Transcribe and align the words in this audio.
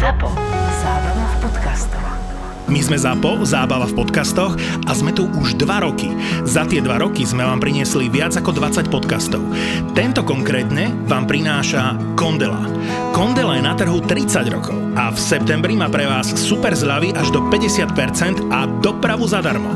ZAPO. 0.00 0.32
Zábrná 0.80 1.26
v 1.28 1.36
podcastov. 1.44 2.00
My 2.72 2.80
sme 2.80 2.96
ZAPO, 2.96 3.44
zábava 3.44 3.84
v 3.84 4.00
podcastoch 4.00 4.56
a 4.88 4.96
sme 4.96 5.12
tu 5.12 5.28
už 5.28 5.60
2 5.60 5.68
roky. 5.84 6.08
Za 6.48 6.64
tie 6.64 6.80
2 6.80 6.88
roky 7.04 7.28
sme 7.28 7.44
vám 7.44 7.60
priniesli 7.60 8.08
viac 8.08 8.32
ako 8.32 8.56
20 8.56 8.88
podcastov. 8.88 9.44
Tento 9.92 10.24
konkrétne 10.24 10.88
vám 11.04 11.28
prináša 11.28 12.00
Kondela. 12.16 12.64
Kondela 13.10 13.56
je 13.58 13.62
na 13.64 13.74
trhu 13.74 13.98
30 14.00 14.48
rokov 14.52 14.76
a 14.96 15.12
v 15.12 15.18
septembri 15.18 15.78
má 15.78 15.86
pre 15.88 16.06
vás 16.06 16.32
super 16.34 16.74
zľavy 16.74 17.14
až 17.14 17.30
do 17.30 17.40
50% 17.48 18.50
a 18.50 18.66
dopravu 18.80 19.26
zadarmo. 19.26 19.72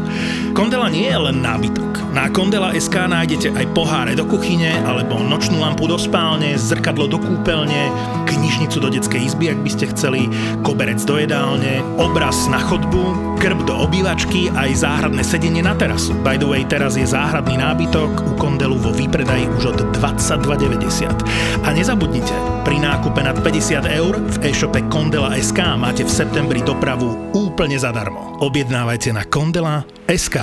Kondela 0.54 0.90
nie 0.90 1.06
je 1.10 1.18
len 1.18 1.42
nábytok. 1.42 2.14
Na 2.14 2.30
Kondela 2.30 2.70
SK 2.70 3.10
nájdete 3.10 3.58
aj 3.58 3.74
poháre 3.74 4.14
do 4.14 4.22
kuchyne 4.22 4.70
alebo 4.86 5.18
nočnú 5.18 5.58
lampu 5.58 5.90
do 5.90 5.98
spálne, 5.98 6.54
zrkadlo 6.54 7.10
do 7.10 7.18
kúpeľne, 7.18 7.90
knižnicu 8.30 8.78
do 8.78 8.86
detskej 8.86 9.34
izby, 9.34 9.50
ak 9.50 9.58
by 9.66 9.70
ste 9.74 9.90
chceli, 9.90 10.30
koberec 10.62 11.02
do 11.02 11.18
jedálne, 11.18 11.82
obraz 11.98 12.46
na 12.46 12.62
chodbu, 12.62 13.34
krb 13.42 13.66
do 13.66 13.74
obývačky 13.74 14.46
aj 14.54 14.86
záhradné 14.86 15.26
sedenie 15.26 15.58
na 15.58 15.74
terasu. 15.74 16.14
By 16.22 16.38
the 16.38 16.46
way, 16.46 16.62
teraz 16.62 16.94
je 16.94 17.02
záhradný 17.02 17.58
nábytok 17.58 18.22
u 18.22 18.32
Kondelu 18.38 18.78
vo 18.78 18.94
výpredaji 18.94 19.50
už 19.58 19.74
od 19.74 19.78
22,90. 19.98 21.66
A 21.66 21.68
nezabudnite, 21.74 22.36
pri 22.62 22.78
nákupe 22.94 23.26
nad 23.26 23.34
50 23.34 23.90
eur 23.90 24.14
v 24.22 24.36
e-shope 24.46 24.78
Kondela.sk 24.86 25.58
máte 25.74 26.06
v 26.06 26.10
septembri 26.14 26.62
dopravu 26.62 27.34
úplne 27.34 27.74
zadarmo. 27.74 28.38
Objednávajte 28.38 29.10
na 29.10 29.26
Kondela.sk. 29.26 30.38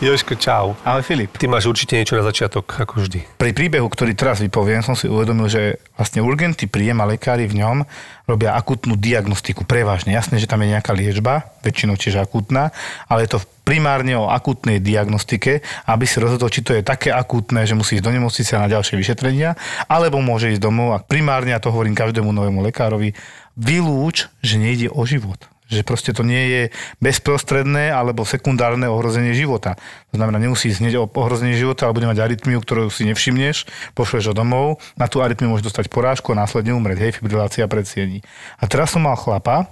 Jožko, 0.00 0.32
čau. 0.32 0.72
Ale 0.80 1.04
Filip, 1.04 1.36
Ty 1.36 1.44
máš 1.44 1.68
určite 1.68 1.92
niečo 1.92 2.16
na 2.16 2.24
začiatok, 2.24 2.64
ako 2.72 3.04
vždy. 3.04 3.36
pri 3.36 3.52
príbehu, 3.52 3.84
ktorý 3.84 4.16
teraz 4.16 4.40
vypoviem, 4.40 4.80
som 4.80 4.96
si 4.96 5.04
uvedomil, 5.04 5.44
že 5.44 5.76
vlastne 5.92 6.24
urgentný 6.24 6.72
príjem 6.72 7.04
a 7.04 7.08
lekári 7.12 7.44
v 7.44 7.60
ňom 7.60 7.84
robia 8.24 8.56
akutnú 8.56 8.96
diagnostiku, 8.96 9.68
prevažne. 9.68 10.16
Jasné, 10.16 10.40
že 10.40 10.48
tam 10.48 10.64
je 10.64 10.72
nejaká 10.72 10.96
liečba, 10.96 11.52
väčšinou 11.60 12.00
čiže 12.00 12.16
akutná, 12.16 12.72
ale 13.12 13.28
je 13.28 13.36
to 13.36 13.44
primárne 13.60 14.16
o 14.16 14.32
akutnej 14.32 14.80
diagnostike, 14.80 15.60
aby 15.84 16.08
si 16.08 16.16
rozhodol, 16.16 16.48
či 16.48 16.64
to 16.64 16.72
je 16.72 16.80
také 16.80 17.12
akútne, 17.12 17.68
že 17.68 17.76
musí 17.76 18.00
ísť 18.00 18.06
do 18.08 18.16
nemocnice 18.16 18.56
na 18.56 18.72
ďalšie 18.72 18.96
vyšetrenia, 18.96 19.52
alebo 19.84 20.24
môže 20.24 20.48
ísť 20.48 20.64
domov 20.64 20.96
a 20.96 21.04
primárne, 21.04 21.52
a 21.52 21.60
to 21.60 21.68
hovorím 21.68 21.92
každému 21.92 22.32
novému 22.32 22.64
lekárovi, 22.72 23.12
vylúč, 23.52 24.32
že 24.40 24.56
nejde 24.56 24.88
o 24.88 25.04
život 25.04 25.49
že 25.70 25.86
proste 25.86 26.10
to 26.10 26.26
nie 26.26 26.42
je 26.50 26.62
bezprostredné 26.98 27.94
alebo 27.94 28.26
sekundárne 28.26 28.90
ohrozenie 28.90 29.32
života. 29.32 29.78
To 30.10 30.18
znamená, 30.18 30.42
nemusí 30.42 30.74
hneď 30.74 31.00
o 31.00 31.06
ohrozenie 31.06 31.54
života, 31.54 31.86
ale 31.86 31.96
bude 31.96 32.10
mať 32.10 32.18
arytmiu, 32.18 32.58
ktorú 32.58 32.90
si 32.90 33.06
nevšimneš, 33.06 33.70
pošleš 33.94 34.30
ho 34.30 34.34
domov, 34.34 34.82
na 34.98 35.06
tú 35.06 35.22
arytmiu 35.22 35.54
môže 35.54 35.64
dostať 35.64 35.86
porážku 35.86 36.34
a 36.34 36.42
následne 36.42 36.74
umrieť, 36.74 36.98
hej, 37.06 37.12
fibrilácia 37.16 37.64
predsiení. 37.70 38.26
A 38.58 38.66
teraz 38.66 38.90
som 38.90 39.06
mal 39.06 39.14
chlapa, 39.14 39.70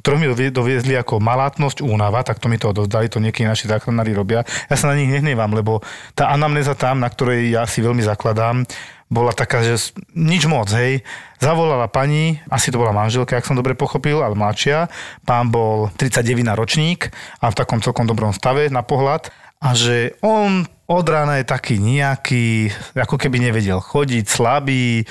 ktorú 0.00 0.16
mi 0.16 0.26
dovie- 0.32 0.54
doviezli 0.54 0.96
ako 0.96 1.20
malátnosť 1.20 1.84
únava, 1.84 2.24
tak 2.24 2.40
to 2.40 2.48
mi 2.48 2.56
to 2.56 2.72
odozdali, 2.72 3.12
to 3.12 3.20
niekedy 3.20 3.44
naši 3.44 3.68
záchranári 3.68 4.16
robia. 4.16 4.48
Ja 4.72 4.76
sa 4.80 4.88
na 4.88 4.96
nich 4.96 5.12
nehnevám, 5.12 5.52
lebo 5.52 5.84
tá 6.16 6.32
anamnéza 6.32 6.72
tam, 6.72 7.04
na 7.04 7.12
ktorej 7.12 7.52
ja 7.52 7.68
si 7.68 7.84
veľmi 7.84 8.00
zakladám, 8.00 8.64
bola 9.10 9.34
taká, 9.34 9.66
že 9.66 9.90
nič 10.14 10.46
moc, 10.46 10.70
hej. 10.70 11.02
Zavolala 11.42 11.90
pani, 11.90 12.38
asi 12.46 12.70
to 12.70 12.78
bola 12.78 12.94
manželka, 12.94 13.34
ak 13.34 13.44
som 13.44 13.58
dobre 13.58 13.74
pochopil, 13.74 14.22
ale 14.22 14.38
mladšia. 14.38 14.86
Pán 15.26 15.50
bol 15.50 15.90
39 15.98 16.46
ročník 16.54 17.10
a 17.42 17.50
v 17.50 17.58
takom 17.58 17.82
celkom 17.82 18.06
dobrom 18.06 18.30
stave 18.30 18.70
na 18.70 18.86
pohľad. 18.86 19.34
A 19.60 19.74
že 19.76 20.16
on 20.22 20.64
od 20.90 21.06
rána 21.06 21.38
je 21.38 21.46
taký 21.46 21.78
nejaký, 21.78 22.74
ako 22.98 23.14
keby 23.14 23.38
nevedel 23.38 23.78
chodiť, 23.78 24.26
slabý 24.26 25.06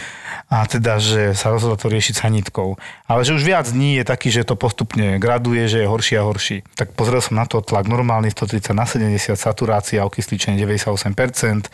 a 0.51 0.67
teda, 0.67 0.99
že 0.99 1.31
sa 1.39 1.55
rozhodol 1.55 1.79
to 1.79 1.87
riešiť 1.87 2.19
sanitkou. 2.19 2.75
Ale 3.07 3.23
že 3.23 3.31
už 3.31 3.47
viac 3.47 3.63
dní 3.71 3.95
je 3.95 4.03
taký, 4.03 4.27
že 4.27 4.43
to 4.43 4.59
postupne 4.59 5.15
graduje, 5.23 5.71
že 5.71 5.79
je 5.79 5.87
horší 5.87 6.19
a 6.19 6.27
horší. 6.27 6.67
Tak 6.75 6.99
pozrel 6.99 7.23
som 7.23 7.39
na 7.39 7.47
to 7.47 7.63
tlak 7.63 7.87
normálny 7.87 8.27
130 8.27 8.75
na 8.75 8.83
70, 8.83 9.39
saturácia, 9.39 10.03
okysličenie 10.03 10.59
98%, 10.59 11.71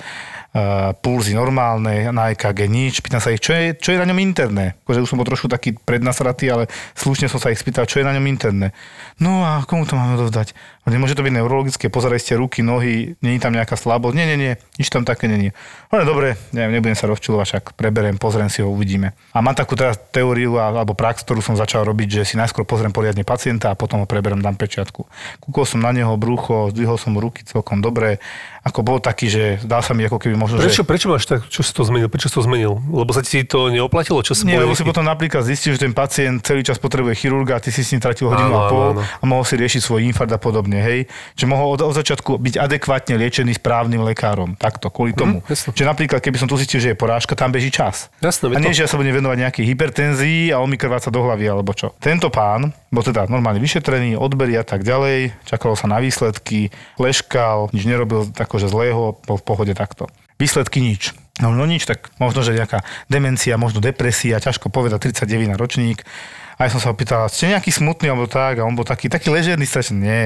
Uh, 0.56 0.96
pulzy 1.04 1.36
normálne, 1.36 2.16
na 2.16 2.32
EKG 2.32 2.72
nič. 2.72 3.04
Pýtam 3.04 3.20
sa 3.20 3.36
ich, 3.36 3.44
čo 3.44 3.52
je, 3.52 3.76
čo 3.76 3.92
je 3.92 4.00
na 4.00 4.08
ňom 4.08 4.24
interné. 4.24 4.80
Akože 4.88 5.04
už 5.04 5.10
som 5.12 5.20
bol 5.20 5.28
trošku 5.28 5.52
taký 5.52 5.76
prednasratý, 5.76 6.48
ale 6.48 6.72
slušne 6.96 7.28
som 7.28 7.44
sa 7.44 7.52
ich 7.52 7.60
spýtal, 7.60 7.84
čo 7.84 8.00
je 8.00 8.08
na 8.08 8.16
ňom 8.16 8.24
interné. 8.24 8.72
No 9.20 9.44
a 9.44 9.68
komu 9.68 9.84
to 9.84 10.00
máme 10.00 10.16
dovzdať? 10.16 10.56
Nemôže 10.88 11.12
to 11.12 11.28
byť 11.28 11.36
neurologické, 11.36 11.92
pozeraj 11.92 12.24
ste 12.24 12.40
ruky, 12.40 12.64
nohy, 12.64 13.20
není 13.20 13.36
tam 13.36 13.52
nejaká 13.52 13.76
slabosť. 13.96 14.16
Nie, 14.20 14.28
nie, 14.28 14.38
nie, 14.38 14.54
nič 14.76 14.92
tam 14.92 15.08
také 15.08 15.32
není. 15.32 15.56
Ale 15.88 16.04
dobre, 16.04 16.36
neviem, 16.52 16.76
nebudem 16.76 17.00
sa 17.00 17.08
rozčulovať, 17.08 17.48
však 17.48 17.64
preberiem, 17.80 18.20
pozriem 18.20 18.52
si 18.52 18.60
ho, 18.60 18.68
uvidíme. 18.68 19.16
A 19.32 19.40
mám 19.40 19.56
takú 19.56 19.80
teraz 19.80 19.96
teóriu 20.12 20.60
alebo 20.60 20.92
prax, 20.92 21.24
ktorú 21.24 21.40
som 21.40 21.56
začal 21.56 21.88
robiť, 21.88 22.20
že 22.20 22.28
si 22.28 22.36
najskôr 22.36 22.68
pozriem 22.68 22.92
poriadne 22.92 23.24
pacienta 23.24 23.72
a 23.72 23.80
potom 23.80 24.04
ho 24.04 24.08
preberiem, 24.10 24.44
dám 24.44 24.60
pečiatku. 24.60 25.08
Kúkol 25.40 25.64
som 25.64 25.80
na 25.80 25.96
neho 25.96 26.12
brucho, 26.20 26.76
zdvihol 26.76 27.00
som 27.00 27.16
ruky 27.16 27.48
celkom 27.48 27.80
dobre. 27.80 28.20
Ako 28.66 28.82
bol 28.82 28.98
taký, 28.98 29.30
že 29.30 29.62
dal 29.62 29.86
sa 29.86 29.94
mi 29.94 30.10
ako 30.10 30.18
keby 30.18 30.34
možno, 30.34 30.58
Prečo, 30.58 30.82
že... 30.82 30.90
prečo 30.90 31.06
máš 31.06 31.30
tak, 31.30 31.46
čo 31.54 31.62
si 31.62 31.70
to 31.70 31.86
zmenil? 31.86 32.10
Prečo 32.10 32.34
si 32.34 32.34
to 32.34 32.42
zmenil? 32.42 32.82
Lebo 32.90 33.14
sa 33.14 33.22
ti 33.22 33.46
to 33.46 33.70
neoplatilo? 33.70 34.26
Čo 34.26 34.34
sa 34.34 34.42
Nie, 34.50 34.58
lebo 34.58 34.74
si 34.74 34.82
potom 34.82 35.06
napríklad 35.06 35.46
zistil, 35.46 35.78
že 35.78 35.86
ten 35.86 35.94
pacient 35.94 36.42
celý 36.42 36.66
čas 36.66 36.82
potrebuje 36.82 37.14
chirurga 37.14 37.58
a 37.58 37.62
ty 37.62 37.70
si 37.70 37.86
s 37.86 37.94
ním 37.94 38.02
tratil 38.02 38.26
hodinu 38.26 38.50
Áno, 38.50 38.58
a 38.58 38.64
pol 38.66 38.86
áno, 38.98 39.02
a 39.06 39.24
mohol 39.30 39.46
si 39.46 39.54
riešiť 39.62 39.86
svoj 39.86 40.02
infarkt 40.10 40.34
a 40.34 40.42
podobne, 40.42 40.82
hej. 40.82 41.06
Že 41.38 41.46
mohol 41.46 41.78
od, 41.78 41.86
od 41.86 41.94
začiatku 41.94 42.42
byť 42.42 42.58
adekvátne 42.58 43.14
liečený 43.22 43.54
správnym 43.54 44.02
lekárom. 44.02 44.58
Takto, 44.58 44.90
kvôli 44.90 45.14
tomu. 45.14 45.46
jasne. 45.46 45.70
že 45.70 45.86
napríklad, 45.86 46.18
keby 46.26 46.42
som 46.42 46.50
tu 46.50 46.58
zistil, 46.58 46.82
že 46.82 46.90
je 46.92 46.98
porážka, 46.98 47.38
tam 47.38 47.54
beží 47.54 47.70
čas. 47.70 48.10
Jasné, 48.18 48.50
a 48.50 48.58
nie, 48.58 48.74
to- 48.74 48.82
že 48.82 48.84
ja 48.86 48.90
sa 48.90 48.98
budem 48.98 49.14
venovať 49.14 49.38
nejakej 49.46 49.66
hypertenzii 49.70 50.50
a 50.50 50.58
on 50.58 50.74
mi 50.74 50.82
krváca 50.82 51.14
do 51.14 51.22
hlavy 51.22 51.46
alebo 51.46 51.70
čo. 51.78 51.94
Tento 52.02 52.34
pán 52.34 52.74
bol 52.96 53.04
teda 53.04 53.28
normálne 53.28 53.60
vyšetrený, 53.60 54.16
odbery 54.16 54.56
a 54.56 54.64
tak 54.64 54.88
ďalej, 54.88 55.36
čakalo 55.44 55.76
sa 55.76 55.92
na 55.92 56.00
výsledky, 56.00 56.72
leškal, 56.96 57.70
nič 57.76 57.84
nerobil 57.84 58.32
akože 58.32 58.72
zlého, 58.72 59.20
bol 59.28 59.38
v 59.38 59.46
pohode 59.46 59.74
takto. 59.76 60.08
Výsledky 60.40 60.80
nič. 60.80 61.12
No, 61.44 61.52
no 61.52 61.68
nič, 61.68 61.84
tak 61.84 62.16
možno, 62.16 62.48
že 62.48 62.56
nejaká 62.56 62.88
demencia, 63.12 63.60
možno 63.60 63.84
depresia, 63.84 64.40
ťažko 64.40 64.72
povedať, 64.72 65.12
39 65.12 65.52
na 65.52 65.60
ročník. 65.60 66.08
A 66.56 66.68
ja 66.68 66.70
som 66.72 66.80
sa 66.80 66.88
ho 66.88 66.96
pýtal, 66.96 67.28
ste 67.28 67.52
nejaký 67.52 67.68
smutný 67.68 68.08
alebo 68.08 68.32
tak? 68.32 68.64
A 68.64 68.68
on 68.68 68.80
bol 68.80 68.88
taký, 68.88 69.12
taký 69.12 69.28
ležerný, 69.28 69.68
strašne 69.68 70.00
nie. 70.00 70.24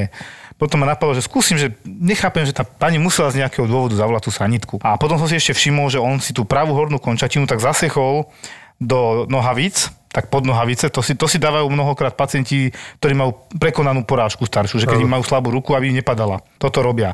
Potom 0.62 0.84
ma 0.84 0.91
napadlo, 0.91 1.18
že 1.18 1.25
skúsim, 1.25 1.58
že 1.58 1.74
nechápem, 1.88 2.46
že 2.46 2.53
tá 2.53 2.62
pani 2.62 3.02
musela 3.02 3.34
z 3.34 3.41
nejakého 3.41 3.66
dôvodu 3.66 3.97
zavolať 3.97 4.28
tú 4.28 4.31
sanitku. 4.35 4.75
A 4.85 5.00
potom 5.02 5.18
som 5.18 5.25
si 5.25 5.40
ešte 5.40 5.58
všimol, 5.58 5.90
že 5.90 5.97
on 5.97 6.22
si 6.22 6.35
tú 6.35 6.46
pravú 6.46 6.78
hornú 6.78 7.02
končatinu 7.02 7.50
tak 7.50 7.63
zasechol 7.63 8.29
do 8.78 9.25
nohavíc, 9.31 9.90
tak 10.09 10.34
pod 10.34 10.42
nohavice, 10.46 10.90
to 10.90 11.06
si, 11.06 11.14
to 11.14 11.30
si 11.30 11.38
dávajú 11.38 11.70
mnohokrát 11.70 12.18
pacienti, 12.18 12.74
ktorí 12.97 13.14
majú 13.14 13.46
prekonanú 13.62 14.03
porážku 14.09 14.50
staršiu, 14.50 14.81
že 14.81 14.90
keď 14.90 15.06
im 15.06 15.12
majú 15.14 15.22
slabú 15.22 15.53
ruku, 15.53 15.78
aby 15.78 15.94
nepadala. 15.94 16.42
Toto 16.58 16.81
robia. 16.81 17.14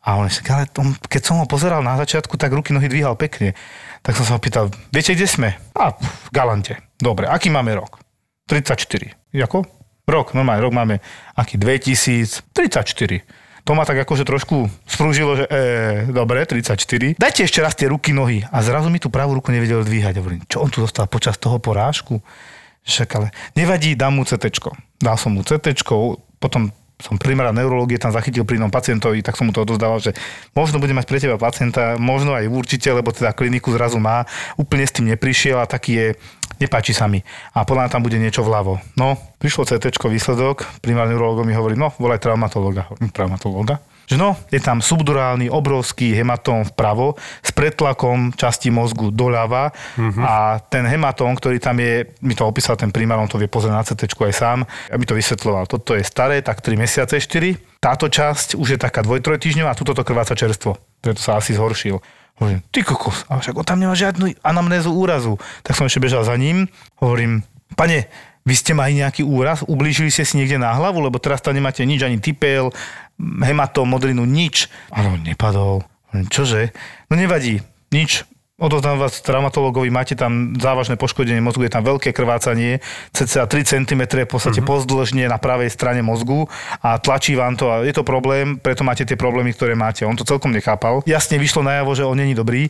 A 0.00 0.16
on 0.16 0.24
ešte, 0.24 0.48
ale 0.48 0.64
tom, 0.64 0.96
keď 0.96 1.22
som 1.22 1.36
ho 1.36 1.44
pozeral 1.44 1.84
na 1.84 2.00
začiatku, 2.00 2.40
tak 2.40 2.56
ruky 2.56 2.72
nohy 2.72 2.88
dvíhal 2.88 3.20
pekne. 3.20 3.52
Tak 4.00 4.16
som 4.16 4.24
sa 4.24 4.32
ho 4.36 4.40
pýtal, 4.40 4.72
viete, 4.88 5.12
kde 5.12 5.28
sme? 5.28 5.52
A 5.76 5.92
v 5.92 6.28
Galante. 6.32 6.80
Dobre, 6.96 7.28
aký 7.28 7.52
máme 7.52 7.76
rok? 7.76 8.00
34. 8.48 9.36
Jako? 9.36 9.68
Rok, 10.08 10.32
normálne, 10.32 10.64
rok 10.64 10.72
máme 10.72 11.04
aký? 11.36 11.60
2034. 11.60 12.40
To 13.64 13.76
ma 13.76 13.84
tak 13.84 14.02
akože 14.02 14.24
trošku 14.24 14.68
sprúžilo, 14.88 15.36
že 15.36 15.44
e, 15.46 16.10
dobre, 16.10 16.44
34. 16.44 17.20
Dajte 17.20 17.40
ešte 17.44 17.60
raz 17.60 17.76
tie 17.76 17.88
ruky, 17.88 18.12
nohy. 18.16 18.44
A 18.48 18.64
zrazu 18.64 18.88
mi 18.88 18.98
tú 18.98 19.12
pravú 19.12 19.36
ruku 19.36 19.52
nevedel 19.52 19.84
dvíhať. 19.84 20.20
Hovorím, 20.20 20.42
čo 20.48 20.64
on 20.64 20.70
tu 20.72 20.80
dostal 20.80 21.06
počas 21.06 21.36
toho 21.36 21.60
porážku? 21.60 22.20
Však 22.84 23.08
ale 23.20 23.28
nevadí, 23.54 23.92
dám 23.94 24.16
mu 24.16 24.24
CT. 24.24 24.48
Dal 25.00 25.16
som 25.20 25.36
mu 25.36 25.44
CT, 25.44 25.76
potom 26.40 26.72
som 27.00 27.16
primárna 27.16 27.56
neurologie 27.56 27.96
tam 27.96 28.12
zachytil 28.12 28.44
pri 28.44 28.60
jednom 28.60 28.68
pacientovi, 28.68 29.24
tak 29.24 29.34
som 29.34 29.48
mu 29.48 29.52
to 29.56 29.64
odozdával, 29.64 29.98
že 29.98 30.12
možno 30.52 30.76
bude 30.76 30.92
mať 30.92 31.08
pre 31.08 31.18
teba 31.18 31.40
pacienta, 31.40 31.96
možno 31.96 32.36
aj 32.36 32.46
určite, 32.46 32.92
lebo 32.92 33.10
teda 33.10 33.32
kliniku 33.32 33.72
zrazu 33.72 33.96
má, 33.96 34.28
úplne 34.60 34.84
s 34.84 34.92
tým 34.92 35.08
neprišiel 35.08 35.64
a 35.64 35.66
taký 35.66 35.92
je, 35.96 36.06
nepáči 36.60 36.92
sa 36.92 37.08
mi. 37.08 37.24
A 37.56 37.64
podľa 37.64 37.88
tam 37.88 38.04
bude 38.04 38.20
niečo 38.20 38.44
vľavo. 38.44 38.78
No, 39.00 39.16
prišlo 39.40 39.64
CT, 39.64 39.96
výsledok, 39.96 40.68
primárny 40.84 41.16
neurolog 41.16 41.48
mi 41.48 41.56
hovorí, 41.56 41.74
no, 41.74 41.90
volaj 41.96 42.20
traumatológa. 42.20 42.92
Hovorím, 42.92 43.10
Traumatológa? 43.10 43.80
Že 44.10 44.18
no, 44.18 44.34
je 44.50 44.58
tam 44.58 44.82
subdurálny 44.82 45.46
obrovský 45.46 46.18
hematóm 46.18 46.66
vpravo 46.74 47.14
s 47.46 47.54
pretlakom 47.54 48.34
časti 48.34 48.66
mozgu 48.66 49.14
doľava 49.14 49.70
uh-huh. 49.70 50.18
a 50.26 50.58
ten 50.58 50.82
hematóm, 50.82 51.38
ktorý 51.38 51.62
tam 51.62 51.78
je, 51.78 52.10
mi 52.18 52.34
to 52.34 52.42
opísal 52.42 52.74
ten 52.74 52.90
primár, 52.90 53.22
on 53.22 53.30
to 53.30 53.38
vie 53.38 53.46
pozrieť 53.46 53.70
na 53.70 53.86
CT 53.86 54.10
aj 54.10 54.34
sám, 54.34 54.58
aby 54.90 55.06
to 55.06 55.14
vysvetloval. 55.14 55.70
Toto 55.70 55.94
je 55.94 56.02
staré, 56.02 56.42
tak 56.42 56.58
3 56.58 56.74
mesiace, 56.74 57.22
4. 57.22 57.78
Táto 57.78 58.10
časť 58.10 58.58
už 58.58 58.74
je 58.74 58.78
taká 58.82 59.06
2-3 59.06 59.38
týždňová 59.38 59.70
a 59.70 59.78
tuto 59.78 59.94
to 59.94 60.02
krváca 60.02 60.34
čerstvo. 60.34 60.74
Preto 60.98 61.22
sa 61.22 61.38
asi 61.38 61.54
zhoršil. 61.54 62.02
Hovorím, 62.40 62.64
ty 62.72 62.80
kokos, 62.80 63.28
ale 63.28 63.44
však 63.44 63.56
on 63.60 63.66
tam 63.68 63.78
nemá 63.78 63.92
žiadnu 63.92 64.32
anamnézu 64.40 64.88
úrazu. 64.96 65.36
Tak 65.60 65.76
som 65.76 65.84
ešte 65.84 66.00
bežal 66.00 66.24
za 66.24 66.32
ním, 66.40 66.72
hovorím, 66.96 67.44
pane, 67.76 68.08
vy 68.48 68.54
ste 68.56 68.72
mali 68.72 68.96
nejaký 68.96 69.20
úraz, 69.20 69.60
ublížili 69.68 70.08
ste 70.08 70.24
si 70.24 70.40
niekde 70.40 70.56
na 70.56 70.72
hlavu, 70.72 71.04
lebo 71.04 71.20
teraz 71.20 71.44
tam 71.44 71.52
nemáte 71.52 71.84
nič, 71.84 72.00
ani 72.00 72.16
typel, 72.16 72.72
hematóm, 73.20 73.84
modrinu, 73.84 74.24
nič. 74.24 74.72
Ale 74.88 75.12
on 75.12 75.20
nepadol. 75.20 75.84
Čože? 76.10 76.72
No 77.12 77.20
nevadí, 77.20 77.60
nič. 77.92 78.24
Odozdám 78.60 79.00
vás 79.00 79.24
traumatologovi, 79.24 79.88
máte 79.88 80.12
tam 80.12 80.52
závažné 80.52 81.00
poškodenie 81.00 81.40
mozgu, 81.40 81.64
je 81.64 81.72
tam 81.72 81.80
veľké 81.80 82.12
krvácanie, 82.12 82.84
cca 83.08 83.48
3 83.48 83.64
cm 83.64 84.02
v 84.04 84.28
podstate 84.28 84.60
mm-hmm. 84.60 84.68
pozdĺžne 84.68 85.24
na 85.32 85.40
pravej 85.40 85.72
strane 85.72 86.04
mozgu 86.04 86.44
a 86.84 87.00
tlačí 87.00 87.32
vám 87.40 87.56
to 87.56 87.72
a 87.72 87.80
je 87.88 87.96
to 87.96 88.04
problém, 88.04 88.60
preto 88.60 88.84
máte 88.84 89.08
tie 89.08 89.16
problémy, 89.16 89.56
ktoré 89.56 89.72
máte. 89.72 90.04
On 90.04 90.12
to 90.12 90.28
celkom 90.28 90.52
nechápal. 90.52 91.00
Jasne 91.08 91.40
vyšlo 91.40 91.64
najavo, 91.64 91.96
že 91.96 92.04
on 92.04 92.20
není 92.20 92.36
dobrý, 92.36 92.68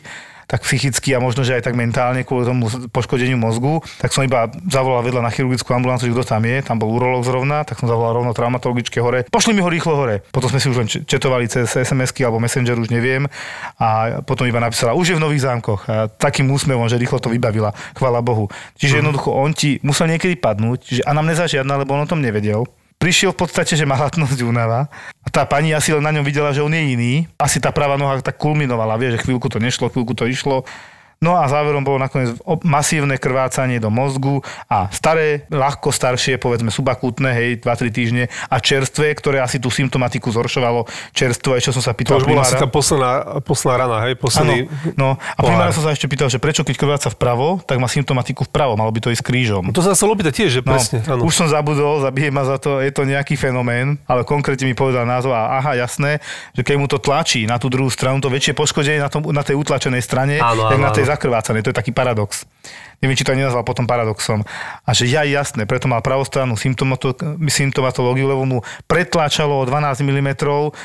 tak 0.51 0.67
psychicky 0.67 1.15
a 1.15 1.23
možno, 1.23 1.47
že 1.47 1.55
aj 1.55 1.71
tak 1.71 1.79
mentálne 1.79 2.27
kvôli 2.27 2.43
tomu 2.43 2.67
poškodeniu 2.91 3.39
mozgu, 3.39 3.79
tak 4.03 4.11
som 4.11 4.27
iba 4.27 4.51
zavolal 4.67 4.99
vedľa 5.07 5.23
na 5.23 5.31
chirurgickú 5.31 5.71
ambulanciu, 5.71 6.11
kto 6.11 6.27
tam 6.27 6.43
je, 6.43 6.59
tam 6.59 6.75
bol 6.75 6.91
urológ 6.91 7.23
zrovna, 7.23 7.63
tak 7.63 7.79
som 7.79 7.87
zavolal 7.87 8.19
rovno 8.19 8.35
traumatologičke 8.35 8.99
hore. 8.99 9.23
Pošli 9.31 9.55
mi 9.55 9.63
ho 9.63 9.71
rýchlo 9.71 9.95
hore. 9.95 10.27
Potom 10.35 10.51
sme 10.51 10.59
si 10.59 10.67
už 10.67 10.77
len 10.83 10.91
četovali 10.91 11.47
cez 11.47 11.71
SMS-ky 11.71 12.27
alebo 12.27 12.43
Messenger, 12.43 12.75
už 12.75 12.91
neviem. 12.91 13.31
A 13.79 14.19
potom 14.27 14.43
iba 14.43 14.59
napísala, 14.59 14.91
už 14.91 15.15
je 15.15 15.17
v 15.17 15.23
Nových 15.23 15.47
zámkoch. 15.47 15.87
A 15.87 16.11
takým 16.11 16.51
úsmevom, 16.51 16.91
že 16.91 16.99
rýchlo 16.99 17.23
to 17.23 17.31
vybavila. 17.31 17.71
Chvala 17.95 18.19
Bohu. 18.19 18.51
Čiže 18.75 18.99
jednoducho 18.99 19.31
on 19.31 19.55
ti 19.55 19.79
musel 19.87 20.11
niekedy 20.11 20.35
padnúť, 20.35 20.99
že 20.99 21.01
a 21.07 21.15
nám 21.15 21.31
nezažiadna, 21.31 21.79
lebo 21.79 21.95
on 21.95 22.03
o 22.03 22.11
tom 22.11 22.19
nevedel 22.19 22.67
prišiel 23.01 23.33
v 23.33 23.41
podstate, 23.41 23.73
že 23.73 23.89
má 23.89 23.97
hlatnosť 23.97 24.45
únava. 24.45 24.85
A 25.25 25.27
tá 25.33 25.41
pani 25.49 25.73
asi 25.73 25.89
len 25.89 26.05
na 26.05 26.13
ňom 26.13 26.21
videla, 26.21 26.53
že 26.53 26.61
on 26.61 26.69
je 26.69 26.93
iný. 26.93 27.13
Asi 27.41 27.57
tá 27.57 27.73
pravá 27.73 27.97
noha 27.97 28.21
tak 28.21 28.37
kulminovala, 28.37 29.01
vie, 29.01 29.17
že 29.17 29.25
chvíľku 29.25 29.49
to 29.49 29.57
nešlo, 29.57 29.89
chvíľku 29.89 30.13
to 30.13 30.29
išlo. 30.29 30.61
No 31.21 31.37
a 31.37 31.45
záverom 31.45 31.85
bolo 31.85 32.01
nakoniec 32.01 32.33
masívne 32.65 33.13
krvácanie 33.13 33.77
do 33.77 33.93
mozgu 33.93 34.41
a 34.65 34.89
staré, 34.89 35.45
ľahko 35.53 35.93
staršie, 35.93 36.41
povedzme 36.41 36.73
subakútne, 36.73 37.29
hej, 37.29 37.61
2-3 37.61 37.93
týždne 37.93 38.23
a 38.49 38.57
čerstvé, 38.57 39.13
ktoré 39.13 39.37
asi 39.37 39.61
tú 39.61 39.69
symptomatiku 39.69 40.33
zhoršovalo 40.33 40.89
čerstvo, 41.13 41.61
čo 41.61 41.69
som 41.77 41.85
sa 41.85 41.93
pýtal. 41.93 42.17
To 42.17 42.25
už 42.25 42.33
bola 42.33 42.41
asi 42.41 42.57
tá 42.57 42.65
posledná, 42.65 43.37
posledná 43.45 43.85
rana, 43.85 43.97
hej, 44.09 44.17
posledný 44.17 44.65
No 44.97 45.21
a 45.21 45.39
primára 45.45 45.69
som 45.69 45.85
sa 45.85 45.93
ešte 45.93 46.09
pýtal, 46.09 46.25
že 46.33 46.41
prečo 46.41 46.65
keď 46.65 46.73
krváca 46.73 47.13
vpravo, 47.13 47.61
tak 47.69 47.77
má 47.77 47.85
symptomatiku 47.85 48.49
vpravo, 48.49 48.73
malo 48.73 48.89
by 48.89 49.05
to 49.05 49.13
ísť 49.13 49.21
krížom. 49.21 49.69
No 49.69 49.77
to 49.77 49.85
sa 49.85 49.93
chcel 49.93 50.09
opýtať 50.09 50.41
tiež, 50.41 50.49
že 50.57 50.61
no, 50.65 50.73
presne. 50.73 51.05
No, 51.05 51.21
už 51.21 51.37
som 51.37 51.45
zabudol, 51.45 52.01
zabije 52.01 52.33
ma 52.33 52.49
za 52.49 52.57
to, 52.57 52.81
je 52.81 52.89
to 52.89 53.05
nejaký 53.05 53.37
fenomén, 53.37 54.01
ale 54.09 54.25
konkrétne 54.25 54.65
mi 54.65 54.73
povedal 54.73 55.05
názov 55.05 55.37
a 55.37 55.61
aha, 55.61 55.85
jasné, 55.85 56.17
že 56.57 56.65
keď 56.65 56.75
mu 56.81 56.89
to 56.89 56.97
tlačí 56.97 57.45
na 57.45 57.61
tú 57.61 57.69
druhú 57.69 57.93
stranu, 57.93 58.17
to 58.25 58.33
väčšie 58.33 58.57
poškodenie 58.57 58.97
na, 58.97 59.13
tom, 59.13 59.21
na 59.29 59.45
tej 59.45 59.53
utlačenej 59.61 60.01
strane, 60.01 60.41
áno, 60.41 60.65
áno, 60.65 60.81
na 60.81 60.89
tej 60.89 61.10
zakrvácané. 61.11 61.59
To 61.61 61.69
je 61.69 61.77
taký 61.77 61.91
paradox. 61.91 62.47
Neviem, 63.01 63.17
či 63.17 63.25
to 63.25 63.33
nenazval 63.33 63.65
potom 63.65 63.89
paradoxom. 63.89 64.45
A 64.85 64.89
že 64.93 65.09
ja 65.09 65.25
jasné, 65.25 65.65
preto 65.65 65.89
mal 65.89 66.05
pravostrannú 66.05 66.53
symptomatológiu, 67.49 68.29
lebo 68.29 68.45
mu 68.45 68.57
pretláčalo 68.85 69.57
o 69.57 69.63
12 69.65 70.05
mm 70.05 70.29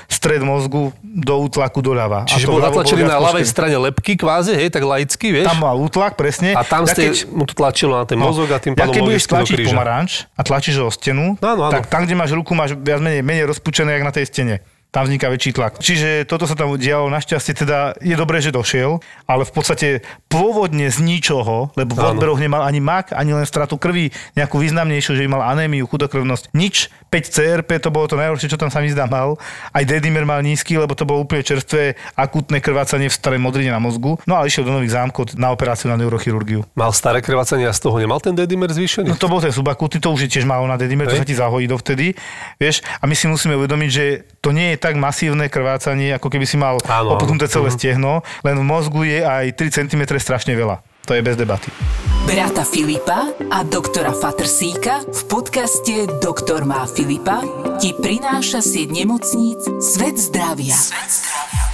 stred 0.08 0.40
mozgu 0.40 0.96
do 1.04 1.34
útlaku 1.44 1.84
doľava. 1.84 2.24
Čiže 2.24 2.48
bol 2.48 2.64
natlačený 2.64 3.04
na 3.04 3.20
ľavej 3.20 3.44
strane 3.44 3.76
lepky 3.76 4.16
kvázi, 4.16 4.56
hej, 4.56 4.72
tak 4.72 4.88
laicky, 4.88 5.28
vieš? 5.28 5.44
Tam 5.44 5.60
mal 5.60 5.76
útlak, 5.76 6.16
presne. 6.16 6.56
A 6.56 6.64
tam 6.64 6.88
ja 6.88 6.96
ste, 6.96 7.12
keď, 7.12 7.16
mu 7.28 7.44
to 7.44 7.52
tlačilo 7.52 8.00
na 8.00 8.08
ten 8.08 8.16
no, 8.16 8.32
mozog 8.32 8.48
a 8.48 8.56
tým 8.56 8.72
pádom 8.72 8.88
ja 8.88 8.96
keď 8.96 9.00
budeš 9.04 9.24
tlačiť 9.28 9.56
pomaranč 9.68 10.10
a 10.32 10.40
tlačíš 10.40 10.80
ho 10.80 10.88
o 10.88 10.92
stenu, 10.92 11.36
no, 11.36 11.50
no, 11.52 11.68
tak 11.68 11.92
tam, 11.92 12.08
kde 12.08 12.16
máš 12.16 12.32
ruku, 12.32 12.56
máš 12.56 12.72
viac 12.80 13.04
menej, 13.04 13.20
menej 13.20 13.44
rozpučené, 13.44 13.92
jak 13.92 14.08
na 14.08 14.12
tej 14.16 14.24
stene 14.24 14.64
tam 14.96 15.04
vzniká 15.04 15.28
väčší 15.28 15.52
tlak. 15.52 15.76
Čiže 15.76 16.24
toto 16.24 16.48
sa 16.48 16.56
tam 16.56 16.72
dialo, 16.80 17.12
našťastie 17.12 17.52
teda 17.52 18.00
je 18.00 18.16
dobré, 18.16 18.40
že 18.40 18.48
došiel, 18.48 19.04
ale 19.28 19.44
v 19.44 19.52
podstate 19.52 19.88
pôvodne 20.32 20.88
z 20.88 21.04
ničoho, 21.04 21.68
lebo 21.76 21.92
v 21.92 22.16
odberoch 22.16 22.40
nemal 22.40 22.64
ani 22.64 22.80
mak, 22.80 23.12
ani 23.12 23.36
len 23.36 23.44
stratu 23.44 23.76
krvi, 23.76 24.08
nejakú 24.32 24.56
významnejšiu, 24.56 25.20
že 25.20 25.28
by 25.28 25.36
mal 25.36 25.44
anémiu, 25.52 25.84
chudokrvnosť, 25.84 26.56
nič. 26.56 26.88
5 27.06 27.22
CRP, 27.22 27.78
to 27.78 27.94
bolo 27.94 28.10
to 28.10 28.18
najhoršie, 28.18 28.50
čo 28.50 28.58
tam 28.58 28.66
sa 28.66 28.82
mi 28.82 28.90
zdá 28.90 29.06
mal. 29.06 29.38
Aj 29.70 29.84
dedimer 29.86 30.26
mal 30.26 30.42
nízky, 30.42 30.74
lebo 30.74 30.98
to 30.98 31.06
bolo 31.06 31.22
úplne 31.22 31.46
čerstvé 31.46 31.94
akutné 32.18 32.58
krvácanie 32.58 33.06
v 33.06 33.14
starej 33.14 33.38
modrine 33.38 33.70
na 33.70 33.78
mozgu. 33.78 34.18
No 34.26 34.34
a 34.34 34.42
išiel 34.42 34.66
do 34.66 34.74
nových 34.74 34.98
zámkov 34.98 35.38
na 35.38 35.54
operáciu 35.54 35.86
na 35.86 35.96
neurochirurgiu. 36.02 36.66
Mal 36.74 36.90
staré 36.90 37.22
krvácanie 37.22 37.70
a 37.70 37.72
z 37.72 37.86
toho 37.86 38.02
nemal 38.02 38.18
ten 38.18 38.34
dedimer 38.34 38.68
zvýšený? 38.74 39.06
No 39.06 39.16
to 39.16 39.30
bol 39.30 39.38
ten 39.38 39.54
subakutný, 39.54 40.02
to 40.02 40.10
už 40.10 40.26
je 40.26 40.30
tiež 40.34 40.50
malo 40.50 40.66
na 40.66 40.74
dedimer, 40.74 41.06
to 41.06 41.14
sa 41.14 41.22
ti 41.22 41.38
zahojí 41.38 41.70
dovtedy. 41.70 42.18
Vieš, 42.58 42.82
a 42.82 43.06
my 43.06 43.14
si 43.14 43.30
musíme 43.30 43.54
uvedomiť, 43.54 43.90
že 43.94 44.04
to 44.42 44.50
nie 44.50 44.74
je 44.74 44.76
tak 44.86 44.94
masívne 45.02 45.50
krvácanie, 45.50 46.14
ako 46.14 46.30
keby 46.30 46.46
si 46.46 46.54
mal 46.54 46.78
oputnuté 46.86 47.50
celé 47.50 47.74
uh-huh. 47.74 47.78
stehno, 47.82 48.12
len 48.46 48.54
v 48.54 48.64
mozgu 48.64 49.02
je 49.02 49.18
aj 49.18 49.58
3 49.58 49.90
cm 49.90 50.02
strašne 50.22 50.54
veľa. 50.54 50.78
To 51.10 51.14
je 51.14 51.22
bez 51.26 51.34
debaty. 51.34 51.74
Brata 52.26 52.66
Filipa 52.66 53.30
a 53.50 53.62
doktora 53.62 54.10
Fatrsíka 54.10 55.06
v 55.06 55.22
podcaste 55.30 56.10
Doktor 56.18 56.66
má 56.66 56.82
Filipa 56.90 57.42
ti 57.78 57.94
prináša 57.94 58.58
sieť 58.58 58.90
nemocníc 58.90 59.62
Svet 59.78 60.18
zdravia. 60.18 60.74
Svet 60.74 61.10
zdravia. 61.10 61.65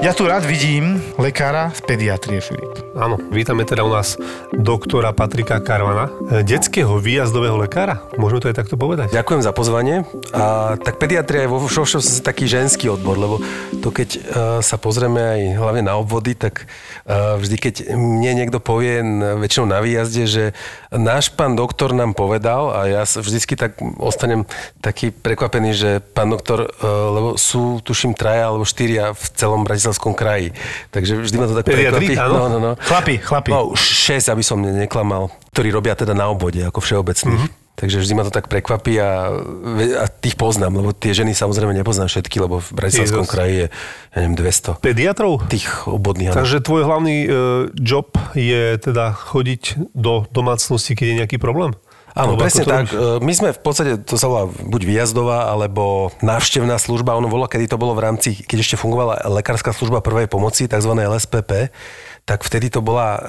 Ja 0.00 0.16
tu 0.16 0.24
rád 0.24 0.48
vidím 0.48 0.96
lekára 1.20 1.68
z 1.76 1.80
pediatrie, 1.84 2.40
Filip. 2.40 2.89
Áno, 2.90 3.22
vítame 3.30 3.62
teda 3.62 3.86
u 3.86 3.90
nás 3.94 4.18
doktora 4.50 5.14
Patrika 5.14 5.62
Karvana, 5.62 6.10
detského 6.42 6.98
výjazdového 6.98 7.54
lekára. 7.54 8.02
Môžeme 8.18 8.42
to 8.42 8.50
aj 8.50 8.58
takto 8.58 8.74
povedať? 8.74 9.14
Ďakujem 9.14 9.42
za 9.46 9.52
pozvanie. 9.54 10.02
A, 10.34 10.74
tak 10.74 10.98
pediatria 10.98 11.46
je 11.46 11.52
vo 11.54 11.62
všeobecnosti 11.62 12.18
taký 12.18 12.50
ženský 12.50 12.90
odbor, 12.90 13.14
lebo 13.14 13.38
to 13.78 13.94
keď 13.94 14.08
uh, 14.10 14.20
sa 14.58 14.74
pozrieme 14.74 15.22
aj 15.22 15.40
hlavne 15.62 15.82
na 15.86 15.94
obvody, 15.94 16.34
tak 16.34 16.66
uh, 17.06 17.38
vždy 17.38 17.56
keď 17.62 17.74
mne 17.94 18.32
niekto 18.42 18.58
povie 18.58 19.02
väčšinou 19.38 19.70
na 19.70 19.78
výjazde, 19.78 20.24
že 20.26 20.44
náš 20.90 21.30
pán 21.30 21.54
doktor 21.54 21.94
nám 21.94 22.18
povedal 22.18 22.74
a 22.74 22.90
ja 22.90 23.02
vždycky 23.06 23.54
tak 23.54 23.78
ostanem 24.02 24.50
taký 24.82 25.14
prekvapený, 25.14 25.70
že 25.78 25.90
pán 26.02 26.26
doktor, 26.26 26.66
uh, 26.66 27.14
lebo 27.14 27.28
sú 27.38 27.78
tuším 27.86 28.18
traja 28.18 28.50
alebo 28.50 28.66
štyria 28.66 29.14
v 29.14 29.24
celom 29.38 29.62
Bratislavskom 29.62 30.12
kraji. 30.18 30.50
Takže 30.90 31.22
vždy 31.22 31.36
ma 31.38 31.46
to 31.46 31.54
tak 31.54 31.70
prekvapí. 31.70 32.18
No, 32.18 32.50
no, 32.50 32.58
no. 32.58 32.72
Chlapi, 32.80 33.20
chlapi. 33.20 33.48
No, 33.52 33.76
šesť, 33.76 34.32
aby 34.32 34.42
som 34.44 34.58
neklamal, 34.60 35.28
ktorí 35.52 35.68
robia 35.68 35.92
teda 35.92 36.16
na 36.16 36.32
obvode, 36.32 36.64
ako 36.64 36.80
všeobecných. 36.80 37.44
Mm-hmm. 37.46 37.58
Takže 37.80 37.96
vždy 37.96 38.12
ma 38.12 38.28
to 38.28 38.32
tak 38.34 38.52
prekvapí 38.52 39.00
a, 39.00 39.32
a 40.04 40.06
tých 40.12 40.36
poznám, 40.36 40.84
lebo 40.84 40.92
tie 40.92 41.16
ženy 41.16 41.32
samozrejme 41.32 41.72
nepoznám 41.72 42.12
všetky, 42.12 42.36
lebo 42.36 42.60
v 42.60 42.68
Bratislavskom 42.76 43.24
kraji 43.24 43.54
je, 43.56 43.66
ja 44.12 44.16
neviem, 44.20 44.36
200. 44.36 44.84
Pediatrov? 44.84 45.48
Tých 45.48 45.88
obvodných, 45.88 46.36
Takže 46.36 46.60
tvoj 46.60 46.84
hlavný 46.84 47.16
uh, 47.24 47.32
job 47.80 48.12
je 48.36 48.76
teda 48.76 49.16
chodiť 49.16 49.96
do 49.96 50.28
domácnosti, 50.28 50.92
keď 50.92 51.06
je 51.08 51.18
nejaký 51.24 51.36
problém? 51.40 51.72
Áno, 52.12 52.34
presne 52.34 52.66
tak. 52.66 52.90
Robíš? 52.90 53.22
My 53.22 53.32
sme 53.32 53.48
v 53.54 53.60
podstate, 53.62 53.92
to 54.02 54.18
sa 54.18 54.26
volá 54.26 54.44
buď 54.50 54.82
výjazdová, 54.82 55.48
alebo 55.48 56.10
návštevná 56.20 56.74
služba. 56.76 57.14
Ono 57.16 57.30
bolo, 57.30 57.46
kedy 57.46 57.70
to 57.70 57.78
bolo 57.78 57.94
v 57.94 58.02
rámci, 58.02 58.34
keď 58.34 58.58
ešte 58.66 58.76
fungovala 58.76 59.30
lekárska 59.30 59.70
služba 59.70 60.02
prvej 60.02 60.26
pomoci, 60.26 60.66
tzv. 60.66 60.90
LSPP, 60.90 61.70
tak 62.24 62.46
vtedy 62.46 62.70
to 62.70 62.80
bola, 62.84 63.08
e, 63.16 63.20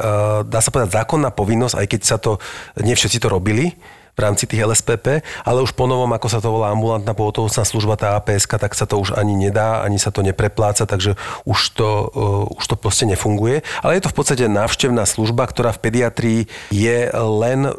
dá 0.47 0.59
sa 0.59 0.69
povedať, 0.69 0.95
zákonná 0.97 1.33
povinnosť, 1.33 1.75
aj 1.77 1.87
keď 1.87 2.01
sa 2.01 2.17
to, 2.17 2.37
nie 2.79 2.95
všetci 2.95 3.17
to 3.21 3.27
robili, 3.27 3.73
v 4.11 4.19
rámci 4.19 4.43
tých 4.43 4.67
LSPP, 4.67 5.23
ale 5.47 5.63
už 5.63 5.71
ponovom, 5.71 6.11
ako 6.11 6.27
sa 6.27 6.43
to 6.43 6.51
volá 6.51 6.71
ambulantná 6.71 7.15
pohotovostná 7.15 7.63
služba, 7.63 7.95
tá 7.95 8.19
APS, 8.19 8.43
tak 8.47 8.75
sa 8.75 8.83
to 8.83 8.99
už 8.99 9.15
ani 9.15 9.39
nedá, 9.39 9.79
ani 9.83 9.95
sa 9.95 10.11
to 10.11 10.19
neprepláca, 10.19 10.83
takže 10.83 11.15
už 11.47 11.59
to, 11.79 12.11
uh, 12.11 12.57
už 12.59 12.63
to 12.67 12.75
proste 12.75 13.07
nefunguje. 13.07 13.63
Ale 13.79 13.95
je 13.95 14.03
to 14.03 14.11
v 14.11 14.17
podstate 14.19 14.45
návštevná 14.51 15.07
služba, 15.07 15.47
ktorá 15.47 15.71
v 15.71 15.81
pediatrii 15.87 16.39
je 16.75 17.07
len 17.15 17.71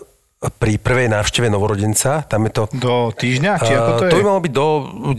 pri 0.58 0.74
prvej 0.74 1.06
návšteve 1.06 1.46
novorodenca. 1.52 2.26
Tam 2.26 2.42
je 2.48 2.52
to... 2.52 2.62
Do 2.74 3.14
týždňa? 3.14 3.52
Či 3.62 3.72
ako 3.78 3.92
to, 3.94 4.04
je? 4.08 4.10
to 4.10 4.18
by 4.18 4.24
malo 4.26 4.40
byť 4.42 4.52
do, 4.52 4.66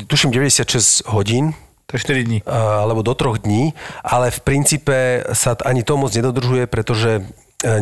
tuším, 0.10 0.36
96 0.36 1.08
hodín. 1.08 1.56
To 1.94 2.02
je 2.02 2.10
4 2.10 2.26
dní. 2.26 2.40
Alebo 2.50 3.06
do 3.06 3.14
3 3.14 3.46
dní. 3.46 3.78
Ale 4.02 4.34
v 4.34 4.40
princípe 4.42 5.22
sa 5.30 5.54
ani 5.62 5.86
to 5.86 5.94
moc 5.94 6.10
nedodržuje, 6.10 6.66
pretože 6.66 7.22
e, 7.22 7.22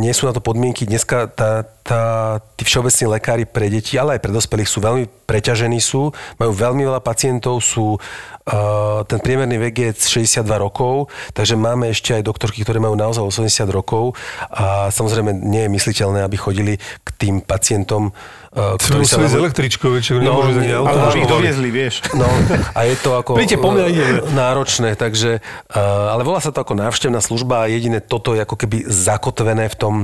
nie 0.03 0.12
sú 0.12 0.27
na 0.27 0.36
to 0.36 0.44
podmienky. 0.44 0.84
Dneska 0.84 1.32
tá, 1.32 1.63
tá, 1.82 2.38
tí 2.58 2.64
všeobecní 2.64 3.06
lekári 3.18 3.44
pre 3.50 3.68
deti, 3.68 3.98
ale 3.98 4.18
aj 4.18 4.22
pre 4.24 4.32
dospelých 4.34 4.70
sú 4.70 4.80
veľmi 4.82 5.06
preťažení 5.26 5.80
sú, 5.82 6.14
majú 6.38 6.52
veľmi 6.52 6.84
veľa 6.86 7.02
pacientov, 7.02 7.60
sú 7.64 7.98
Uh, 8.42 9.06
ten 9.06 9.22
priemerný 9.22 9.62
vek 9.70 9.76
je 9.78 10.18
62 10.18 10.50
rokov, 10.58 11.14
takže 11.38 11.54
máme 11.54 11.94
ešte 11.94 12.18
aj 12.18 12.26
doktorky, 12.26 12.66
ktoré 12.66 12.82
majú 12.82 12.98
naozaj 12.98 13.22
80 13.22 13.70
rokov 13.70 14.18
a 14.50 14.90
samozrejme 14.90 15.30
nie 15.30 15.70
je 15.70 15.70
mysliteľné, 15.70 16.26
aby 16.26 16.42
chodili 16.42 16.74
k 17.06 17.10
tým 17.22 17.46
pacientom 17.46 18.10
Uh, 18.52 18.76
ktorí 18.76 19.08
sa... 19.08 19.24
s 19.24 19.32
električkou, 19.32 19.96
čo 20.04 20.20
no, 20.20 20.44
nemôžu 20.44 20.60
auto. 20.76 20.92
Ale 20.92 21.24
ich 21.24 21.32
doviezli, 21.32 21.72
vieš. 21.72 22.04
No, 22.12 22.28
a 22.76 22.84
je 22.84 23.00
to 23.00 23.16
ako 23.16 23.40
Príďte, 23.40 23.64
po 23.64 23.72
mňa 23.72 23.88
náročné, 24.28 25.00
takže, 25.00 25.40
uh, 25.72 26.12
ale 26.12 26.28
volá 26.28 26.44
sa 26.44 26.52
to 26.52 26.60
ako 26.60 26.76
návštevná 26.76 27.24
služba 27.24 27.64
a 27.64 27.72
jediné 27.72 28.04
toto 28.04 28.36
je 28.36 28.44
ako 28.44 28.60
keby 28.60 28.84
zakotvené 28.92 29.72
v 29.72 29.76
tom, 29.80 29.96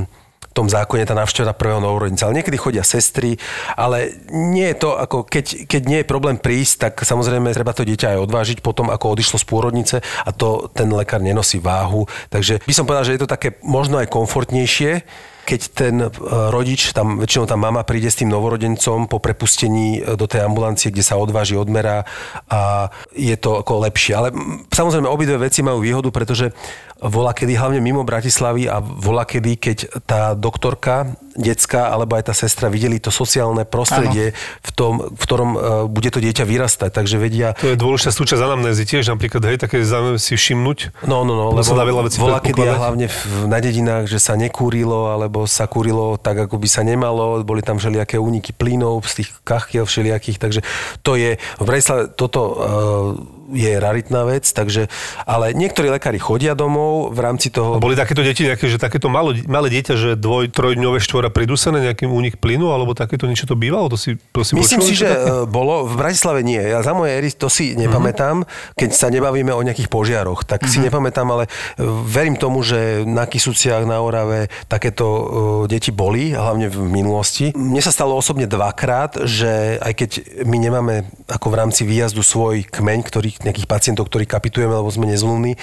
tom 0.57 0.65
zákone 0.65 1.05
tá 1.05 1.13
návšteva 1.13 1.53
prvého 1.53 1.77
novorodenca. 1.77 2.25
Ale 2.25 2.41
niekedy 2.41 2.57
chodia 2.57 2.81
sestry, 2.81 3.37
ale 3.77 4.17
nie 4.33 4.73
je 4.73 4.77
to 4.81 4.97
ako, 4.97 5.21
keď, 5.29 5.69
keď 5.69 5.81
nie 5.85 5.99
je 6.01 6.09
problém 6.09 6.41
prísť, 6.41 6.89
tak 6.89 6.93
samozrejme 7.05 7.53
treba 7.53 7.77
to 7.77 7.85
dieťa 7.85 8.17
aj 8.17 8.23
odvážiť 8.25 8.57
potom, 8.65 8.89
ako 8.89 9.13
odišlo 9.13 9.37
z 9.37 9.45
pôrodnice 9.45 9.95
a 10.01 10.29
to 10.33 10.65
ten 10.73 10.89
lekár 10.89 11.21
nenosí 11.21 11.61
váhu. 11.61 12.09
Takže 12.33 12.65
by 12.65 12.73
som 12.73 12.89
povedal, 12.89 13.05
že 13.05 13.13
je 13.13 13.21
to 13.21 13.29
také 13.29 13.61
možno 13.61 14.01
aj 14.01 14.09
komfortnejšie, 14.09 15.05
keď 15.47 15.61
ten 15.71 15.95
e, 16.03 16.07
rodič, 16.51 16.91
tam, 16.91 17.23
väčšinou 17.23 17.47
tá 17.47 17.55
mama 17.55 17.87
príde 17.87 18.11
s 18.11 18.19
tým 18.19 18.27
novorodencom 18.27 19.07
po 19.07 19.23
prepustení 19.23 20.03
e, 20.03 20.19
do 20.19 20.27
tej 20.27 20.43
ambulancie, 20.43 20.91
kde 20.91 21.07
sa 21.07 21.15
odváži, 21.15 21.55
odmerá 21.55 22.03
a 22.51 22.91
je 23.15 23.31
to 23.39 23.63
ako 23.63 23.87
lepšie. 23.87 24.11
Ale 24.11 24.35
samozrejme 24.67 25.07
obidve 25.07 25.39
veci 25.39 25.63
majú 25.63 25.79
výhodu, 25.79 26.11
pretože 26.11 26.51
volá 27.01 27.31
kedy, 27.33 27.53
hlavne 27.57 27.79
mimo 27.81 28.01
Bratislavy 28.01 28.65
a 28.65 28.81
volá 28.81 29.23
kedy, 29.23 29.53
keď 29.57 29.77
tá 30.05 30.33
doktorka 30.33 31.13
detská 31.37 31.93
alebo 31.93 32.17
aj 32.17 32.33
tá 32.33 32.33
sestra 32.33 32.65
videli 32.65 32.97
to 32.97 33.13
sociálne 33.13 33.61
prostredie, 33.61 34.33
v, 34.65 34.71
tom, 34.73 35.13
v 35.13 35.21
ktorom 35.21 35.49
uh, 35.53 35.59
bude 35.85 36.09
to 36.09 36.17
dieťa 36.17 36.43
vyrastať. 36.49 36.89
Takže 36.89 37.15
vedia... 37.21 37.53
To 37.61 37.73
je 37.73 37.77
dôležitá 37.77 38.09
súčasť 38.09 38.41
anamnézy 38.41 38.89
tiež, 38.89 39.13
napríklad, 39.13 39.45
hej, 39.45 39.57
také 39.61 39.85
zaujímavé 39.85 40.17
si 40.17 40.33
všimnúť. 40.33 41.05
No, 41.05 41.21
no, 41.21 41.37
no, 41.37 41.53
lebo 41.53 41.61
sa 41.61 41.77
dá 41.77 41.85
veľa 41.85 42.09
vecí 42.09 42.17
volá 42.17 42.41
kedy 42.41 42.65
a 42.65 42.73
hlavne 42.81 43.05
v, 43.05 43.45
na 43.45 43.61
dedinách, 43.61 44.09
že 44.09 44.17
sa 44.17 44.33
nekúrilo, 44.33 45.13
alebo 45.13 45.45
sa 45.45 45.69
kúrilo 45.69 46.17
tak, 46.17 46.49
ako 46.49 46.57
by 46.57 46.67
sa 46.67 46.81
nemalo, 46.81 47.45
boli 47.45 47.61
tam 47.61 47.77
všelijaké 47.77 48.17
úniky 48.17 48.57
plynov 48.57 49.05
z 49.05 49.21
tých 49.21 49.29
kachkiel 49.45 49.85
všelijakých, 49.85 50.41
takže 50.41 50.65
to 51.05 51.13
je, 51.13 51.37
v 51.37 51.63
Bratislave 51.63 52.09
toto 52.17 52.41
uh, 52.41 53.36
je 53.51 53.79
raritná 53.79 54.27
vec, 54.27 54.43
takže, 54.51 54.91
ale 55.23 55.55
niektorí 55.55 55.87
lekári 55.87 56.19
chodia 56.19 56.51
domov 56.57 57.15
v 57.15 57.19
rámci 57.23 57.47
toho... 57.47 57.79
A 57.79 57.83
boli 57.83 57.95
takéto 57.95 58.19
deti 58.19 58.43
nejaké, 58.43 58.67
že 58.67 58.75
takéto 58.75 59.07
malo, 59.07 59.31
malé 59.47 59.71
dieťa, 59.71 59.93
že 59.95 60.09
dvoj, 60.19 60.51
trojdňové 60.51 60.99
štvora 60.99 61.31
pridusené 61.31 61.79
nejakým 61.79 62.11
únik 62.11 62.39
plynu, 62.43 62.71
alebo 62.71 62.91
takéto 62.91 63.29
niečo 63.29 63.47
to 63.47 63.55
bývalo? 63.55 63.87
To 63.87 63.97
si, 63.99 64.19
to 64.35 64.43
si 64.43 64.57
Myslím 64.59 64.83
si, 64.83 64.99
že 64.99 65.07
také? 65.07 65.31
E, 65.31 65.47
bolo. 65.47 65.87
V 65.87 65.95
Bratislave 65.95 66.43
nie. 66.43 66.59
Ja 66.59 66.83
za 66.83 66.91
moje 66.91 67.15
ery 67.15 67.29
to 67.31 67.47
si 67.47 67.77
nepamätám, 67.77 68.43
uh-huh. 68.43 68.75
keď 68.75 68.89
sa 68.91 69.07
nebavíme 69.07 69.55
o 69.55 69.61
nejakých 69.63 69.87
požiaroch, 69.87 70.43
tak 70.43 70.67
uh-huh. 70.67 70.71
si 70.71 70.77
mhm. 70.83 70.91
nepamätám, 70.91 71.27
ale 71.31 71.43
e, 71.47 71.83
verím 71.87 72.35
tomu, 72.35 72.61
že 72.63 73.07
na 73.07 73.23
Kisúciach, 73.27 73.87
na 73.87 74.03
Orave 74.03 74.51
takéto 74.67 75.05
uh, 75.07 75.23
deti 75.69 75.93
boli, 75.93 76.33
hlavne 76.33 76.67
v 76.67 76.79
minulosti. 76.87 77.55
Mne 77.55 77.79
sa 77.79 77.93
stalo 77.93 78.17
osobne 78.17 78.49
dvakrát, 78.49 79.23
že 79.23 79.77
aj 79.79 79.93
keď 79.93 80.09
my 80.43 80.57
nemáme 80.57 80.95
ako 81.29 81.47
v 81.53 81.55
rámci 81.59 81.81
výjazdu 81.85 82.23
svoj 82.23 82.65
kmeň, 82.67 82.99
ktorý 83.05 83.36
nejakých 83.45 83.69
pacientov, 83.69 84.09
ktorí 84.09 84.25
kapitujeme, 84.25 84.73
lebo 84.73 84.89
sme 84.89 85.09
nezlúni, 85.09 85.59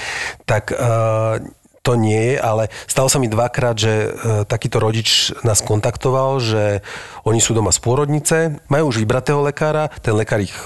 tak 0.46 0.70
uh, 0.74 1.40
to 1.84 2.00
nie 2.00 2.32
je, 2.32 2.36
ale 2.40 2.72
stalo 2.88 3.12
sa 3.12 3.20
mi 3.20 3.28
dvakrát, 3.28 3.76
že 3.76 3.92
e, 3.92 4.08
takýto 4.48 4.80
rodič 4.80 5.36
nás 5.44 5.60
kontaktoval, 5.60 6.40
že 6.40 6.80
oni 7.28 7.44
sú 7.44 7.52
doma 7.52 7.76
z 7.76 7.78
pôrodnice, 7.84 8.36
majú 8.72 8.88
už 8.88 9.04
vybratého 9.04 9.44
lekára, 9.44 9.92
ten 10.00 10.16
lekár 10.16 10.40
ich 10.40 10.56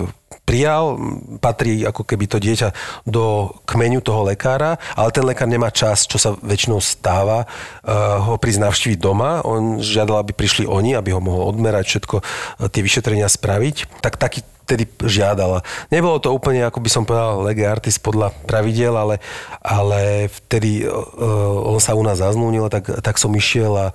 prijal, 0.48 0.96
patrí 1.44 1.84
ako 1.84 2.08
keby 2.08 2.24
to 2.24 2.40
dieťa 2.40 2.72
do 3.04 3.52
kmeňu 3.68 4.00
toho 4.00 4.24
lekára, 4.24 4.80
ale 4.96 5.12
ten 5.12 5.28
lekár 5.28 5.44
nemá 5.44 5.68
čas, 5.68 6.08
čo 6.08 6.16
sa 6.16 6.32
väčšinou 6.40 6.80
stáva, 6.80 7.44
uh, 7.44 8.16
ho 8.24 8.40
prísť 8.40 8.64
navštíviť 8.64 8.96
doma. 8.96 9.44
On 9.44 9.76
žiadal, 9.84 10.24
aby 10.24 10.32
prišli 10.32 10.64
oni, 10.64 10.96
aby 10.96 11.12
ho 11.12 11.20
mohol 11.20 11.52
odmerať, 11.52 11.84
všetko 11.92 12.16
uh, 12.16 12.24
tie 12.72 12.80
vyšetrenia 12.80 13.28
spraviť. 13.28 14.00
Tak 14.00 14.16
taký 14.16 14.40
vtedy 14.68 14.84
žiadala. 15.00 15.64
Nebolo 15.88 16.20
to 16.20 16.28
úplne, 16.28 16.60
ako 16.68 16.84
by 16.84 16.90
som 16.92 17.08
povedal, 17.08 17.40
lege 17.40 17.64
artis 17.64 17.96
podľa 17.96 18.36
pravidel, 18.44 18.92
ale, 18.92 19.16
ale 19.64 20.28
vtedy 20.28 20.84
uh, 20.84 21.72
on 21.72 21.80
sa 21.80 21.96
u 21.96 22.04
nás 22.04 22.20
zaznúnil, 22.20 22.68
tak, 22.68 23.00
tak 23.00 23.16
som 23.16 23.32
išiel 23.32 23.72
a 23.72 23.86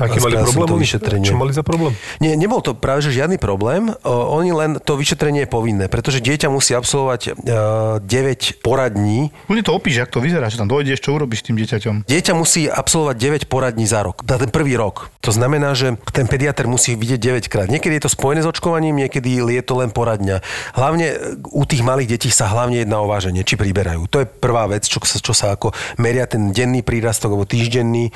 Aký 0.00 0.18
mali 0.24 0.40
problém? 0.40 0.68
To 0.68 0.80
vyšetrenie. 0.80 1.28
Čo 1.28 1.36
mali 1.36 1.52
za 1.52 1.60
problém? 1.60 1.92
Nie, 2.18 2.32
nebol 2.34 2.64
to 2.64 2.72
práve 2.72 3.04
že 3.04 3.12
žiadny 3.12 3.36
problém. 3.36 3.92
O, 4.02 4.40
oni 4.40 4.50
len 4.56 4.70
to 4.80 4.96
vyšetrenie 4.96 5.44
je 5.44 5.50
povinné, 5.50 5.84
pretože 5.92 6.24
dieťa 6.24 6.48
musí 6.48 6.72
absolvovať 6.72 7.20
uh, 7.36 8.00
9 8.00 8.64
poradní. 8.64 9.28
Oni 9.52 9.60
to 9.60 9.76
opíš, 9.76 10.04
ako 10.04 10.18
to 10.18 10.24
vyzerá, 10.24 10.48
že 10.48 10.56
tam 10.56 10.72
dojdeš, 10.72 11.04
čo 11.04 11.12
urobíš 11.12 11.44
s 11.44 11.46
tým 11.52 11.56
dieťaťom. 11.60 11.94
Dieťa 12.08 12.32
musí 12.32 12.66
absolvovať 12.66 13.16
9 13.46 13.52
poradní 13.52 13.84
za 13.84 14.00
rok, 14.00 14.24
na 14.24 14.40
ten 14.40 14.48
prvý 14.48 14.74
rok. 14.80 15.12
To 15.20 15.30
znamená, 15.34 15.76
že 15.76 16.00
ten 16.16 16.24
pediatr 16.24 16.64
musí 16.64 16.96
vidieť 16.96 17.20
9 17.46 17.52
krát. 17.52 17.68
Niekedy 17.68 18.00
je 18.00 18.04
to 18.08 18.14
spojené 18.16 18.40
s 18.40 18.48
očkovaním, 18.48 18.96
niekedy 18.96 19.36
je 19.36 19.62
to 19.64 19.76
len 19.76 19.92
poradňa. 19.92 20.40
Hlavne 20.72 21.36
u 21.52 21.64
tých 21.68 21.84
malých 21.84 22.16
detí 22.16 22.30
sa 22.32 22.48
hlavne 22.48 22.80
jedná 22.80 23.02
o 23.02 23.10
váženie, 23.10 23.44
či 23.44 23.60
priberajú. 23.60 24.08
To 24.08 24.24
je 24.24 24.30
prvá 24.30 24.64
vec, 24.70 24.88
čo, 24.88 25.02
čo 25.02 25.34
sa 25.36 25.52
ako 25.52 25.74
meria 26.00 26.24
ten 26.24 26.54
denný 26.54 26.80
prírastok 26.86 27.34
alebo 27.34 27.44
týždenný, 27.44 28.14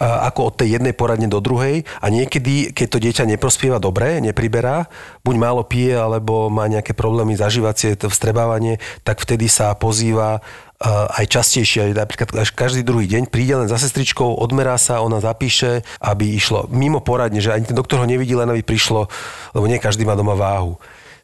ako 0.00 0.40
od 0.48 0.54
tej 0.64 0.80
jednej 0.80 0.96
poradne 0.96 1.19
do 1.26 1.42
druhej 1.42 1.84
a 1.98 2.06
niekedy, 2.08 2.70
keď 2.72 2.86
to 2.86 3.02
dieťa 3.02 3.24
neprospieva 3.26 3.82
dobre, 3.82 4.22
nepriberá, 4.22 4.86
buď 5.26 5.34
málo 5.36 5.66
pije 5.66 5.98
alebo 5.98 6.48
má 6.48 6.70
nejaké 6.70 6.94
problémy 6.94 7.36
zažívacie, 7.36 7.98
to 7.98 8.08
vstrebávanie, 8.08 8.78
tak 9.04 9.20
vtedy 9.20 9.50
sa 9.50 9.74
pozýva 9.74 10.40
aj 10.88 11.28
častejšie, 11.28 11.92
napríklad 11.92 12.32
až 12.40 12.56
každý 12.56 12.80
druhý 12.80 13.04
deň 13.04 13.28
príde 13.28 13.52
len 13.52 13.68
za 13.68 13.76
sestričkou, 13.76 14.40
odmerá 14.40 14.80
sa, 14.80 15.04
ona 15.04 15.20
zapíše, 15.20 15.84
aby 16.00 16.32
išlo 16.32 16.72
mimo 16.72 17.04
poradne, 17.04 17.44
že 17.44 17.52
ani 17.52 17.68
ten 17.68 17.76
doktor 17.76 18.00
ho 18.00 18.08
nevidí, 18.08 18.32
len 18.32 18.48
aby 18.48 18.64
prišlo, 18.64 19.04
lebo 19.52 19.68
nie 19.68 19.76
každý 19.76 20.08
má 20.08 20.16
doma 20.16 20.32
váhu. 20.32 20.80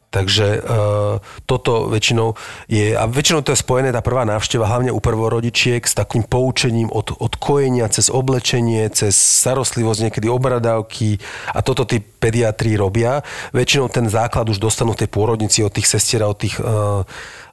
Takže 0.07 0.47
e, 0.55 0.59
toto 1.43 1.91
väčšinou 1.91 2.39
je, 2.71 2.95
a 2.95 3.03
väčšinou 3.11 3.43
to 3.43 3.51
je 3.51 3.59
spojené, 3.59 3.91
tá 3.91 3.99
prvá 3.99 4.23
návšteva, 4.23 4.63
hlavne 4.63 4.95
u 4.95 5.03
prvorodičiek, 5.03 5.83
s 5.83 5.91
takým 5.91 6.23
poučením 6.23 6.87
od, 6.87 7.11
od 7.19 7.33
kojenia 7.35 7.91
cez 7.91 8.07
oblečenie, 8.07 8.87
cez 8.95 9.11
starostlivosť, 9.19 10.07
niekedy 10.07 10.31
obradávky 10.31 11.19
a 11.51 11.59
toto 11.59 11.83
tí 11.83 11.99
pediatri 11.99 12.79
robia. 12.79 13.19
Väčšinou 13.51 13.91
ten 13.91 14.07
základ 14.07 14.47
už 14.47 14.63
dostanú 14.63 14.95
tej 14.95 15.11
pôrodnici 15.11 15.59
od 15.59 15.75
tých 15.75 15.91
sestier 15.91 16.23
od 16.23 16.39
tých 16.39 16.55
e, 16.55 16.63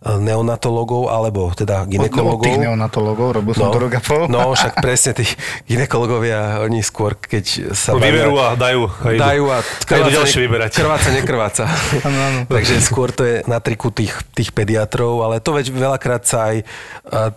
neonatologov, 0.04 1.08
alebo 1.08 1.48
teda 1.56 1.88
ginekologov. 1.88 2.44
Od, 2.44 2.46
tých 2.46 2.60
neonatologov, 2.60 3.28
robil 3.40 3.52
som 3.56 3.68
no, 3.68 3.72
to 3.72 3.80
rok 3.80 3.94
a 3.96 4.02
pol. 4.04 4.22
No, 4.28 4.52
však 4.52 4.84
presne 4.84 5.16
tí 5.16 5.24
ginekologovia, 5.64 6.60
oni 6.60 6.84
skôr, 6.84 7.16
keď 7.16 7.72
sa... 7.72 7.96
No, 7.96 8.04
vyberú 8.04 8.36
a 8.36 8.52
dajú. 8.52 8.84
A 9.00 9.08
dajú 9.16 9.44
a 9.48 9.64
krváca, 9.64 10.12
ďalšie 10.12 10.40
vyberať. 10.44 10.70
krváca, 10.76 11.08
nekrváca. 11.08 11.64
ano, 12.08 12.18
ano. 12.20 12.40
Takže 12.44 12.84
skôr 12.84 13.16
to 13.16 13.24
je 13.24 13.36
na 13.48 13.64
triku 13.64 13.88
tých, 13.88 14.12
tých 14.36 14.52
pediatrov, 14.52 15.24
ale 15.24 15.40
to 15.40 15.56
veď 15.56 15.72
veľakrát 15.72 16.22
sa 16.28 16.52
aj 16.52 16.56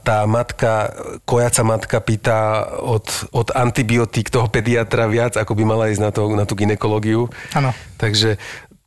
tá 0.03 0.27
matka, 0.27 0.91
kojaca 1.23 1.63
matka 1.63 1.97
pýta 2.03 2.67
od, 2.83 3.07
od 3.31 3.47
antibiotík 3.55 4.27
toho 4.27 4.51
pediatra 4.51 5.07
viac, 5.07 5.39
ako 5.39 5.55
by 5.55 5.63
mala 5.63 5.87
ísť 5.87 6.01
na, 6.03 6.11
to, 6.11 6.27
na 6.35 6.43
tú 6.43 6.59
ginekológiu. 6.59 7.31
Áno. 7.55 7.71
Takže 7.97 8.37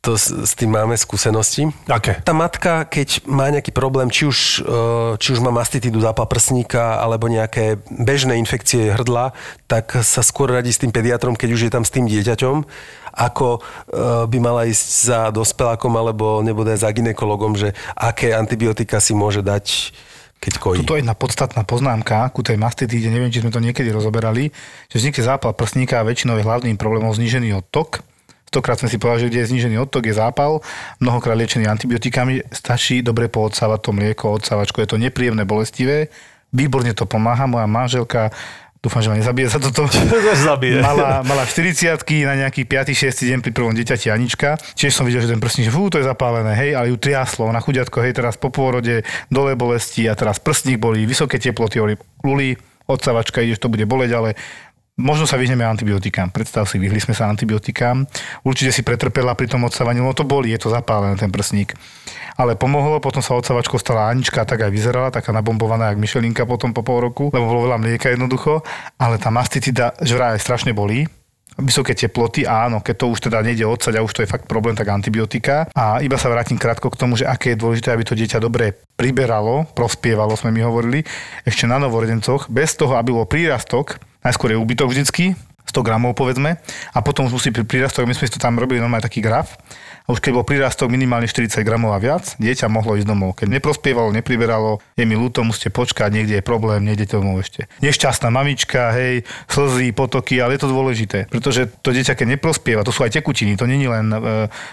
to 0.01 0.17
s, 0.17 0.33
s 0.33 0.57
tým 0.57 0.73
máme 0.73 0.97
skúsenosti. 0.97 1.69
Aké? 1.85 2.17
Tá 2.25 2.33
matka, 2.33 2.89
keď 2.89 3.21
má 3.29 3.53
nejaký 3.53 3.69
problém, 3.69 4.09
či 4.09 4.25
už, 4.25 4.65
e, 4.65 5.21
či 5.21 5.37
už 5.37 5.45
má 5.45 5.53
mastitidu 5.53 6.01
zápal 6.01 6.25
prsníka 6.25 6.97
alebo 6.97 7.29
nejaké 7.29 7.77
bežné 7.85 8.41
infekcie 8.41 8.97
hrdla, 8.97 9.37
tak 9.69 10.01
sa 10.01 10.25
skôr 10.25 10.49
radí 10.49 10.73
s 10.73 10.81
tým 10.81 10.89
pediatrom, 10.89 11.37
keď 11.37 11.49
už 11.53 11.61
je 11.69 11.71
tam 11.71 11.85
s 11.85 11.93
tým 11.93 12.09
dieťaťom, 12.09 12.65
ako 13.13 13.47
e, 13.53 13.59
by 14.25 14.37
mala 14.41 14.65
ísť 14.65 14.87
za 15.05 15.19
dospelákom 15.29 15.93
alebo 15.93 16.41
nebude 16.41 16.73
za 16.73 16.89
ginekologom, 16.89 17.53
že 17.53 17.77
aké 17.93 18.33
antibiotika 18.33 18.97
si 18.97 19.13
môže 19.13 19.45
dať 19.45 19.93
keď 20.41 20.57
kojí. 20.57 20.81
Tuto 20.81 20.97
je 20.97 21.05
jedna 21.05 21.13
podstatná 21.13 21.61
poznámka 21.61 22.25
ku 22.33 22.41
tej 22.41 22.57
mastitíde, 22.57 23.13
neviem, 23.13 23.29
či 23.29 23.45
sme 23.45 23.53
to 23.53 23.61
niekedy 23.61 23.93
rozoberali, 23.93 24.49
že 24.89 24.97
vznikne 24.97 25.21
zápal 25.21 25.53
prsníka 25.53 26.01
a 26.01 26.07
väčšinou 26.09 26.41
je 26.41 26.47
hlavným 26.49 26.81
problémom 26.81 27.13
znížený 27.13 27.53
odtok 27.61 28.01
stokrát 28.51 28.75
sme 28.75 28.91
si 28.91 28.99
povedali, 28.99 29.23
že 29.23 29.29
kde 29.31 29.39
je 29.39 29.49
znížený 29.55 29.75
odtok, 29.79 30.11
je 30.11 30.19
zápal, 30.19 30.59
mnohokrát 30.99 31.39
liečený 31.39 31.71
antibiotikami, 31.71 32.43
stačí 32.51 32.99
dobre 32.99 33.31
poodsávať 33.31 33.79
to 33.79 33.91
mlieko, 33.95 34.35
odsávačko, 34.35 34.83
je 34.83 34.89
to 34.91 34.99
nepríjemné, 34.99 35.47
bolestivé, 35.47 36.11
výborne 36.51 36.91
to 36.91 37.07
pomáha, 37.07 37.47
moja 37.47 37.63
manželka 37.63 38.35
Dúfam, 38.81 38.97
že 39.05 39.13
ma 39.13 39.15
nezabije 39.21 39.45
za 39.45 39.61
toto. 39.61 39.85
zabije. 40.49 40.81
Mala, 40.81 41.21
mala 41.21 41.45
40 41.45 42.01
na 42.25 42.33
nejaký 42.33 42.65
5. 42.65 43.13
6. 43.13 43.29
deň 43.29 43.39
pri 43.45 43.53
prvom 43.53 43.77
dieťati 43.77 44.09
Anička. 44.09 44.57
Tiež 44.73 44.89
som 44.89 45.05
videl, 45.05 45.21
že 45.21 45.29
ten 45.29 45.37
prstník, 45.37 45.69
že 45.69 45.73
fú, 45.73 45.85
to 45.93 46.01
je 46.01 46.09
zapálené, 46.09 46.57
hej, 46.57 46.73
ale 46.73 46.89
ju 46.89 46.97
triaslo 46.97 47.45
na 47.53 47.61
chudiatko, 47.61 48.01
hej, 48.01 48.17
teraz 48.17 48.41
po 48.41 48.49
pôrode, 48.49 49.05
dole 49.29 49.53
bolesti 49.53 50.09
a 50.09 50.17
teraz 50.17 50.41
prstník 50.41 50.81
boli, 50.81 51.05
vysoké 51.05 51.37
teploty, 51.37 51.77
luli, 52.25 52.57
odsávačka, 52.89 53.45
ideš, 53.45 53.61
to 53.61 53.69
bude 53.69 53.85
boleť, 53.85 54.11
ale 54.17 54.29
Možno 54.99 55.23
sa 55.23 55.39
vyhneme 55.39 55.63
antibiotikám. 55.63 56.35
Predstav 56.35 56.67
si, 56.67 56.75
vyhli 56.75 56.99
sme 56.99 57.15
sa 57.15 57.31
antibiotikám. 57.31 58.03
Určite 58.43 58.75
si 58.75 58.83
pretrpela 58.83 59.31
pri 59.39 59.47
tom 59.47 59.63
odsávaní, 59.63 60.03
no 60.03 60.11
to 60.11 60.27
boli, 60.27 60.51
je 60.51 60.59
to 60.59 60.67
zapálené 60.67 61.15
ten 61.15 61.31
prsník. 61.31 61.79
Ale 62.35 62.59
pomohlo, 62.59 62.99
potom 62.99 63.23
sa 63.23 63.39
odsávačkou 63.39 63.79
stala 63.79 64.11
Anička, 64.11 64.43
tak 64.43 64.67
aj 64.67 64.71
vyzerala, 64.71 65.07
taká 65.07 65.31
nabombovaná, 65.31 65.95
jak 65.95 66.01
Michelinka 66.01 66.43
potom 66.43 66.75
po 66.75 66.83
pol 66.83 67.07
roku, 67.07 67.31
lebo 67.31 67.47
bolo 67.47 67.71
veľa 67.71 67.79
mlieka 67.79 68.11
jednoducho. 68.11 68.67
Ale 68.99 69.15
tá 69.15 69.31
mastitida, 69.31 69.95
že 70.03 70.19
vraj 70.19 70.35
strašne 70.43 70.75
bolí, 70.75 71.07
vysoké 71.55 71.95
teploty, 71.95 72.43
áno, 72.43 72.83
keď 72.83 72.95
to 72.95 73.05
už 73.11 73.19
teda 73.31 73.43
nejde 73.43 73.63
odsať 73.63 73.95
a 73.95 74.03
už 74.03 74.11
to 74.11 74.23
je 74.23 74.31
fakt 74.31 74.47
problém, 74.47 74.75
tak 74.75 74.91
antibiotika. 74.91 75.71
A 75.71 76.03
iba 76.03 76.19
sa 76.19 76.27
vrátim 76.27 76.59
krátko 76.59 76.91
k 76.91 76.99
tomu, 76.99 77.15
že 77.15 77.27
aké 77.27 77.55
je 77.55 77.61
dôležité, 77.63 77.95
aby 77.95 78.03
to 78.03 78.17
dieťa 78.17 78.43
dobre 78.43 78.75
priberalo, 78.99 79.67
prospievalo, 79.71 80.35
sme 80.35 80.51
mi 80.51 80.61
hovorili, 80.63 81.03
ešte 81.47 81.63
na 81.63 81.79
novorodencoch, 81.79 82.51
bez 82.51 82.75
toho, 82.75 82.99
aby 82.99 83.15
bol 83.15 83.27
prírastok, 83.27 84.10
najskôr 84.21 84.53
je 84.53 84.61
úbytok 84.61 84.89
vždycky, 84.89 85.33
100 85.71 85.87
gramov 85.87 86.17
povedzme, 86.17 86.57
a 86.91 86.97
potom 86.99 87.29
už 87.29 87.39
musí 87.39 87.49
pri 87.53 87.63
prírastok, 87.63 88.03
my 88.03 88.17
sme 88.17 88.27
si 88.27 88.35
to 88.35 88.41
tam 88.41 88.59
robili 88.59 88.83
normálne 88.83 89.05
taký 89.05 89.23
graf, 89.23 89.55
a 90.01 90.17
už 90.17 90.19
keď 90.19 90.31
bol 90.33 90.45
prírastok 90.45 90.89
minimálne 90.89 91.29
40 91.29 91.61
gramov 91.61 91.93
a 91.93 92.01
viac, 92.01 92.33
dieťa 92.41 92.65
mohlo 92.73 92.97
ísť 92.97 93.05
domov. 93.05 93.37
Keď 93.37 93.47
neprospievalo, 93.61 94.09
nepriberalo, 94.09 94.81
je 94.97 95.05
mi 95.05 95.13
ľúto, 95.13 95.45
musíte 95.45 95.69
počkať, 95.69 96.09
niekde 96.09 96.41
je 96.41 96.43
problém, 96.43 96.81
nejdete 96.81 97.21
domov 97.21 97.45
ešte. 97.45 97.69
Nešťastná 97.85 98.33
mamička, 98.33 98.97
hej, 98.97 99.21
slzy, 99.45 99.93
potoky, 99.93 100.41
ale 100.41 100.57
je 100.57 100.61
to 100.65 100.73
dôležité, 100.73 101.29
pretože 101.29 101.69
to 101.85 101.93
dieťa, 101.93 102.17
keď 102.17 102.27
neprospieva, 102.37 102.81
to 102.81 102.89
sú 102.89 103.05
aj 103.05 103.13
tekutiny, 103.13 103.53
to 103.53 103.69
není 103.69 103.85
len 103.85 104.09
e, 104.09 104.17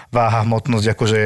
váha, 0.09 0.41
hmotnosť, 0.43 0.97
akože 0.97 1.19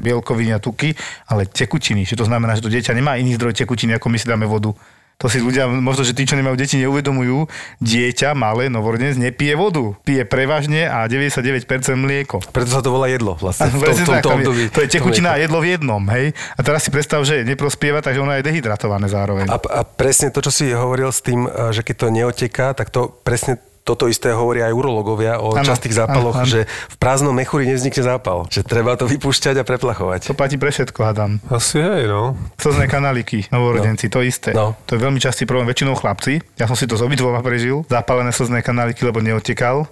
bielkoviny 0.00 0.56
a 0.56 0.58
tuky, 0.58 0.96
ale 1.28 1.44
tekutiny, 1.44 2.08
že 2.08 2.16
to 2.16 2.24
znamená, 2.24 2.56
že 2.56 2.64
to 2.64 2.72
dieťa 2.72 2.96
nemá 2.96 3.20
iný 3.20 3.36
zdroj 3.36 3.52
tekutiny, 3.52 4.00
ako 4.00 4.08
my 4.08 4.16
si 4.16 4.26
dáme 4.26 4.48
vodu. 4.48 4.72
To 5.20 5.28
si 5.28 5.36
ľudia, 5.36 5.68
možno, 5.68 6.00
že 6.00 6.16
tí, 6.16 6.24
čo 6.24 6.32
nemajú 6.32 6.56
deti, 6.56 6.80
neuvedomujú. 6.80 7.44
Dieťa, 7.84 8.32
malé, 8.32 8.72
novorodenec, 8.72 9.20
nepije 9.20 9.52
vodu. 9.52 9.92
Pije 10.00 10.24
prevažne 10.24 10.88
a 10.88 11.04
99% 11.04 11.60
mlieko. 11.92 12.40
Preto 12.48 12.72
sa 12.72 12.80
to 12.80 12.88
volá 12.88 13.12
jedlo 13.12 13.36
vlastne. 13.36 13.68
V 13.68 13.84
tom, 14.24 14.40
tom, 14.40 14.40
to 14.72 14.80
je 14.80 14.88
tekutina 14.88 15.36
a 15.36 15.38
jedlo 15.38 15.60
v 15.60 15.76
jednom, 15.76 16.00
hej? 16.08 16.32
A 16.56 16.60
teraz 16.64 16.88
si 16.88 16.90
predstav, 16.90 17.20
že 17.28 17.44
neprospieva, 17.44 18.00
takže 18.00 18.16
ono 18.16 18.32
je 18.32 18.48
dehydratované 18.48 19.12
zároveň. 19.12 19.52
A, 19.52 19.60
a 19.60 19.80
presne 19.84 20.32
to, 20.32 20.40
čo 20.40 20.48
si 20.48 20.72
hovoril 20.72 21.12
s 21.12 21.20
tým, 21.20 21.44
že 21.68 21.84
keď 21.84 21.94
to 22.00 22.06
neoteká, 22.08 22.66
tak 22.72 22.88
to 22.88 23.12
presne 23.20 23.60
toto 23.82 24.06
isté 24.06 24.30
hovoria 24.30 24.68
aj 24.68 24.74
urologovia 24.76 25.40
o 25.40 25.56
ano, 25.56 25.66
častých 25.66 25.96
zápaloch, 26.04 26.36
ano, 26.36 26.44
ano. 26.46 26.52
že 26.52 26.60
v 26.68 26.96
prázdnom 27.00 27.34
mechúri 27.34 27.66
nevznikne 27.66 28.02
zápal. 28.04 28.46
Že 28.52 28.62
treba 28.68 28.94
to 28.94 29.08
vypúšťať 29.08 29.60
a 29.60 29.64
preplachovať. 29.64 30.30
To 30.30 30.36
platí 30.36 30.60
pre 30.60 30.70
všetko, 30.70 30.98
hádam. 31.00 31.40
Asi 31.48 31.80
hej, 31.80 32.06
no. 32.06 32.36
Slzné 32.60 32.86
kanáliky, 32.86 33.48
novorodenci, 33.48 34.06
no. 34.08 34.12
to 34.12 34.20
isté. 34.22 34.50
No. 34.52 34.76
To 34.86 34.94
je 34.96 35.00
veľmi 35.00 35.18
častý 35.18 35.48
problém 35.48 35.66
väčšinou 35.68 35.96
chlapci. 35.96 36.44
Ja 36.60 36.68
som 36.68 36.76
si 36.76 36.84
to 36.84 36.94
s 36.94 37.02
obidvoma 37.02 37.40
prežil. 37.40 37.82
Zapálené 37.88 38.30
slzné 38.30 38.60
kanáliky, 38.60 39.02
lebo 39.02 39.24
neotekal 39.24 39.88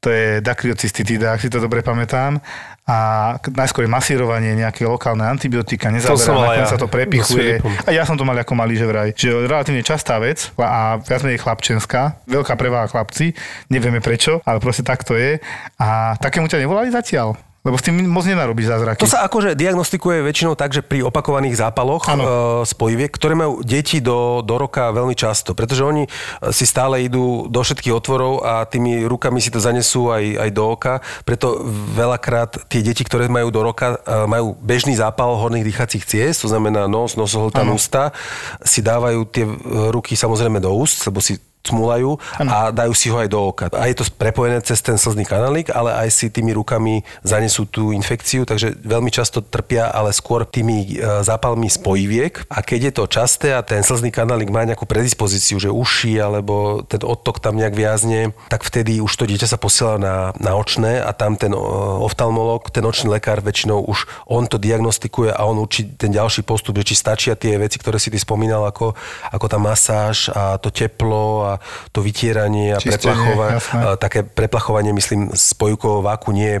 to 0.00 0.08
je 0.08 0.40
dakriocystitida, 0.40 1.36
ak 1.36 1.44
si 1.44 1.52
to 1.52 1.60
dobre 1.60 1.84
pamätám. 1.84 2.40
A 2.88 2.96
najskôr 3.54 3.86
je 3.86 3.92
masírovanie, 3.92 4.56
nejaké 4.56 4.82
lokálne 4.82 5.22
antibiotika, 5.22 5.92
nezaberá, 5.92 6.34
nakoniec 6.34 6.66
ja. 6.66 6.72
sa 6.74 6.80
to 6.80 6.90
prepichuje. 6.90 7.62
A 7.86 7.94
ja 7.94 8.02
som 8.02 8.18
to 8.18 8.26
mal 8.26 8.34
ako 8.34 8.56
malý, 8.58 8.74
že 8.74 8.88
vraj. 8.88 9.14
Že 9.14 9.46
relatívne 9.46 9.84
častá 9.86 10.18
vec 10.18 10.50
a 10.58 10.98
viac 10.98 11.22
menej 11.22 11.38
chlapčenská, 11.38 12.26
veľká 12.26 12.58
preváha 12.58 12.90
chlapci, 12.90 13.36
nevieme 13.70 14.02
prečo, 14.02 14.42
ale 14.42 14.58
proste 14.58 14.82
tak 14.82 15.06
to 15.06 15.14
je. 15.14 15.38
A 15.78 16.18
takému 16.18 16.50
ťa 16.50 16.64
nevolali 16.64 16.90
zatiaľ? 16.90 17.38
Lebo 17.60 17.76
s 17.76 17.84
tým 17.84 18.08
moc 18.08 18.24
nenarobíš 18.24 18.72
zázraky. 18.72 19.04
To 19.04 19.12
sa 19.12 19.20
akože 19.28 19.52
diagnostikuje 19.52 20.24
väčšinou 20.24 20.56
tak, 20.56 20.72
že 20.72 20.80
pri 20.80 21.04
opakovaných 21.04 21.60
zápaloch 21.60 22.08
e, 22.08 22.16
spojiviek, 22.64 23.12
ktoré 23.12 23.36
majú 23.36 23.60
deti 23.60 24.00
do, 24.00 24.40
do 24.40 24.56
roka 24.56 24.88
veľmi 24.88 25.12
často, 25.12 25.52
pretože 25.52 25.84
oni 25.84 26.08
e, 26.08 26.10
si 26.56 26.64
stále 26.64 27.04
idú 27.04 27.52
do 27.52 27.60
všetkých 27.60 27.92
otvorov 27.92 28.48
a 28.48 28.64
tými 28.64 29.04
rukami 29.04 29.44
si 29.44 29.52
to 29.52 29.60
zanesú 29.60 30.08
aj, 30.08 30.40
aj 30.40 30.50
do 30.56 30.64
oka, 30.72 31.04
preto 31.28 31.60
veľakrát 31.92 32.64
tie 32.72 32.80
deti, 32.80 33.04
ktoré 33.04 33.28
majú 33.28 33.52
do 33.52 33.60
roka, 33.60 34.00
e, 34.08 34.24
majú 34.24 34.56
bežný 34.64 34.96
zápal 34.96 35.36
horných 35.36 35.68
dýchacích 35.68 36.08
ciest, 36.08 36.40
to 36.40 36.48
znamená 36.48 36.88
nos, 36.88 37.12
nosohltá, 37.20 37.60
ústa, 37.68 38.16
si 38.64 38.80
dávajú 38.80 39.20
tie 39.28 39.44
e, 39.44 39.52
ruky 39.92 40.16
samozrejme 40.16 40.64
do 40.64 40.72
úst, 40.72 41.04
lebo 41.04 41.20
si 41.20 41.36
cmulajú 41.60 42.16
a 42.40 42.72
dajú 42.72 42.92
si 42.96 43.12
ho 43.12 43.20
aj 43.20 43.28
do 43.28 43.40
oka. 43.40 43.66
A 43.76 43.86
je 43.86 44.00
to 44.00 44.04
prepojené 44.16 44.64
cez 44.64 44.80
ten 44.80 44.96
slzný 44.96 45.28
kanálik, 45.28 45.68
ale 45.70 45.92
aj 45.92 46.08
si 46.08 46.26
tými 46.32 46.56
rukami 46.56 47.04
zanesú 47.20 47.68
tú 47.68 47.92
infekciu, 47.92 48.48
takže 48.48 48.80
veľmi 48.80 49.12
často 49.12 49.44
trpia, 49.44 49.92
ale 49.92 50.16
skôr 50.16 50.48
tými 50.48 50.96
e, 50.96 51.20
zápalmi 51.20 51.68
spojiviek. 51.68 52.48
A 52.48 52.64
keď 52.64 52.80
je 52.90 52.92
to 52.96 53.04
časté 53.10 53.48
a 53.52 53.60
ten 53.60 53.84
slzný 53.84 54.08
kanálik 54.08 54.48
má 54.48 54.64
nejakú 54.64 54.88
predispozíciu, 54.88 55.60
že 55.60 55.68
uši 55.68 56.16
alebo 56.16 56.80
ten 56.88 57.04
odtok 57.04 57.44
tam 57.44 57.60
nejak 57.60 57.76
viazne, 57.76 58.32
tak 58.48 58.64
vtedy 58.64 59.04
už 59.04 59.12
to 59.20 59.28
dieťa 59.28 59.48
sa 59.52 59.58
posiela 59.60 60.00
na, 60.00 60.14
na 60.40 60.56
očné 60.56 61.00
a 61.04 61.12
tam 61.12 61.36
ten 61.36 61.52
oftalmolog, 61.52 62.72
ten 62.72 62.84
očný 62.84 63.12
lekár 63.12 63.44
väčšinou 63.44 63.84
už 63.84 64.08
on 64.26 64.46
to 64.46 64.56
diagnostikuje 64.56 65.34
a 65.34 65.42
on 65.44 65.60
učí 65.60 65.96
ten 65.96 66.14
ďalší 66.14 66.46
postup, 66.46 66.78
že 66.80 66.92
či 66.92 66.94
stačia 66.96 67.34
tie 67.34 67.58
veci, 67.58 67.76
ktoré 67.76 67.98
si 67.98 68.08
ty 68.08 68.18
spomínal, 68.18 68.64
ako, 68.68 68.94
ako 69.28 69.46
tá 69.50 69.58
masáž 69.58 70.30
a 70.32 70.56
to 70.56 70.70
teplo 70.70 71.46
a 71.46 71.49
to 71.90 72.04
vytieranie 72.04 72.76
a 72.76 72.78
preplachovanie, 72.78 73.58
také 73.98 74.22
preplachovanie, 74.22 74.92
myslím, 74.94 75.32
spojkového 75.34 76.04
váku 76.04 76.30
nie 76.36 76.60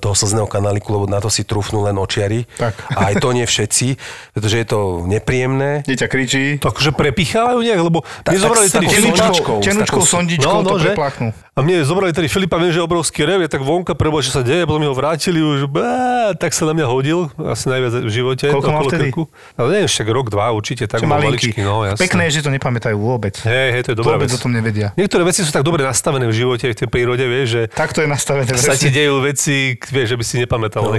toho 0.00 0.12
slzného 0.12 0.44
kanáliku, 0.44 0.92
lebo 0.92 1.06
na 1.08 1.24
to 1.24 1.32
si 1.32 1.40
trúfnú 1.40 1.88
len 1.88 1.96
očiari. 1.96 2.44
Tak. 2.60 2.84
A 2.92 3.12
aj 3.12 3.14
to 3.16 3.32
nie 3.32 3.48
všetci, 3.48 3.96
pretože 4.36 4.56
je 4.60 4.66
to 4.68 4.80
nepríjemné. 5.08 5.80
Dieťa 5.88 6.06
kričí. 6.12 6.44
Takže 6.60 6.92
prepichávajú 6.92 7.64
nejak, 7.64 7.80
lebo 7.80 8.04
tak, 8.20 8.36
my 8.36 8.38
zobrali 8.44 8.68
tedy 8.68 8.86
Filipačkou. 8.92 9.64
Tenučkou 9.64 10.02
sondičkou 10.04 10.60
no, 10.60 10.68
no, 10.68 10.68
to 10.68 10.84
preplachnú. 10.84 11.32
A 11.54 11.62
mne 11.62 11.86
zobrali 11.86 12.10
tedy 12.10 12.26
Filipa, 12.26 12.58
viem, 12.58 12.74
že 12.74 12.82
obrovský 12.82 13.22
rev, 13.22 13.38
je 13.38 13.46
tak 13.46 13.62
vonka 13.62 13.94
prebo, 13.94 14.18
čo 14.18 14.34
sa 14.34 14.42
deje, 14.42 14.66
potom 14.66 14.82
mi 14.82 14.90
ho 14.90 14.94
vrátili 14.96 15.38
už, 15.38 15.70
bá, 15.70 16.34
tak 16.34 16.50
sa 16.50 16.66
na 16.66 16.74
mňa 16.74 16.86
hodil, 16.90 17.30
asi 17.38 17.70
najviac 17.70 18.02
v 18.02 18.10
živote. 18.10 18.50
Koľko 18.50 18.74
mal 18.74 18.82
vtedy? 18.90 19.14
Krku. 19.14 19.30
No 19.54 19.70
neviem, 19.70 19.86
však 19.86 20.06
rok, 20.10 20.34
dva 20.34 20.50
určite, 20.50 20.90
tak 20.90 21.06
bol 21.06 21.14
maličký. 21.14 21.54
No, 21.62 21.86
jasne. 21.86 22.02
Pekné 22.02 22.26
je, 22.26 22.42
že 22.42 22.50
to 22.50 22.50
nepamätajú 22.50 22.98
vôbec. 22.98 23.38
Hej, 23.46 23.68
hej, 23.70 23.82
to 23.86 23.94
je 23.94 23.96
dobrá 24.02 24.18
vôbec 24.18 24.34
vec. 24.34 24.34
o 24.34 24.42
tom 24.42 24.50
nevedia. 24.50 24.90
Niektoré 24.98 25.22
veci 25.22 25.46
sú 25.46 25.54
tak 25.54 25.62
dobre 25.62 25.86
nastavené 25.86 26.26
v 26.26 26.34
živote, 26.34 26.66
v 26.66 26.74
tej 26.74 26.88
prírode, 26.90 27.22
vieš, 27.22 27.46
že... 27.54 27.62
Tak 27.70 27.94
to 27.94 28.02
je 28.02 28.10
nastavené. 28.10 28.50
Sa 28.58 28.74
ti 28.74 28.90
dejú 28.90 29.22
veci, 29.22 29.78
vieš, 29.78 30.10
že 30.10 30.16
by 30.18 30.24
si 30.26 30.34
nepamätal. 30.42 30.82
No. 30.90 30.98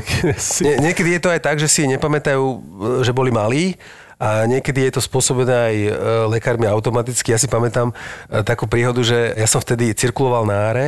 Nie, 0.63 0.79
niekedy 0.79 1.19
je 1.19 1.21
to 1.21 1.35
aj 1.35 1.43
tak, 1.43 1.59
že 1.59 1.67
si 1.67 1.83
nepamätajú, 1.83 2.43
že 3.03 3.11
boli 3.11 3.27
malí, 3.27 3.75
a 4.15 4.47
niekedy 4.47 4.87
je 4.87 4.95
to 4.95 5.01
spôsobené 5.03 5.53
aj 5.53 5.75
e, 5.75 5.91
lekármi 6.31 6.65
automaticky. 6.67 7.35
Ja 7.35 7.39
si 7.39 7.51
pamätám 7.51 7.91
e, 7.91 7.95
takú 8.47 8.63
príhodu, 8.63 9.03
že 9.03 9.35
ja 9.35 9.47
som 9.47 9.59
vtedy 9.59 9.91
cirkuloval 9.91 10.47
na 10.47 10.71
áre 10.71 10.85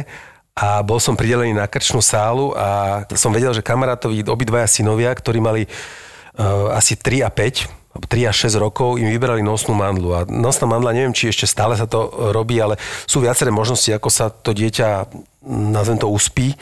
a 0.58 0.82
bol 0.82 0.98
som 0.98 1.13
pridelený 1.13 1.54
na 1.54 1.70
krčnú 1.70 2.02
sálu 2.02 2.56
a 2.58 3.04
som 3.13 3.30
vedel, 3.30 3.54
že 3.54 3.62
kamarátovi 3.62 4.26
obidvaja 4.26 4.66
synovia, 4.66 5.13
ktorí 5.13 5.38
mali 5.38 5.70
uh, 5.70 6.74
asi 6.74 6.98
3 6.98 7.22
a 7.22 7.30
5, 7.30 8.10
3 8.10 8.26
až 8.26 8.50
6 8.50 8.58
rokov 8.58 8.98
im 8.98 9.06
vyberali 9.06 9.46
nosnú 9.46 9.78
mandlu. 9.78 10.18
A 10.18 10.26
nosná 10.26 10.66
mandla, 10.66 10.98
neviem, 10.98 11.13
či 11.13 11.30
ešte 11.30 11.46
stále 11.46 11.78
sa 11.78 11.86
to 11.86 12.10
robí, 12.34 12.58
ale 12.58 12.82
sú 13.06 13.22
viaceré 13.22 13.54
možnosti, 13.54 13.94
ako 13.94 14.10
sa 14.10 14.34
to 14.34 14.50
dieťa, 14.50 15.06
nazvem 15.46 16.02
to, 16.02 16.10
uspí 16.10 16.58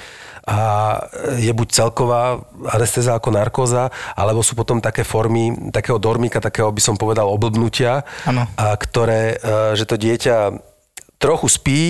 a 0.46 0.58
je 1.42 1.50
buď 1.50 1.68
celková 1.74 2.38
anestéza 2.70 3.18
ako 3.18 3.34
narkóza, 3.34 3.90
alebo 4.14 4.46
sú 4.46 4.54
potom 4.54 4.78
také 4.78 5.02
formy 5.02 5.74
takého 5.74 5.98
dormika, 5.98 6.38
takého 6.38 6.70
by 6.70 6.82
som 6.82 6.96
povedal 6.96 7.26
oblbnutia, 7.26 8.06
a 8.54 8.78
ktoré, 8.78 9.42
e, 9.42 9.74
že 9.74 9.90
to 9.90 9.98
dieťa 9.98 10.38
trochu 11.16 11.48
spí, 11.48 11.82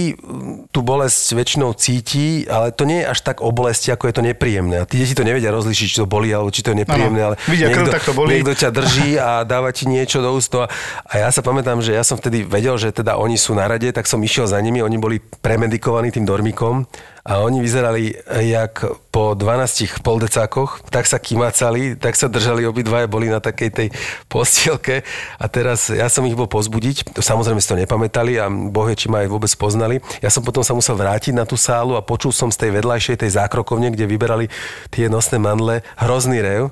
tú 0.70 0.86
bolesť 0.86 1.34
väčšinou 1.34 1.74
cíti, 1.74 2.46
ale 2.46 2.70
to 2.72 2.86
nie 2.86 3.02
je 3.04 3.10
až 3.10 3.20
tak 3.26 3.42
o 3.42 3.50
bolesti, 3.50 3.90
ako 3.90 4.08
je 4.08 4.16
to 4.16 4.24
nepríjemné. 4.24 4.80
A 4.80 4.88
tí 4.88 5.02
deti 5.02 5.18
to 5.18 5.26
nevedia 5.26 5.50
rozlišiť, 5.50 5.86
či 5.92 5.98
to 6.00 6.08
bolí, 6.08 6.30
alebo 6.30 6.54
či 6.54 6.62
to 6.62 6.72
je 6.72 6.86
nepríjemné, 6.86 7.22
ale 7.34 7.36
Vidia, 7.50 7.68
niekto, 7.68 7.90
krv, 7.90 7.96
tak 8.00 8.04
to 8.06 8.14
bolí. 8.14 8.30
niekto 8.32 8.54
ťa 8.54 8.70
drží 8.70 9.18
a 9.18 9.42
dáva 9.42 9.74
ti 9.74 9.90
niečo 9.90 10.22
do 10.22 10.30
úst. 10.32 10.54
No 10.54 10.70
a 10.70 11.14
ja 11.18 11.30
sa 11.34 11.42
pamätám, 11.42 11.82
že 11.82 11.98
ja 11.98 12.06
som 12.06 12.22
vtedy 12.22 12.46
vedel, 12.46 12.78
že 12.78 12.94
teda 12.94 13.18
oni 13.18 13.36
sú 13.36 13.58
na 13.58 13.66
rade, 13.66 13.90
tak 13.90 14.06
som 14.06 14.22
išiel 14.22 14.46
za 14.46 14.62
nimi, 14.62 14.80
oni 14.86 14.96
boli 15.02 15.18
premedikovaní 15.20 16.14
tým 16.14 16.24
dormikom 16.24 16.86
a 17.26 17.42
oni 17.42 17.58
vyzerali 17.58 18.14
jak 18.30 18.86
po 19.10 19.34
12 19.34 20.06
poldecákoch, 20.06 20.86
tak 20.94 21.10
sa 21.10 21.18
kimacali, 21.18 21.98
tak 21.98 22.14
sa 22.14 22.30
držali 22.30 22.70
obidvaja, 22.70 23.10
boli 23.10 23.34
na 23.34 23.42
takej 23.42 23.70
tej 23.74 23.88
postielke. 24.30 25.02
A 25.42 25.50
teraz 25.50 25.90
ja 25.90 26.06
som 26.06 26.22
ich 26.30 26.38
bol 26.38 26.46
pozbudiť, 26.46 27.18
samozrejme 27.18 27.58
si 27.58 27.72
to 27.74 27.82
nepamätali 27.82 28.38
a 28.38 28.46
bohe, 28.46 28.94
či 28.94 29.10
ma 29.10 29.26
aj 29.26 29.34
vôbec 29.34 29.50
poznali. 29.58 30.06
Ja 30.22 30.30
som 30.30 30.46
potom 30.46 30.62
sa 30.62 30.78
musel 30.78 30.94
vrátiť 31.02 31.34
na 31.34 31.50
tú 31.50 31.58
sálu 31.58 31.98
a 31.98 32.06
počul 32.06 32.30
som 32.30 32.54
z 32.54 32.62
tej 32.62 32.78
vedľajšej, 32.78 33.26
tej 33.26 33.32
zákrokovne, 33.42 33.90
kde 33.90 34.06
vyberali 34.06 34.46
tie 34.94 35.10
nosné 35.10 35.42
mandle, 35.42 35.82
hrozný 35.98 36.46
rev. 36.46 36.70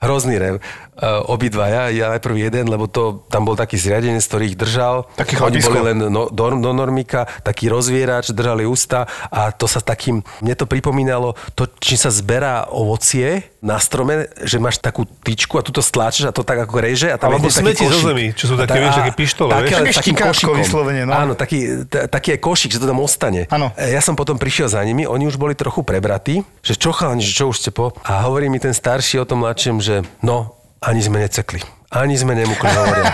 Hrozný 0.00 0.40
rev. 0.40 0.64
Uh, 1.00 1.24
obidvaja, 1.32 1.88
ja 1.88 2.12
najprv 2.12 2.36
jeden, 2.36 2.68
lebo 2.68 2.84
to, 2.84 3.24
tam 3.32 3.48
bol 3.48 3.56
taký 3.56 3.80
zriadenec, 3.80 4.20
ktorý 4.20 4.52
ich 4.52 4.58
držal. 4.60 5.08
Taký 5.16 5.40
Oni 5.40 5.56
boli 5.64 5.80
len 5.80 5.96
no, 6.12 6.28
do, 6.28 6.44
do 6.60 6.70
normika, 6.76 7.24
taký 7.40 7.72
rozvierač, 7.72 8.36
držali 8.36 8.68
ústa 8.68 9.08
a 9.32 9.48
to 9.48 9.64
sa 9.64 9.80
takým, 9.80 10.20
mne 10.44 10.54
to 10.60 10.68
pripomínalo 10.68 11.40
to, 11.56 11.64
či 11.80 11.96
sa 11.96 12.12
zberá 12.12 12.68
ovocie 12.68 13.48
na 13.64 13.80
strome, 13.80 14.28
že 14.44 14.60
máš 14.60 14.76
takú 14.76 15.08
tyčku 15.24 15.56
a 15.56 15.64
tu 15.64 15.72
to 15.72 15.80
stláčaš 15.80 16.28
a 16.28 16.32
to 16.36 16.44
tak 16.44 16.68
ako 16.68 16.80
reže 16.84 17.08
a 17.08 17.16
tam 17.16 17.32
Alebo 17.32 17.48
je 17.48 17.60
taký 17.60 17.88
zo 17.88 18.00
zemi, 18.04 18.36
čo 18.36 18.44
sú 18.52 18.54
také, 18.60 18.80
vieš, 18.80 19.00
také 19.00 19.12
pištole, 19.16 19.50
také, 19.56 19.74
vieš? 19.80 19.96
Takým 20.04 20.16
košikom. 20.16 20.56
Vyslovene, 20.60 21.02
no. 21.08 21.12
Áno, 21.16 21.32
taký, 21.32 21.88
t- 21.88 22.08
taký 22.12 22.36
je 22.36 22.38
košik, 22.44 22.76
že 22.76 22.80
to 22.80 22.88
tam 22.88 23.00
ostane. 23.00 23.48
Áno. 23.48 23.72
E, 23.76 23.92
ja 23.92 24.04
som 24.04 24.16
potom 24.16 24.36
prišiel 24.36 24.68
za 24.68 24.84
nimi, 24.84 25.08
oni 25.08 25.24
už 25.28 25.40
boli 25.40 25.56
trochu 25.56 25.80
prebratí, 25.80 26.44
že 26.60 26.76
čo 26.76 26.92
chalani, 26.92 27.24
že 27.24 27.32
čo 27.32 27.48
už 27.48 27.56
ste 27.56 27.70
po... 27.72 27.96
A 28.04 28.28
hovorí 28.28 28.52
mi 28.52 28.60
ten 28.60 28.76
starší 28.76 29.20
o 29.20 29.28
tom 29.28 29.44
mladším, 29.44 29.80
že 29.80 30.04
no, 30.24 30.59
ani 30.80 31.00
sme 31.04 31.20
necekli. 31.20 31.60
Ani 31.90 32.14
sme 32.16 32.32
nemukli, 32.38 32.70
hovoria. 32.70 33.12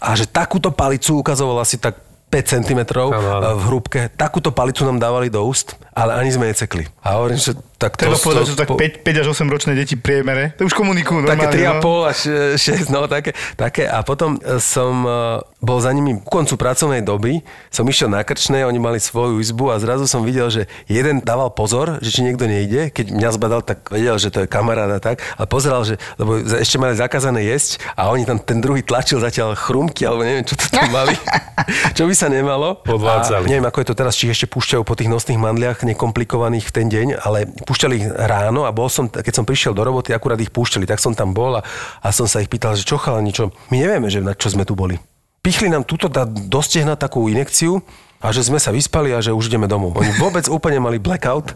A 0.00 0.14
že 0.14 0.30
takúto 0.30 0.72
palicu 0.72 1.20
ukazoval 1.20 1.60
asi 1.60 1.76
tak 1.76 2.00
5 2.30 2.54
cm 2.58 2.80
v 2.90 3.62
hrúbke. 3.70 4.10
Takúto 4.14 4.50
palicu 4.50 4.82
nám 4.82 4.98
dávali 4.98 5.30
do 5.30 5.42
úst, 5.46 5.78
ale 5.94 6.18
ani 6.18 6.34
sme 6.34 6.50
necekli. 6.50 6.86
A 7.02 7.18
hovorím, 7.18 7.38
že 7.38 7.54
tak 7.76 8.00
Treba 8.00 8.16
povedať, 8.16 8.48
že 8.48 8.52
to 8.56 8.60
tak 8.64 8.72
5, 8.72 9.04
5 9.04 9.20
až 9.20 9.26
8 9.36 9.52
ročné 9.52 9.72
deti 9.76 10.00
priemere, 10.00 10.56
to 10.56 10.64
už 10.64 10.72
komunikujú 10.72 11.28
Také 11.28 11.52
normálne. 11.52 11.84
3,5 11.84 11.84
no. 11.84 12.08
až 12.08 12.18
6, 12.56 12.88
no 12.88 13.04
také, 13.04 13.30
také. 13.52 13.84
A 13.84 14.00
potom 14.00 14.40
e, 14.40 14.56
som 14.64 15.04
e, 15.04 15.44
bol 15.60 15.76
za 15.84 15.92
nimi 15.92 16.16
ku 16.16 16.40
koncu 16.40 16.56
pracovnej 16.56 17.04
doby, 17.04 17.44
som 17.68 17.84
išiel 17.84 18.08
na 18.08 18.24
krčné, 18.24 18.64
oni 18.64 18.80
mali 18.80 18.96
svoju 18.96 19.44
izbu 19.44 19.72
a 19.72 19.76
zrazu 19.76 20.08
som 20.08 20.24
videl, 20.24 20.48
že 20.48 20.64
jeden 20.88 21.20
dával 21.20 21.52
pozor, 21.52 22.00
že 22.00 22.08
či 22.08 22.24
niekto 22.24 22.48
nejde, 22.48 22.88
keď 22.88 23.12
mňa 23.12 23.30
zbadal, 23.36 23.60
tak 23.60 23.92
vedel, 23.92 24.16
že 24.16 24.32
to 24.32 24.44
je 24.44 24.48
kamarát 24.48 24.88
a 24.88 24.96
tak, 24.96 25.20
ale 25.36 25.44
pozeral, 25.44 25.84
že, 25.84 26.00
lebo 26.16 26.40
ešte 26.40 26.80
mali 26.80 26.96
zakázané 26.96 27.44
jesť 27.44 27.84
a 27.92 28.08
oni 28.08 28.24
tam, 28.24 28.40
ten 28.40 28.64
druhý 28.64 28.80
tlačil 28.80 29.20
zatiaľ 29.20 29.52
chrumky, 29.52 30.08
alebo 30.08 30.24
neviem, 30.24 30.48
čo 30.48 30.56
to 30.56 30.72
tam 30.72 30.88
mali, 30.88 31.12
čo 31.96 32.08
by 32.08 32.14
sa 32.16 32.32
nemalo. 32.32 32.80
Odvádzali. 32.88 33.44
A 33.44 33.50
neviem, 33.52 33.68
ako 33.68 33.84
je 33.84 33.88
to 33.92 33.98
teraz, 34.00 34.16
či 34.16 34.32
ešte 34.32 34.48
púšťajú 34.48 34.80
po 34.80 34.96
tých 34.96 35.12
nosných 35.12 35.36
mandliach 35.36 35.84
nekomplikovaných 35.84 36.68
v 36.68 36.72
ten 36.72 36.86
deň, 36.88 37.20
ale 37.20 37.50
púšťali 37.66 38.06
ráno 38.30 38.62
a 38.62 38.70
bol 38.70 38.86
som, 38.86 39.10
keď 39.10 39.34
som 39.34 39.44
prišiel 39.44 39.74
do 39.74 39.82
roboty, 39.82 40.14
akurát 40.14 40.38
ich 40.38 40.54
púšťali, 40.54 40.86
tak 40.86 41.02
som 41.02 41.12
tam 41.18 41.34
bol 41.34 41.58
a, 41.58 41.62
a 42.00 42.08
som 42.14 42.30
sa 42.30 42.38
ich 42.38 42.46
pýtal, 42.46 42.78
že 42.78 42.86
čo 42.86 42.96
chalani, 42.96 43.34
čo, 43.34 43.50
my 43.74 43.76
nevieme, 43.82 44.06
že 44.06 44.22
na 44.22 44.38
čo 44.38 44.46
sme 44.46 44.62
tu 44.62 44.78
boli. 44.78 44.94
Pichli 45.42 45.66
nám 45.66 45.82
túto 45.82 46.06
da, 46.06 46.22
do 46.26 46.62
stehna 46.62 46.94
takú 46.94 47.26
inekciu 47.26 47.82
a 48.22 48.30
že 48.30 48.46
sme 48.46 48.62
sa 48.62 48.70
vyspali 48.70 49.10
a 49.10 49.18
že 49.18 49.34
už 49.34 49.50
ideme 49.50 49.66
domov. 49.66 49.98
Oni 49.98 50.10
vôbec 50.16 50.46
úplne 50.46 50.78
mali 50.78 51.02
blackout, 51.02 51.52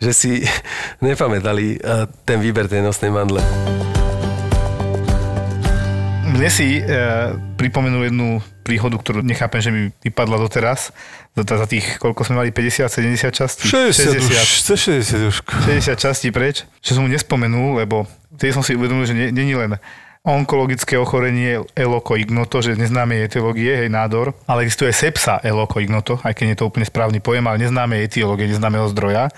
že 0.00 0.12
si 0.16 0.32
nepamätali 1.04 1.76
eh, 1.76 2.08
ten 2.24 2.40
výber 2.40 2.68
tej 2.68 2.80
nosnej 2.80 3.12
mandle. 3.12 3.44
Mne 6.30 6.46
si 6.46 6.78
e, 6.78 6.86
pripomenul 7.60 8.08
jednu 8.08 8.40
príhodu, 8.64 8.96
ktorú 8.96 9.20
nechápem, 9.20 9.60
že 9.60 9.68
mi 9.68 9.82
vypadla 10.00 10.40
doteraz. 10.40 10.96
Za, 11.36 11.44
za 11.44 11.66
tých, 11.68 12.00
koľko 12.00 12.24
sme 12.24 12.40
mali, 12.40 12.48
50, 12.48 12.88
70 12.88 13.28
častí? 13.36 13.68
60 13.68 14.16
už, 14.16 14.48
chce 14.64 14.74
60 15.04 15.28
už. 15.28 15.36
60 15.68 16.00
častí 16.00 16.32
preč, 16.32 16.64
že 16.80 16.96
som 16.96 17.04
mu 17.04 17.12
nespomenul, 17.12 17.84
lebo 17.84 18.08
vtedy 18.32 18.56
som 18.56 18.64
si 18.64 18.72
uvedomil, 18.72 19.04
že 19.04 19.12
není 19.12 19.52
len 19.52 19.76
onkologické 20.20 21.00
ochorenie 21.00 21.64
eloko 21.72 22.16
ignoto, 22.16 22.60
že 22.60 22.76
neznáme 22.76 23.24
etiológie, 23.24 23.84
hej, 23.84 23.88
nádor, 23.88 24.36
ale 24.44 24.68
existuje 24.68 24.92
sepsa 24.92 25.40
eloko 25.40 25.80
ignoto, 25.80 26.20
aj 26.20 26.36
keď 26.36 26.44
nie 26.44 26.54
je 26.56 26.60
to 26.60 26.68
úplne 26.68 26.84
správny 26.84 27.24
pojem, 27.24 27.48
ale 27.48 27.60
neznáme 27.64 28.04
etiológie, 28.04 28.48
neznámeho 28.48 28.84
zdroja. 28.92 29.32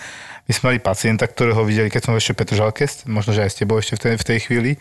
My 0.50 0.50
sme 0.50 0.74
mali 0.74 0.78
pacienta, 0.82 1.30
ktorého 1.30 1.62
videli, 1.62 1.86
keď 1.86 2.10
som 2.10 2.18
ešte 2.18 2.34
v 2.34 2.38
Petržalke, 2.42 2.90
možno, 3.06 3.30
že 3.30 3.46
aj 3.46 3.50
s 3.54 3.58
tebou 3.62 3.78
ešte 3.78 3.94
v 3.94 4.00
tej, 4.02 4.14
v 4.18 4.26
tej 4.26 4.38
chvíli 4.42 4.72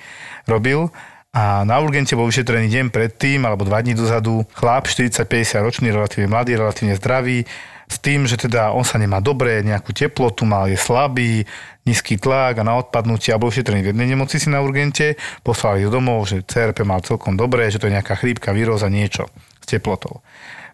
robil, 0.50 0.90
a 1.32 1.64
na 1.64 1.80
urgente 1.80 2.12
bol 2.12 2.28
vyšetrený 2.28 2.68
deň 2.68 2.86
predtým, 2.92 3.48
alebo 3.48 3.64
dva 3.64 3.80
dní 3.80 3.96
dozadu, 3.96 4.44
chlap 4.52 4.92
40-50 4.92 5.64
ročný, 5.64 5.88
relatívne 5.88 6.28
mladý, 6.28 6.60
relatívne 6.60 7.00
zdravý, 7.00 7.48
s 7.92 8.00
tým, 8.00 8.24
že 8.24 8.40
teda 8.40 8.72
on 8.72 8.84
sa 8.84 9.00
nemá 9.00 9.20
dobre, 9.24 9.64
nejakú 9.64 9.92
teplotu 9.92 10.48
mal, 10.48 10.68
je 10.68 10.80
slabý, 10.80 11.44
nízky 11.88 12.16
tlak 12.20 12.60
a 12.60 12.68
na 12.68 12.80
odpadnutie 12.80 13.32
a 13.32 13.40
bol 13.40 13.52
vyšetrený 13.52 13.84
v 13.84 13.90
jednej 13.96 14.08
nemocnici 14.16 14.48
na 14.48 14.64
urgente, 14.64 15.20
poslali 15.44 15.84
ho 15.84 15.92
domov, 15.92 16.28
že 16.28 16.44
CRP 16.44 16.84
mal 16.84 17.04
celkom 17.04 17.36
dobré, 17.36 17.68
že 17.68 17.80
to 17.80 17.88
je 17.88 17.96
nejaká 17.96 18.20
chrípka, 18.20 18.56
víroza, 18.56 18.92
niečo 18.92 19.28
s 19.60 19.66
teplotou. 19.68 20.24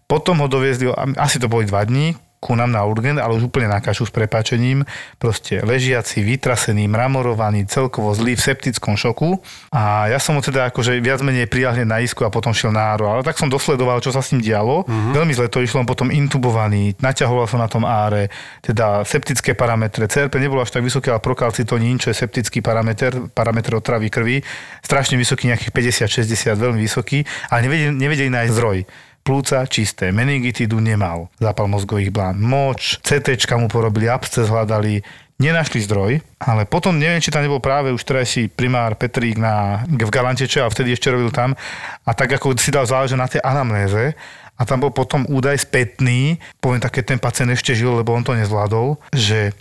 Potom 0.09 0.41
ho 0.41 0.47
doviezli, 0.49 0.89
asi 1.17 1.37
to 1.37 1.49
boli 1.49 1.69
dva 1.69 1.85
dní, 1.85 2.17
ku 2.37 2.53
nám 2.53 2.69
na 2.69 2.85
urgent, 2.85 3.17
ale 3.17 3.33
už 3.33 3.49
úplne 3.49 3.65
na 3.65 3.81
kašu 3.81 4.05
s 4.05 4.13
prepáčením. 4.13 4.85
Proste 5.17 5.61
ležiaci, 5.65 6.21
vytrasený, 6.21 6.85
mramorovaný, 6.85 7.65
celkovo 7.65 8.13
zlý 8.13 8.37
v 8.37 8.45
septickom 8.45 8.93
šoku. 8.93 9.41
A 9.73 10.13
ja 10.13 10.21
som 10.21 10.37
ho 10.37 10.41
teda 10.41 10.69
akože 10.69 11.01
viac 11.01 11.25
menej 11.25 11.49
prijal 11.49 11.73
hneď 11.73 11.87
na 11.89 11.97
isku 11.99 12.21
a 12.21 12.29
potom 12.29 12.53
šiel 12.53 12.69
na 12.69 12.93
áro. 12.93 13.09
Ale 13.09 13.25
tak 13.25 13.41
som 13.41 13.49
dosledoval, 13.49 13.99
čo 14.05 14.13
sa 14.13 14.21
s 14.21 14.31
ním 14.31 14.45
dialo. 14.45 14.85
Mm-hmm. 14.85 15.13
Veľmi 15.17 15.33
zle 15.33 15.47
to 15.49 15.65
išlo, 15.65 15.81
on 15.81 15.89
potom 15.89 16.13
intubovaný, 16.13 16.93
naťahoval 17.01 17.49
som 17.49 17.57
na 17.57 17.69
tom 17.69 17.83
áre, 17.83 18.29
teda 18.61 19.01
septické 19.01 19.57
parametre. 19.57 20.05
CRP 20.05 20.37
nebolo 20.37 20.61
až 20.61 20.69
tak 20.69 20.85
vysoké, 20.85 21.09
ale 21.09 21.19
prokalcitonín, 21.19 21.97
čo 21.97 22.13
je 22.13 22.21
septický 22.21 22.61
parameter, 22.61 23.33
parameter 23.33 23.73
otravy 23.73 24.13
krvi, 24.13 24.37
strašne 24.85 25.17
vysoký, 25.17 25.49
nejakých 25.49 25.73
50-60, 26.05 26.53
veľmi 26.53 26.79
vysoký, 26.85 27.25
ale 27.49 27.65
nevedeli, 27.65 27.93
nevedeli 27.97 28.29
nájsť 28.29 28.53
zdroj 28.53 28.79
plúca 29.27 29.67
čisté, 29.67 30.15
meningitidu 30.15 30.79
nemal, 30.79 31.27
zápal 31.35 31.67
mozgových 31.67 32.15
blán, 32.15 32.39
moč, 32.39 32.95
CT 33.03 33.35
mu 33.59 33.67
porobili, 33.67 34.07
absces 34.07 34.47
hľadali, 34.47 35.03
nenašli 35.35 35.83
zdroj, 35.83 36.23
ale 36.39 36.63
potom 36.63 36.95
neviem, 36.95 37.19
či 37.19 37.27
tam 37.27 37.43
nebol 37.43 37.59
práve 37.59 37.91
už 37.91 38.07
terajší 38.07 38.47
primár 38.47 38.95
Petrík 38.95 39.35
na, 39.35 39.83
v 39.83 40.07
Galanteče 40.07 40.63
a 40.63 40.71
vtedy 40.71 40.95
ešte 40.95 41.11
robil 41.11 41.27
tam. 41.29 41.59
A 42.07 42.15
tak 42.15 42.39
ako 42.39 42.55
si 42.55 42.71
dal 42.71 42.87
záležať 42.87 43.19
na 43.19 43.27
tej 43.27 43.41
anamnéze 43.43 44.15
a 44.55 44.61
tam 44.63 44.81
bol 44.81 44.95
potom 44.95 45.27
údaj 45.27 45.59
spätný, 45.67 46.39
poviem 46.63 46.79
tak, 46.79 46.95
keď 46.95 47.03
ten 47.11 47.19
pacient 47.19 47.51
ešte 47.51 47.75
žil, 47.75 47.99
lebo 47.99 48.15
on 48.15 48.23
to 48.23 48.31
nezvládol, 48.33 48.95
že 49.11 49.51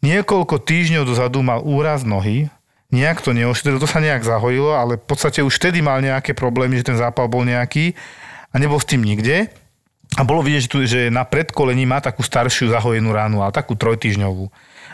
niekoľko 0.00 0.62
týždňov 0.62 1.04
dozadu 1.04 1.42
mal 1.42 1.60
úraz 1.66 2.06
nohy, 2.06 2.48
nejak 2.88 3.20
to 3.20 3.36
neošetril, 3.36 3.82
to 3.82 3.90
sa 3.90 4.00
nejak 4.00 4.24
zahojilo, 4.24 4.72
ale 4.72 4.96
v 4.96 5.04
podstate 5.04 5.44
už 5.44 5.60
vtedy 5.60 5.84
mal 5.84 6.00
nejaké 6.00 6.32
problémy, 6.32 6.80
že 6.80 6.88
ten 6.88 6.96
zápal 6.96 7.28
bol 7.28 7.44
nejaký 7.44 7.92
a 8.52 8.54
nebol 8.56 8.80
s 8.80 8.88
tým 8.88 9.04
nikde. 9.04 9.52
A 10.16 10.24
bolo 10.24 10.40
vidieť, 10.40 10.62
že, 10.64 10.70
tu, 10.72 10.78
že 10.88 11.00
na 11.12 11.28
predkolení 11.28 11.84
má 11.84 12.00
takú 12.00 12.24
staršiu 12.24 12.72
zahojenú 12.72 13.12
ránu, 13.12 13.44
ale 13.44 13.52
takú 13.52 13.76
trojtyžňovú. 13.76 14.48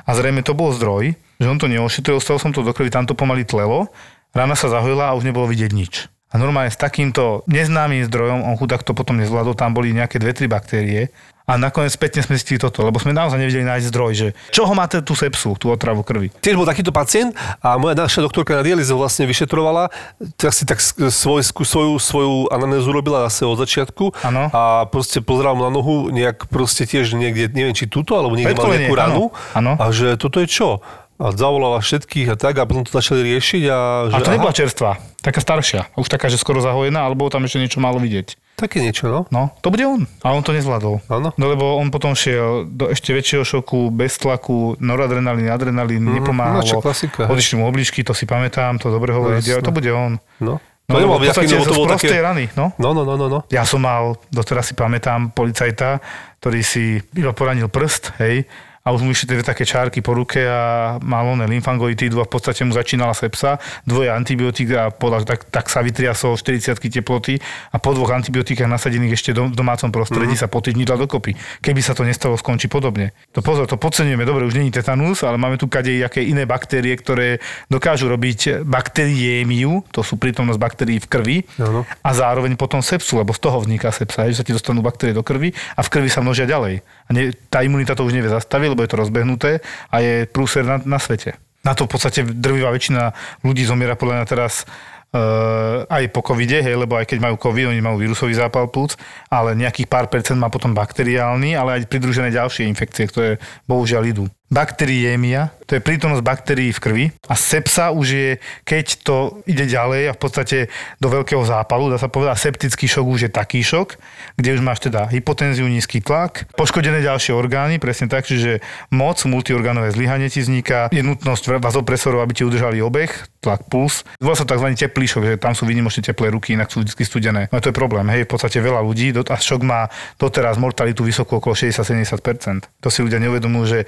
A 0.04 0.10
zrejme 0.10 0.42
to 0.42 0.58
bol 0.58 0.74
zdroj, 0.74 1.14
že 1.38 1.46
on 1.46 1.56
to 1.56 1.70
neošetril, 1.70 2.18
stal 2.18 2.42
som 2.42 2.50
to 2.50 2.66
do 2.66 2.74
krvi, 2.74 2.90
tam 2.90 3.06
to 3.06 3.14
pomaly 3.14 3.46
tlelo, 3.46 3.94
rána 4.34 4.58
sa 4.58 4.66
zahojila 4.66 5.14
a 5.14 5.16
už 5.16 5.22
nebolo 5.22 5.46
vidieť 5.46 5.70
nič. 5.70 6.10
A 6.34 6.38
normálne 6.42 6.74
s 6.74 6.74
takýmto 6.74 7.46
neznámym 7.46 8.02
zdrojom, 8.10 8.42
on 8.42 8.58
chudák 8.58 8.82
to 8.82 8.90
potom 8.90 9.22
nezvládol, 9.22 9.54
tam 9.54 9.70
boli 9.70 9.94
nejaké 9.94 10.18
dve, 10.18 10.34
tri 10.34 10.50
baktérie. 10.50 11.14
A 11.44 11.60
nakoniec 11.60 11.92
spätne 11.92 12.24
sme 12.24 12.40
zistili 12.40 12.56
toto, 12.56 12.80
lebo 12.80 12.96
sme 12.96 13.12
naozaj 13.12 13.36
nevedeli 13.36 13.68
nájsť 13.68 13.86
zdroj, 13.92 14.12
že 14.16 14.28
čoho 14.48 14.72
máte 14.72 15.04
tú 15.04 15.12
sepsu, 15.12 15.52
tú 15.60 15.68
otravu 15.68 16.00
krvi. 16.00 16.32
Tiež 16.40 16.56
bol 16.56 16.64
takýto 16.64 16.88
pacient 16.88 17.36
a 17.60 17.76
moja 17.76 17.92
naša 17.92 18.24
doktorka 18.24 18.56
na 18.56 18.64
dialýze 18.64 18.96
ho 18.96 18.96
vlastne 18.96 19.28
vyšetrovala, 19.28 19.92
tak 20.40 20.56
si 20.56 20.64
tak 20.64 20.80
svoj, 20.80 21.44
svoju, 21.44 22.00
svoju 22.00 22.34
anamnézu 22.48 22.88
robila 22.88 23.28
zase 23.28 23.44
od 23.44 23.60
začiatku 23.60 24.16
Áno. 24.24 24.48
a 24.56 24.88
proste 24.88 25.20
pozeral 25.20 25.52
na 25.60 25.68
nohu 25.68 26.08
nejak 26.08 26.48
proste 26.48 26.88
tiež 26.88 27.12
niekde, 27.12 27.52
neviem 27.52 27.76
či 27.76 27.92
tuto, 27.92 28.16
alebo 28.16 28.40
niekde 28.40 28.56
mal 28.56 28.72
nejakú 28.72 28.96
ranu 28.96 29.22
áno, 29.52 29.76
áno. 29.76 29.84
a 29.84 29.84
že 29.92 30.16
toto 30.16 30.40
je 30.40 30.48
čo? 30.48 30.80
A 31.14 31.30
zavolala 31.30 31.78
všetkých 31.78 32.34
a 32.34 32.36
tak 32.36 32.58
a 32.58 32.66
potom 32.66 32.82
to 32.82 32.90
začali 32.90 33.22
riešiť 33.22 33.62
a 33.70 33.78
že 34.10 34.14
A 34.14 34.18
to 34.18 34.34
nebola 34.34 34.50
čerstvá, 34.50 34.98
taká 35.22 35.38
staršia, 35.38 35.86
už 35.94 36.10
taká, 36.10 36.26
že 36.26 36.42
skoro 36.42 36.58
zahojená, 36.58 37.06
alebo 37.06 37.30
tam 37.30 37.46
ešte 37.46 37.62
niečo 37.62 37.78
malo 37.78 38.02
vidieť. 38.02 38.34
také 38.58 38.82
niečo, 38.82 39.06
no. 39.06 39.20
No, 39.30 39.54
to 39.62 39.70
bude 39.70 39.86
on. 39.86 40.10
A 40.26 40.34
on 40.34 40.42
to 40.42 40.50
nezvládol. 40.50 41.06
Áno. 41.06 41.30
No 41.38 41.44
lebo 41.46 41.78
on 41.78 41.90
potom 41.94 42.18
šiel 42.18 42.66
do 42.66 42.90
ešte 42.90 43.14
väčšieho 43.14 43.46
šoku, 43.46 43.94
bez 43.94 44.18
tlaku, 44.18 44.74
noradrenalín, 44.82 45.50
adrenalín, 45.50 46.02
mm, 46.02 46.14
nepomáhalo. 46.22 46.66
no, 46.66 46.82
klasika. 46.82 47.30
Odišli 47.30 47.62
mu 47.62 47.70
obličky, 47.70 48.02
to 48.02 48.14
si 48.14 48.26
pamätám, 48.26 48.82
to 48.82 48.90
dobre 48.90 49.14
hovorí, 49.14 49.38
jasné. 49.38 49.62
to 49.62 49.74
bude 49.74 49.90
on. 49.94 50.18
No. 50.42 50.58
No, 50.84 51.00
lebo 51.00 51.16
v 51.16 51.32
podstate 51.32 51.48
zo 51.48 51.64
to 51.64 51.80
bolo 51.80 51.96
také... 51.96 52.12
rany, 52.20 52.44
no. 52.60 52.76
No, 52.76 52.92
no, 52.92 53.08
no, 53.08 53.16
no, 53.16 53.26
no. 53.32 53.38
Ja 53.48 53.64
som 53.64 53.80
mal, 53.80 54.20
doteraz 54.28 54.68
si 54.68 54.76
pamätám, 54.76 55.32
policajta, 55.32 55.96
ktorý 56.44 56.60
si 56.60 57.00
iba 57.16 57.32
poranil 57.32 57.72
prst, 57.72 58.20
hej, 58.20 58.44
a 58.84 58.92
už 58.92 59.00
mu 59.00 59.16
išli 59.16 59.32
tie 59.32 59.40
také 59.40 59.64
čárky 59.64 60.04
po 60.04 60.12
ruke 60.12 60.44
a 60.44 60.96
mal 61.00 61.24
oné 61.24 61.48
lymfangoitídu 61.48 62.20
a 62.20 62.28
v 62.28 62.32
podstate 62.36 62.68
mu 62.68 62.76
začínala 62.76 63.16
sepsa, 63.16 63.56
dvoje 63.88 64.12
antibiotík 64.12 64.68
a 64.76 64.92
podľa, 64.92 65.24
tak, 65.24 65.48
tak 65.48 65.72
sa 65.72 65.80
vytriasol 65.80 66.36
40 66.36 66.76
teploty 66.92 67.40
a 67.72 67.80
po 67.80 67.96
dvoch 67.96 68.12
antibiotikách 68.12 68.68
nasadených 68.68 69.16
ešte 69.16 69.32
v 69.32 69.56
domácom 69.56 69.88
prostredí 69.88 70.36
mm-hmm. 70.36 70.44
sa 70.44 70.52
po 70.52 70.60
týždni 70.60 70.84
dal 70.84 71.00
dokopy. 71.00 71.32
Keby 71.64 71.80
sa 71.80 71.96
to 71.96 72.04
nestalo, 72.04 72.36
skončí 72.36 72.68
podobne. 72.68 73.16
To 73.32 73.40
pozor, 73.40 73.64
to 73.64 73.80
podceňujeme, 73.80 74.28
dobre, 74.28 74.44
už 74.44 74.60
není 74.60 74.68
tetanus, 74.68 75.24
ale 75.24 75.40
máme 75.40 75.56
tu 75.56 75.64
kadejaké 75.64 76.20
iné 76.20 76.44
baktérie, 76.44 76.92
ktoré 77.00 77.40
dokážu 77.72 78.12
robiť 78.12 78.68
bakteriémiu, 78.68 79.80
to 79.96 80.04
sú 80.04 80.20
prítomnosť 80.20 80.60
baktérií 80.60 81.00
v 81.00 81.08
krvi 81.08 81.36
Áno. 81.56 81.88
a 81.88 82.10
zároveň 82.12 82.52
potom 82.60 82.84
sepsu, 82.84 83.16
lebo 83.16 83.32
z 83.32 83.40
toho 83.40 83.64
vzniká 83.64 83.88
sepsa, 83.88 84.28
že 84.28 84.36
sa 84.36 84.44
ti 84.44 84.52
dostanú 84.52 84.84
baktérie 84.84 85.16
do 85.16 85.24
krvi 85.24 85.56
a 85.72 85.80
v 85.80 85.88
krvi 85.88 86.12
sa 86.12 86.20
množia 86.20 86.44
ďalej. 86.44 86.84
A 87.04 87.10
ne, 87.12 87.36
tá 87.52 87.60
imunita 87.60 87.92
to 87.92 88.06
už 88.06 88.16
nevie 88.16 88.32
zastaviť, 88.32 88.72
lebo 88.72 88.82
je 88.84 88.90
to 88.90 89.00
rozbehnuté 89.00 89.50
a 89.92 89.96
je 90.00 90.24
prúser 90.24 90.64
na, 90.64 90.80
na 90.82 90.96
svete. 90.96 91.36
Na 91.64 91.72
to 91.72 91.88
v 91.88 91.96
podstate 91.96 92.24
drvivá 92.24 92.72
väčšina 92.72 93.12
ľudí 93.40 93.64
zomiera 93.64 93.96
podľa 93.96 94.20
mňa 94.20 94.26
teraz 94.28 94.64
uh, 94.64 95.88
aj 95.88 96.12
po 96.12 96.20
covide, 96.20 96.60
hej, 96.60 96.76
lebo 96.76 97.00
aj 97.00 97.08
keď 97.08 97.24
majú 97.24 97.40
covid, 97.40 97.72
oni 97.72 97.80
majú 97.80 97.96
vírusový 98.04 98.36
zápal 98.36 98.68
plúc, 98.68 99.00
ale 99.32 99.56
nejakých 99.56 99.88
pár 99.88 100.12
percent 100.12 100.36
má 100.36 100.52
potom 100.52 100.76
bakteriálny, 100.76 101.56
ale 101.56 101.80
aj 101.80 101.88
pridružené 101.88 102.28
ďalšie 102.34 102.68
infekcie, 102.68 103.08
ktoré 103.08 103.40
bohužiaľ 103.64 104.02
idú. 104.04 104.24
Bakteriémia, 104.52 105.56
to 105.64 105.80
je 105.80 105.80
prítomnosť 105.80 106.20
baktérií 106.20 106.70
v 106.70 106.82
krvi 106.82 107.04
a 107.24 107.34
sepsa 107.34 107.88
už 107.88 108.06
je, 108.06 108.30
keď 108.68 108.86
to 109.00 109.40
ide 109.48 109.64
ďalej 109.64 110.12
a 110.12 110.16
v 110.16 110.20
podstate 110.20 110.58
do 111.00 111.08
veľkého 111.08 111.40
zápalu, 111.48 111.88
dá 111.88 111.96
sa 111.96 112.12
povedať, 112.12 112.52
septický 112.52 112.84
šok 112.84 113.06
už 113.08 113.20
je 113.26 113.30
taký 113.32 113.64
šok, 113.64 113.96
kde 114.36 114.54
už 114.54 114.60
máš 114.60 114.84
teda 114.84 115.08
hypotenziu, 115.08 115.64
nízky 115.64 116.04
tlak, 116.04 116.44
poškodené 116.60 117.00
ďalšie 117.00 117.32
orgány, 117.32 117.80
presne 117.80 118.06
tak, 118.06 118.28
čiže 118.28 118.60
moc, 118.92 119.16
multiorgánové 119.24 119.96
zlyhanie 119.96 120.28
ti 120.28 120.44
vzniká, 120.44 120.92
je 120.92 121.00
nutnosť 121.00 121.56
vazopresorov, 121.64 122.20
aby 122.20 122.36
ti 122.36 122.44
udržali 122.44 122.84
obeh, 122.84 123.10
tlak, 123.40 123.64
puls. 123.72 124.04
Volá 124.20 124.36
sa 124.36 124.44
tzv. 124.44 124.72
teplý 124.76 125.04
šok, 125.08 125.22
že 125.24 125.34
tam 125.36 125.52
sú 125.52 125.64
výnimočne 125.64 126.00
teplé 126.00 126.32
ruky, 126.32 126.56
inak 126.56 126.72
sú 126.72 126.80
vždy 126.84 127.04
studené. 127.04 127.42
No 127.48 127.60
to 127.60 127.72
je 127.72 127.76
problém, 127.76 128.04
hej, 128.12 128.24
v 128.24 128.30
podstate 128.32 128.60
veľa 128.60 128.84
ľudí 128.84 129.16
a 129.16 129.36
šok 129.36 129.60
má 129.64 129.88
doteraz 130.16 130.56
mortalitu 130.56 131.04
vysokú 131.04 131.40
okolo 131.40 131.52
60-70%. 131.56 132.68
To 132.80 132.88
si 132.88 133.00
ľudia 133.04 133.20
neuvedomujú, 133.20 133.64
že 133.68 133.80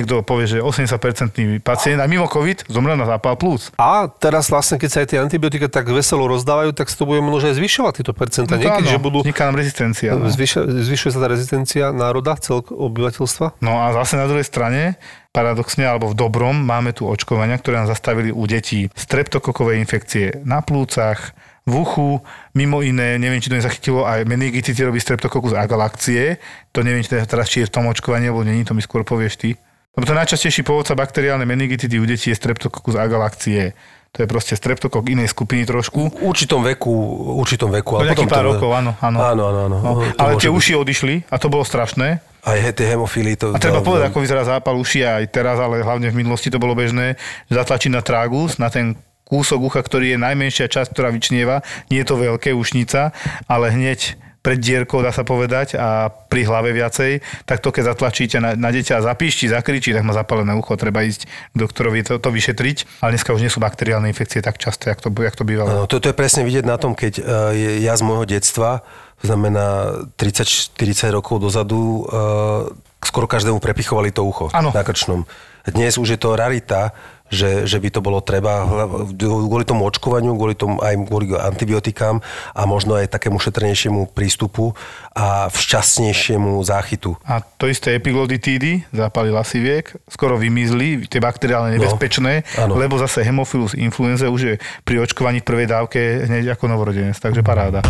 niekto 0.00 0.24
povie, 0.24 0.48
že 0.48 0.58
80% 0.64 1.60
pacient 1.60 2.00
a 2.00 2.06
mimo 2.08 2.24
COVID 2.26 2.66
zomrel 2.72 2.96
na 2.96 3.04
zápal 3.04 3.36
plus. 3.36 3.68
A 3.76 4.08
teraz 4.08 4.48
vlastne, 4.48 4.80
keď 4.80 4.88
sa 4.88 4.98
aj 5.04 5.08
tie 5.12 5.18
antibiotika 5.20 5.68
tak 5.68 5.92
veselo 5.92 6.24
rozdávajú, 6.26 6.72
tak 6.72 6.88
sa 6.88 6.96
to 6.96 7.04
bude 7.04 7.20
možno 7.20 7.52
aj 7.52 7.56
zvyšovať 7.60 7.92
tieto 8.00 8.12
percentá. 8.16 8.56
No 8.56 8.64
Niekedy, 8.64 8.88
áno, 8.88 8.94
že 8.96 9.00
budú... 9.00 9.18
Vzniká 9.20 9.46
nám 9.46 9.60
rezistencia. 9.60 10.16
No. 10.16 10.32
Zvyšuje, 10.32 10.64
zvyšuje 10.88 11.10
sa 11.12 11.18
tá 11.20 11.28
rezistencia 11.28 11.84
národa, 11.92 12.40
celk 12.40 12.72
obyvateľstva? 12.72 13.60
no 13.60 13.84
a 13.84 13.92
zase 13.92 14.16
na 14.16 14.24
druhej 14.24 14.48
strane, 14.48 14.96
paradoxne 15.30 15.86
alebo 15.86 16.10
v 16.10 16.18
dobrom, 16.18 16.56
máme 16.56 16.96
tu 16.96 17.06
očkovania, 17.06 17.60
ktoré 17.60 17.84
nám 17.84 17.92
zastavili 17.92 18.32
u 18.32 18.42
detí 18.48 18.88
streptokokové 18.96 19.78
infekcie 19.78 20.42
na 20.42 20.64
plúcach, 20.64 21.36
v 21.68 21.74
uchu, 21.86 22.08
mimo 22.56 22.80
iné, 22.82 23.20
neviem, 23.20 23.38
či 23.38 23.52
to 23.52 23.58
nezachytilo, 23.60 24.08
aj 24.08 24.24
meningitity 24.24 24.80
robí 24.80 24.98
streptokokus 24.98 25.52
agalakcie. 25.54 26.40
To 26.72 26.80
neviem, 26.80 27.04
či 27.04 27.14
teraz 27.14 27.46
či 27.46 27.62
je 27.62 27.68
v 27.68 27.74
tom 27.78 27.86
očkovaní, 27.86 28.26
alebo 28.26 28.42
není, 28.42 28.64
to 28.64 28.74
mi 28.74 28.82
skôr 28.82 29.04
povieš 29.04 29.34
ty. 29.38 29.50
Lebo 29.90 30.04
to 30.06 30.14
najčastejší 30.14 30.62
pôvodca 30.62 30.94
bakteriálnej 30.94 31.44
meningitity 31.44 31.98
u 31.98 32.06
detí 32.06 32.30
je 32.30 32.38
streptokokus 32.38 32.94
agalakcie. 32.94 33.74
To 34.10 34.22
je 34.22 34.26
proste 34.26 34.54
streptokok 34.54 35.06
inej 35.06 35.30
skupiny 35.30 35.62
trošku. 35.62 36.10
V 36.10 36.26
určitom 36.26 36.62
veku, 36.62 36.90
určitom 37.38 37.70
veku. 37.70 37.98
Ale 37.98 38.10
potom 38.10 38.26
pár 38.26 38.42
to- 38.42 38.50
rokov, 38.54 38.70
áno, 38.74 38.92
áno. 38.98 39.18
Áno, 39.18 39.42
áno, 39.46 39.58
áno. 39.66 39.76
No, 39.78 39.90
ale 40.18 40.34
tie 40.34 40.50
byť. 40.50 40.58
uši 40.58 40.72
odišli 40.74 41.14
a 41.30 41.36
to 41.38 41.46
bolo 41.46 41.62
strašné. 41.62 42.18
Aj 42.42 42.56
he- 42.56 42.74
tie 42.74 42.90
hemofíly. 42.90 43.38
To, 43.38 43.54
A 43.54 43.58
treba 43.62 43.78
to- 43.78 43.86
povedať, 43.86 44.10
ako 44.10 44.18
vyzerá 44.18 44.42
zápal 44.42 44.74
uši 44.74 45.06
aj 45.06 45.30
teraz, 45.30 45.58
ale 45.58 45.82
hlavne 45.82 46.10
v 46.10 46.16
minulosti 46.16 46.50
to 46.50 46.58
bolo 46.58 46.74
bežné, 46.74 47.14
že 47.46 47.54
zatlačiť 47.54 47.90
na 47.90 48.02
tragus, 48.02 48.58
na 48.58 48.66
ten 48.66 48.98
kúsok 49.30 49.62
ucha, 49.62 49.78
ktorý 49.78 50.14
je 50.14 50.18
najmenšia 50.18 50.66
časť, 50.66 50.90
ktorá 50.90 51.14
vyčnieva. 51.14 51.62
Nie 51.86 52.02
je 52.02 52.08
to 52.08 52.18
veľké 52.18 52.50
ušnica, 52.50 53.14
ale 53.46 53.70
hneď 53.70 54.18
pred 54.40 54.56
dierkou, 54.56 55.04
dá 55.04 55.12
sa 55.12 55.20
povedať, 55.20 55.76
a 55.76 56.08
pri 56.08 56.48
hlave 56.48 56.72
viacej, 56.72 57.20
tak 57.44 57.60
to 57.60 57.68
keď 57.68 57.92
zatlačíte 57.92 58.40
na, 58.40 58.56
na 58.56 58.72
dieťa 58.72 59.00
a 59.00 59.06
zapíšti, 59.12 59.52
zakričí, 59.52 59.92
tak 59.92 60.00
má 60.00 60.16
zapálené 60.16 60.56
ucho, 60.56 60.80
treba 60.80 61.04
ísť 61.04 61.28
doktorovi 61.52 62.00
to, 62.00 62.16
to 62.16 62.32
vyšetriť. 62.32 63.04
Ale 63.04 63.16
dneska 63.16 63.36
už 63.36 63.44
nie 63.44 63.52
sú 63.52 63.60
bakteriálne 63.60 64.08
infekcie 64.08 64.40
tak 64.40 64.56
často, 64.56 64.88
jak 64.88 65.04
to, 65.04 65.12
jak 65.12 65.36
to 65.36 65.44
bývalo. 65.44 65.68
Áno, 65.68 65.84
to, 65.84 66.00
to 66.00 66.08
je 66.08 66.16
presne 66.16 66.48
vidieť 66.48 66.64
na 66.64 66.80
tom, 66.80 66.96
keď 66.96 67.20
je, 67.52 67.84
ja 67.84 67.92
z 67.96 68.02
môjho 68.02 68.24
detstva, 68.24 68.80
to 69.20 69.28
znamená 69.28 70.00
30-40 70.16 71.12
rokov 71.12 71.44
dozadu, 71.44 72.08
uh, 72.08 72.72
skoro 73.04 73.28
každému 73.28 73.60
prepichovali 73.60 74.08
to 74.12 74.24
ucho 74.24 74.48
Áno. 74.56 74.72
na 74.72 74.80
krčnom. 74.80 75.28
Dnes 75.68 76.00
už 76.00 76.16
je 76.16 76.18
to 76.20 76.40
rarita, 76.40 76.96
že, 77.30 77.64
že 77.64 77.78
by 77.78 77.88
to 77.94 78.00
bolo 78.02 78.18
treba 78.20 78.66
kvôli 79.14 79.64
tomu 79.64 79.86
očkovaniu, 79.86 80.34
kvôli 80.34 80.58
tomu 80.58 80.82
aj 80.82 80.98
kvôli 81.06 81.30
antibiotikám 81.32 82.18
a 82.52 82.62
možno 82.66 82.98
aj 82.98 83.14
takému 83.14 83.38
šetrnejšiemu 83.38 84.10
prístupu 84.10 84.74
a 85.14 85.46
včasnejšiemu 85.48 86.58
záchytu. 86.66 87.14
A 87.22 87.40
to 87.40 87.70
isté 87.70 87.94
epiglodytídy, 87.94 88.90
zápaly 88.90 89.30
lasiviek, 89.30 89.86
skoro 90.10 90.34
vymizli, 90.36 91.06
tie 91.06 91.22
bakteriálne 91.22 91.78
nebezpečné, 91.78 92.42
áno. 92.58 92.74
lebo 92.74 92.98
zase 92.98 93.22
hemofilus 93.22 93.78
influenza 93.78 94.26
už 94.26 94.40
je 94.42 94.54
pri 94.82 95.06
očkovaní 95.06 95.40
v 95.40 95.48
prvej 95.48 95.66
dávke 95.70 96.26
hneď 96.26 96.58
ako 96.58 96.66
novorodenec, 96.66 97.16
takže 97.16 97.46
paráda. 97.46 97.80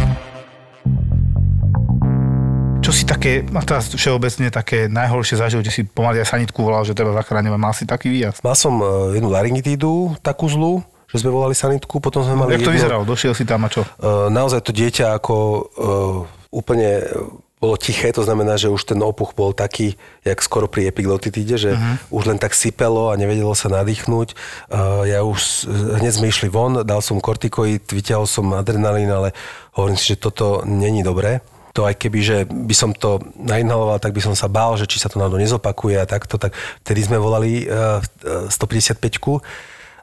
Čo 2.91 2.99
si 2.99 3.07
také, 3.07 3.47
a 3.47 3.63
teraz 3.63 3.87
všeobecne 3.87 4.51
také 4.51 4.91
najhoršie 4.91 5.39
zažil, 5.39 5.63
kde 5.63 5.71
si 5.71 5.87
pomaly 5.87 6.27
aj 6.27 6.35
sanitku 6.35 6.59
volal, 6.59 6.83
že 6.83 6.91
treba 6.91 7.15
zachráňovať, 7.15 7.61
mal 7.63 7.71
si 7.71 7.87
taký 7.87 8.11
výjazd. 8.11 8.43
Mal 8.43 8.59
som 8.59 8.83
eh, 8.83 9.15
jednu 9.15 9.31
laryngitídu, 9.31 10.19
takú 10.27 10.51
zlú, 10.51 10.83
že 11.07 11.23
sme 11.23 11.31
volali 11.31 11.55
sanitku, 11.55 12.03
potom 12.03 12.27
sme 12.27 12.35
mali 12.35 12.59
Jak 12.59 12.67
to 12.67 12.75
jednu- 12.75 12.79
vyzeralo? 12.83 13.03
Došiel 13.07 13.39
si 13.39 13.47
tam 13.47 13.63
a 13.63 13.71
čo? 13.71 13.87
Uh, 14.03 14.27
naozaj 14.35 14.67
to 14.67 14.75
dieťa 14.75 15.23
ako 15.23 15.35
uh, 15.39 16.51
úplne 16.51 17.07
bolo 17.63 17.79
tiché, 17.79 18.11
to 18.11 18.27
znamená, 18.27 18.59
že 18.59 18.67
už 18.67 18.83
ten 18.83 18.99
opuch 19.07 19.39
bol 19.39 19.55
taký, 19.55 19.95
jak 20.27 20.43
skoro 20.43 20.67
pri 20.67 20.91
epiglotitíde, 20.91 21.63
že 21.63 21.71
uh-huh. 21.79 21.95
už 22.11 22.27
len 22.27 22.43
tak 22.43 22.59
sypelo 22.59 23.15
a 23.15 23.15
nevedelo 23.15 23.55
sa 23.55 23.71
nadýchnuť. 23.71 24.35
Uh, 24.67 25.07
ja 25.07 25.23
už 25.23 25.71
hneď 26.03 26.19
sme 26.19 26.27
išli 26.27 26.51
von, 26.51 26.83
dal 26.83 26.99
som 27.07 27.23
kortikoid, 27.23 27.87
vyťahol 27.87 28.27
som 28.27 28.51
adrenalín, 28.51 29.15
ale 29.15 29.31
hovorím 29.79 29.95
si, 29.95 30.19
že 30.19 30.27
toto 30.27 30.67
není 30.67 31.07
dobré. 31.07 31.39
To 31.79 31.87
aj 31.87 31.95
keby, 32.03 32.21
že 32.21 32.37
by 32.51 32.75
som 32.75 32.91
to 32.91 33.23
nainhaloval, 33.39 34.03
tak 34.03 34.11
by 34.11 34.23
som 34.23 34.35
sa 34.35 34.51
bál, 34.51 34.75
že 34.75 34.91
či 34.91 34.99
sa 34.99 35.07
to 35.07 35.23
náhodou 35.23 35.39
nezopakuje 35.39 36.03
a 36.03 36.09
takto, 36.09 36.35
tak 36.35 36.51
vtedy 36.83 37.07
sme 37.07 37.19
volali 37.19 37.67
uh, 37.71 38.03
155 38.51 38.99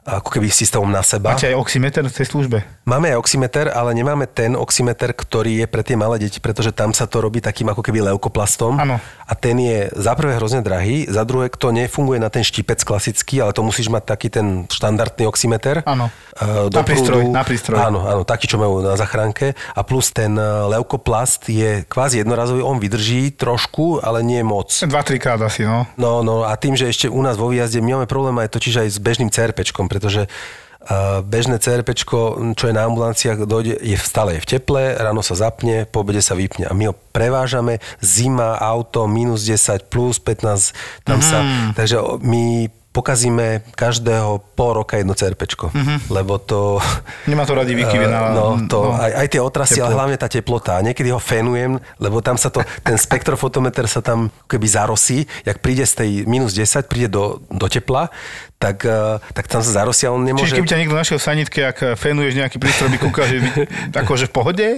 ako 0.04 0.28
keby 0.38 0.48
systémom 0.52 0.88
na 0.88 1.02
seba. 1.02 1.34
Máte 1.34 1.50
aj 1.50 1.56
oximeter 1.58 2.04
v 2.06 2.14
tej 2.14 2.26
službe? 2.28 2.58
Máme 2.88 3.12
aj 3.12 3.20
oximeter, 3.20 3.68
ale 3.68 3.92
nemáme 3.92 4.24
ten 4.24 4.56
oximeter, 4.56 5.12
ktorý 5.12 5.64
je 5.64 5.66
pre 5.68 5.84
tie 5.84 5.98
malé 5.98 6.16
deti, 6.22 6.40
pretože 6.40 6.72
tam 6.72 6.96
sa 6.96 7.04
to 7.04 7.20
robí 7.20 7.42
takým 7.44 7.68
ako 7.68 7.84
keby 7.84 8.00
leukoplastom. 8.12 8.80
Áno. 8.80 8.96
A 9.28 9.32
ten 9.36 9.60
je 9.60 9.92
za 9.92 10.16
prvé 10.16 10.40
hrozne 10.40 10.64
drahý, 10.64 11.04
za 11.10 11.26
druhé 11.26 11.52
to 11.52 11.68
nefunguje 11.68 12.16
na 12.16 12.32
ten 12.32 12.40
štipec 12.40 12.80
klasický, 12.80 13.44
ale 13.44 13.52
to 13.52 13.60
musíš 13.60 13.92
mať 13.92 14.04
taký 14.08 14.28
ten 14.32 14.64
štandardný 14.72 15.28
oximeter. 15.28 15.84
Áno. 15.84 16.08
Eh, 16.38 16.70
Na 16.70 16.86
prístroj, 16.86 17.26
na 17.28 17.42
prístroj. 17.42 17.76
Áno, 17.82 18.06
áno, 18.06 18.22
taký, 18.22 18.46
čo 18.46 18.62
majú 18.62 18.78
na 18.78 18.94
zachránke. 18.94 19.58
A 19.74 19.80
plus 19.82 20.14
ten 20.14 20.38
eh, 20.38 20.46
leukoplast 20.70 21.50
je 21.50 21.82
kvázi 21.84 22.22
jednorazový, 22.22 22.62
on 22.62 22.78
vydrží 22.78 23.34
trošku, 23.34 23.98
ale 24.00 24.22
nie 24.22 24.40
moc. 24.46 24.70
2-3 24.70 25.18
krát 25.18 25.40
asi, 25.42 25.66
no. 25.66 25.84
No, 25.98 26.22
no 26.22 26.46
a 26.46 26.54
tým, 26.54 26.78
že 26.78 26.86
ešte 26.86 27.10
u 27.10 27.18
nás 27.20 27.34
vo 27.34 27.50
výjazde 27.50 27.82
my 27.82 27.98
máme 27.98 28.06
problém 28.06 28.38
aj 28.38 28.54
totiž 28.54 28.86
aj 28.86 28.88
s 28.94 28.98
bežným 29.02 29.34
CRPčkom, 29.34 29.87
pretože 29.88 30.28
uh, 30.28 31.24
bežné 31.24 31.58
CRPčko, 31.58 32.38
čo 32.54 32.64
je 32.70 32.76
na 32.76 32.86
ambulanciách, 32.86 33.48
dojde, 33.48 33.80
je 33.80 33.96
v 33.96 34.04
stále 34.04 34.36
je 34.36 34.44
v 34.44 34.50
teple, 34.56 34.82
ráno 34.94 35.24
sa 35.24 35.34
zapne, 35.34 35.88
po 35.88 36.04
obede 36.04 36.22
sa 36.22 36.36
vypne. 36.38 36.68
A 36.68 36.72
my 36.76 36.92
ho 36.92 36.94
prevážame, 37.12 37.82
zima, 37.98 38.54
auto, 38.60 39.08
minus 39.08 39.42
10, 39.42 39.88
plus 39.90 40.20
15, 40.22 40.76
tam 41.02 41.18
sa... 41.24 41.42
Takže 41.74 41.96
o- 41.98 42.20
my 42.20 42.70
pokazíme 42.98 43.62
každého 43.78 44.42
pol 44.58 44.82
roka 44.82 44.98
jedno 44.98 45.14
CRPčko, 45.14 45.70
lebo 46.10 46.42
to... 46.42 46.82
Nemá 47.30 47.46
to 47.46 47.54
radi 47.54 47.78
vykyvie 47.78 48.10
na... 48.10 48.34
No, 48.34 48.58
to, 48.66 48.90
no. 48.90 48.98
Aj, 48.98 49.22
aj 49.22 49.26
tie 49.30 49.38
otrasy, 49.38 49.78
Teplo. 49.78 49.86
ale 49.86 49.92
hlavne 49.94 50.16
tá 50.18 50.26
teplota. 50.26 50.82
A 50.82 50.82
niekedy 50.82 51.14
ho 51.14 51.22
fenujem, 51.22 51.78
lebo 52.02 52.18
tam 52.18 52.34
sa 52.34 52.50
to, 52.50 52.66
ten 52.82 52.98
spektrofotometer 52.98 53.86
sa 53.86 54.02
tam 54.02 54.34
keby 54.50 54.66
zarosí, 54.66 55.30
jak 55.46 55.62
príde 55.62 55.86
z 55.86 55.94
tej 56.02 56.10
minus 56.26 56.58
10, 56.58 56.90
príde 56.90 57.06
do, 57.06 57.38
do 57.46 57.70
tepla, 57.70 58.10
tak, 58.58 58.82
eh, 58.82 59.22
tak 59.38 59.46
tam 59.46 59.62
sa 59.62 59.70
zarosí 59.70 60.02
a 60.02 60.10
on 60.10 60.26
nemôže... 60.26 60.50
Čiže 60.50 60.58
keby 60.58 60.68
ťa 60.68 60.78
niekto 60.82 60.98
našiel 60.98 61.18
v 61.22 61.24
sanitke, 61.24 61.60
ak 61.62 61.94
fenuješ 61.94 62.34
nejaký 62.34 62.58
prístroj, 62.58 62.90
by 62.90 62.98
kúkal, 62.98 63.24
že 63.30 63.38
by, 63.38 63.48
akože 63.94 64.26
v 64.26 64.32
pohode, 64.34 64.68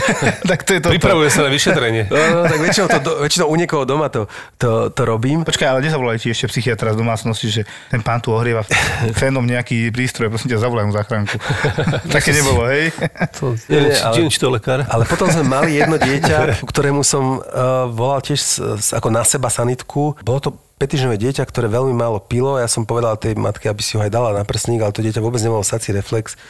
tak 0.50 0.68
to 0.68 0.76
je 0.76 0.80
to. 0.84 0.92
Pripravuje 0.92 1.32
sa 1.32 1.48
na 1.48 1.50
vyšetrenie. 1.50 2.12
No, 2.12 2.20
no, 2.20 2.40
tak 2.44 2.60
väčšinou, 2.60 2.86
to, 2.92 3.10
väčšinou 3.24 3.46
u 3.48 3.56
niekoho 3.56 3.88
doma 3.88 4.12
to, 4.12 4.28
to, 4.60 4.92
to 4.92 5.02
robím. 5.08 5.48
Počkaj, 5.48 5.72
ale 5.72 5.80
nezavolali 5.80 6.20
ti 6.20 6.28
ešte 6.28 6.52
psychiatra 6.52 6.92
z 6.92 7.00
domácnosti, 7.00 7.48
že 7.48 7.62
ten 7.88 8.00
pán 8.00 8.18
tu 8.18 8.30
ohrieva 8.30 8.62
fénom 9.12 9.42
nejaký 9.42 9.90
prístroj, 9.90 10.30
prosím 10.30 10.52
ťa, 10.52 10.62
zavolaj 10.62 10.84
mu 10.86 10.92
záchranku. 10.92 11.36
Také 12.16 12.30
nebolo, 12.30 12.66
hej? 12.66 12.94
To, 13.38 13.54
Nie, 13.70 13.90
neviem, 13.90 13.98
ale- 13.98 14.30
či 14.30 14.38
to 14.38 14.48
lekár. 14.48 14.86
Ale 14.86 15.04
potom 15.04 15.26
sme 15.26 15.42
mali 15.42 15.76
jedno 15.76 15.96
dieťa, 16.06 16.62
ktorému 16.62 17.02
som 17.02 17.38
uh, 17.38 17.86
volal 17.86 18.20
tiež 18.20 18.40
s, 18.40 18.54
s, 18.58 18.86
ako 18.90 19.08
na 19.08 19.22
seba 19.22 19.48
sanitku. 19.48 20.18
Bolo 20.20 20.38
to 20.38 20.50
petižnové 20.76 21.20
dieťa, 21.20 21.44
ktoré 21.44 21.68
veľmi 21.68 21.92
málo 21.92 22.18
pilo. 22.18 22.56
Ja 22.56 22.64
som 22.64 22.84
povedal 22.84 23.12
tej 23.16 23.36
matke, 23.36 23.68
aby 23.68 23.84
si 23.84 23.94
ho 23.94 24.02
aj 24.02 24.08
dala 24.08 24.32
na 24.32 24.48
prsník, 24.48 24.80
ale 24.80 24.96
to 24.96 25.04
dieťa 25.04 25.20
vôbec 25.20 25.36
nemalo 25.38 25.60
sací 25.60 25.92
reflex, 25.92 26.40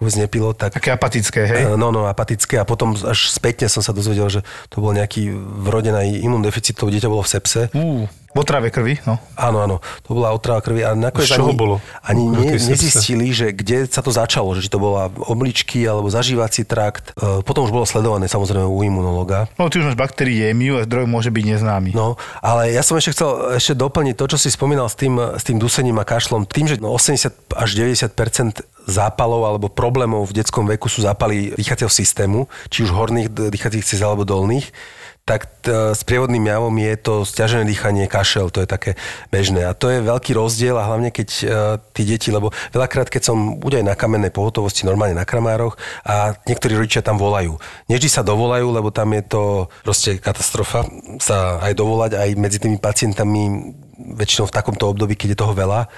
vôbec 0.00 0.16
nepilo, 0.16 0.56
tak 0.56 0.72
Také 0.72 0.90
apatické, 0.90 1.40
hej? 1.44 1.62
Eh, 1.68 1.76
No, 1.76 1.92
no, 1.92 2.08
apatické 2.08 2.56
a 2.56 2.64
potom 2.64 2.96
až 2.96 3.28
spätne 3.28 3.68
som 3.68 3.84
sa 3.84 3.92
dozvedel, 3.92 4.26
že 4.26 4.40
to 4.72 4.80
bol 4.80 4.90
nejaký 4.90 5.28
vrodený 5.36 6.24
imundeficit, 6.24 6.74
to 6.74 6.88
dieťa 6.88 7.12
bolo 7.12 7.22
v 7.22 7.30
sepse. 7.30 7.68
V 7.70 8.08
otrave 8.34 8.68
krvi, 8.74 8.98
no. 9.06 9.16
Áno, 9.38 9.62
áno, 9.62 9.76
to 10.02 10.14
bola 10.14 10.34
otrava 10.34 10.58
krvi 10.60 10.82
a 10.82 10.92
nakoniec 10.98 11.30
Z 11.30 11.38
čoho 11.38 11.54
ani, 11.54 11.58
bolo? 11.58 11.76
ani 12.02 12.22
ne, 12.28 12.58
nezistili, 12.58 13.30
že 13.30 13.54
kde 13.54 13.86
sa 13.86 14.02
to 14.02 14.10
začalo, 14.10 14.50
že 14.58 14.66
či 14.66 14.70
to 14.70 14.82
bola 14.82 15.08
obličky 15.30 15.86
alebo 15.86 16.10
zažívací 16.10 16.66
trakt. 16.66 17.14
E, 17.14 17.40
Potom 17.46 17.64
už 17.64 17.72
bolo 17.72 17.86
sledované 17.86 18.26
samozrejme 18.26 18.66
u 18.66 18.78
imunológa. 18.82 19.46
No, 19.54 19.70
ty 19.70 19.78
už 19.78 19.94
máš 19.94 19.98
bakteriémiu 19.98 20.82
a 20.82 20.86
zdroj 20.86 21.06
môže 21.06 21.30
byť 21.30 21.44
neznámy. 21.56 21.94
No, 21.94 22.18
ale 22.42 22.74
ja 22.74 22.82
som 22.82 22.98
ešte 22.98 23.14
chcel 23.14 23.30
ešte 23.56 23.78
doplniť 23.78 24.14
to, 24.18 24.24
čo 24.34 24.38
si 24.38 24.50
spomínal 24.50 24.90
s 24.90 24.98
tým, 24.98 25.14
s 25.16 25.42
tým 25.46 25.62
dusením 25.62 26.02
a 26.02 26.04
kašlom. 26.04 26.44
Tým, 26.44 26.66
že 26.66 26.76
no 26.82 26.90
80 26.90 27.54
až 27.54 27.70
90% 27.78 28.66
zápalov 28.84 29.48
alebo 29.48 29.66
problémov 29.72 30.28
v 30.28 30.42
detskom 30.42 30.68
veku 30.68 30.92
sú 30.92 31.00
zápaly 31.04 31.56
dýchacieho 31.56 31.88
systému, 31.88 32.50
či 32.68 32.84
už 32.84 32.92
horných 32.92 33.32
dýchacích 33.32 33.84
ciest 33.84 34.04
alebo 34.04 34.28
dolných, 34.28 34.68
tak 35.24 35.48
t- 35.64 35.72
s 35.72 36.04
prievodným 36.04 36.44
javom 36.44 36.76
je 36.76 36.92
to 37.00 37.24
stiažené 37.24 37.64
dýchanie, 37.64 38.04
kašel, 38.04 38.52
to 38.52 38.60
je 38.60 38.68
také 38.68 38.92
bežné. 39.32 39.64
A 39.64 39.72
to 39.72 39.88
je 39.88 40.04
veľký 40.04 40.36
rozdiel 40.36 40.76
a 40.76 40.84
hlavne 40.84 41.08
keď 41.08 41.28
uh, 41.28 41.48
tí 41.96 42.04
deti, 42.04 42.28
lebo 42.28 42.52
veľakrát, 42.76 43.08
keď 43.08 43.32
som 43.32 43.56
bude 43.56 43.80
aj 43.80 43.88
na 43.88 43.96
kamennej 43.96 44.28
pohotovosti, 44.28 44.84
normálne 44.84 45.16
na 45.16 45.24
kramároch 45.24 45.80
a 46.04 46.36
niektorí 46.44 46.76
rodičia 46.76 47.00
tam 47.00 47.16
volajú. 47.16 47.56
Nevždy 47.88 48.08
sa 48.12 48.20
dovolajú, 48.20 48.68
lebo 48.68 48.92
tam 48.92 49.16
je 49.16 49.24
to 49.24 49.42
proste 49.80 50.20
katastrofa 50.20 50.84
sa 51.16 51.56
aj 51.64 51.72
dovolať 51.72 52.20
aj 52.20 52.28
medzi 52.36 52.60
tými 52.60 52.76
pacientami 52.76 53.72
väčšinou 53.96 54.52
v 54.52 54.56
takomto 54.60 54.92
období, 54.92 55.16
keď 55.16 55.32
je 55.32 55.40
toho 55.40 55.56
veľa, 55.56 55.88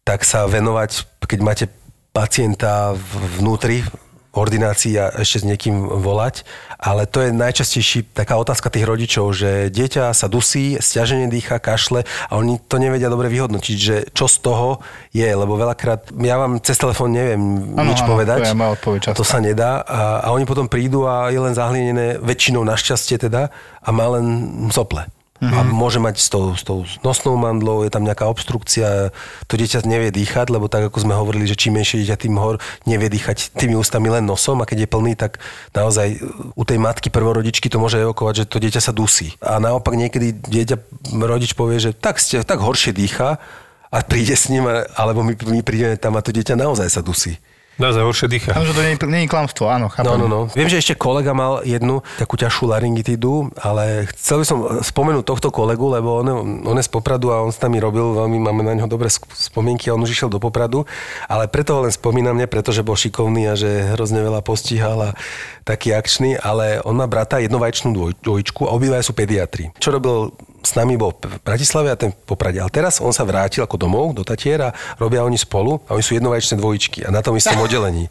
tak 0.00 0.24
sa 0.24 0.48
venovať, 0.48 1.20
keď 1.28 1.40
máte 1.44 1.64
pacienta 2.12 2.96
vnútri, 3.36 3.84
ordinácii 4.32 4.96
a 4.96 5.12
ešte 5.20 5.44
s 5.44 5.48
niekým 5.48 5.76
volať, 6.00 6.44
ale 6.80 7.04
to 7.04 7.20
je 7.20 7.36
najčastejší 7.36 8.16
taká 8.16 8.40
otázka 8.40 8.72
tých 8.72 8.88
rodičov, 8.88 9.30
že 9.36 9.68
dieťa 9.68 10.10
sa 10.16 10.26
dusí, 10.26 10.80
stiažene 10.80 11.28
dýcha, 11.28 11.60
kašle 11.60 12.02
a 12.02 12.32
oni 12.40 12.56
to 12.64 12.80
nevedia 12.80 13.12
dobre 13.12 13.28
vyhodnotiť, 13.28 13.76
že 13.76 13.96
čo 14.16 14.26
z 14.26 14.36
toho 14.40 14.80
je, 15.12 15.28
lebo 15.28 15.54
veľakrát 15.60 16.08
ja 16.24 16.40
vám 16.40 16.58
cez 16.64 16.80
telefón 16.80 17.12
neviem 17.12 17.76
ano, 17.76 17.92
nič 17.92 18.00
ano, 18.02 18.08
povedať, 18.16 18.40
to, 18.48 18.56
je 18.56 18.72
odpoveď 18.72 19.00
to 19.12 19.24
sa 19.24 19.38
nedá 19.38 19.84
a, 19.84 20.24
a 20.24 20.28
oni 20.32 20.48
potom 20.48 20.66
prídu 20.66 21.04
a 21.04 21.28
je 21.28 21.38
len 21.38 21.52
zahlienené 21.52 22.16
väčšinou 22.18 22.64
našťastie 22.64 23.20
teda 23.20 23.52
a 23.84 23.88
má 23.92 24.06
len 24.16 24.26
sople. 24.72 25.04
Mm-hmm. 25.42 25.58
A 25.58 25.60
môže 25.66 25.98
mať 25.98 26.22
s 26.22 26.30
tou, 26.30 26.54
s 26.54 26.62
tou 26.62 26.86
nosnou 27.02 27.34
mandlou, 27.34 27.82
je 27.82 27.90
tam 27.90 28.06
nejaká 28.06 28.30
obstrukcia, 28.30 29.10
to 29.50 29.58
dieťa 29.58 29.82
nevie 29.82 30.14
dýchať, 30.14 30.54
lebo 30.54 30.70
tak 30.70 30.86
ako 30.86 31.02
sme 31.02 31.18
hovorili, 31.18 31.50
že 31.50 31.58
čím 31.58 31.82
menšie 31.82 31.98
dieťa, 32.06 32.14
tým 32.14 32.38
hor 32.38 32.62
nevie 32.86 33.10
dýchať 33.10 33.50
tými 33.58 33.74
ústami 33.74 34.06
len 34.06 34.22
nosom 34.22 34.62
a 34.62 34.68
keď 34.70 34.86
je 34.86 34.92
plný, 34.94 35.18
tak 35.18 35.42
naozaj 35.74 36.22
u 36.54 36.62
tej 36.62 36.78
matky 36.78 37.10
prvorodičky 37.10 37.66
to 37.66 37.82
môže 37.82 37.98
evokovať, 37.98 38.46
že 38.46 38.48
to 38.54 38.62
dieťa 38.62 38.78
sa 38.78 38.94
dusí. 38.94 39.34
A 39.42 39.58
naopak 39.58 39.98
niekedy 39.98 40.30
dieťa, 40.30 40.78
rodič 41.18 41.58
povie, 41.58 41.82
že 41.82 41.90
tak, 41.90 42.22
ste, 42.22 42.46
tak 42.46 42.62
horšie 42.62 42.94
dýcha 42.94 43.42
a 43.90 43.96
príde 44.06 44.38
s 44.38 44.46
ním, 44.46 44.70
alebo 44.94 45.26
my, 45.26 45.34
my 45.42 45.60
prídeme 45.66 45.98
tam 45.98 46.14
a 46.14 46.22
to 46.22 46.30
dieťa 46.30 46.54
naozaj 46.54 46.86
sa 46.86 47.02
dusí. 47.02 47.42
Naozaj 47.80 48.02
horšie 48.04 48.28
dýcha. 48.28 48.52
Áno, 48.52 48.68
že 48.68 48.76
to 48.76 48.84
nie, 48.84 48.94
nie 49.08 49.22
je 49.24 49.32
klamstvo, 49.32 49.64
áno, 49.72 49.88
chápem. 49.88 50.12
No, 50.12 50.20
no, 50.20 50.26
no. 50.28 50.40
Viem, 50.52 50.68
že 50.68 50.84
ešte 50.84 50.92
kolega 50.92 51.32
mal 51.32 51.64
jednu 51.64 52.04
takú 52.20 52.36
ťažšiu 52.36 52.68
laryngitidu, 52.68 53.48
ale 53.56 54.04
chcel 54.12 54.44
by 54.44 54.46
som 54.46 54.58
spomenúť 54.84 55.24
tohto 55.24 55.48
kolegu, 55.48 55.88
lebo 55.88 56.20
on, 56.20 56.28
on 56.68 56.76
je 56.76 56.84
z 56.84 56.92
Popradu 56.92 57.32
a 57.32 57.40
on 57.40 57.48
s 57.48 57.56
nami 57.64 57.80
robil, 57.80 58.12
veľmi 58.12 58.36
máme 58.36 58.60
na 58.60 58.76
neho 58.76 58.88
dobré 58.88 59.08
spomienky 59.08 59.88
a 59.88 59.96
on 59.96 60.04
už 60.04 60.12
išiel 60.12 60.28
do 60.28 60.36
Popradu, 60.36 60.84
ale 61.32 61.48
preto 61.48 61.80
ho 61.80 61.88
len 61.88 61.92
spomínam, 61.92 62.36
nie 62.36 62.44
preto, 62.44 62.76
že 62.76 62.84
bol 62.84 62.94
šikovný 62.94 63.48
a 63.48 63.56
že 63.56 63.96
hrozne 63.96 64.20
veľa 64.20 64.44
postihal 64.44 65.00
a 65.00 65.16
taký 65.64 65.96
akčný, 65.96 66.36
ale 66.36 66.84
on 66.84 66.92
má 66.92 67.08
brata 67.08 67.40
jednovajčnú 67.40 67.96
dvoj, 67.96 68.12
dvojčku 68.20 68.68
a 68.68 68.74
obidvaja 68.76 69.00
sú 69.00 69.16
pediatri. 69.16 69.72
Čo 69.80 69.96
robil 69.96 70.36
s 70.62 70.72
nami 70.78 70.94
bol 70.94 71.12
v 71.12 71.42
Bratislave 71.42 71.90
a 71.90 71.98
ten 71.98 72.14
v 72.14 72.24
Poprade. 72.24 72.62
Ale 72.62 72.70
teraz 72.70 73.02
on 73.02 73.10
sa 73.10 73.26
vrátil 73.26 73.66
ako 73.66 73.76
domov 73.76 74.14
do 74.14 74.22
Tatiera, 74.22 74.70
robia 74.96 75.26
oni 75.26 75.36
spolu 75.36 75.82
a 75.90 75.98
oni 75.98 76.04
sú 76.04 76.14
jednovajčné 76.14 76.58
dvojičky 76.58 77.04
a 77.06 77.10
na 77.10 77.20
tom 77.20 77.34
istom 77.34 77.58
oddelení. 77.66 78.06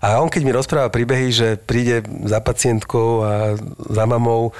A 0.00 0.22
on 0.22 0.30
keď 0.30 0.42
mi 0.46 0.54
rozpráva 0.54 0.88
príbehy, 0.88 1.28
že 1.34 1.48
príde 1.58 2.06
za 2.24 2.38
pacientkou 2.38 3.26
a 3.26 3.32
za 3.90 4.04
mamou, 4.06 4.54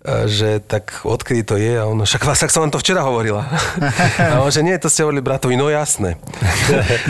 že 0.00 0.64
tak 0.64 1.04
odkedy 1.04 1.44
to 1.44 1.60
je 1.60 1.76
a 1.76 1.84
ono, 1.84 2.08
však 2.08 2.24
vás, 2.24 2.40
tak 2.40 2.48
som 2.48 2.64
vám 2.64 2.72
to 2.72 2.80
včera 2.80 3.04
hovorila. 3.04 3.44
A 4.32 4.40
on, 4.40 4.48
že 4.48 4.64
nie, 4.64 4.72
to 4.80 4.88
ste 4.88 5.04
hovorili 5.04 5.20
bratovi, 5.20 5.60
no 5.60 5.68
jasné. 5.68 6.16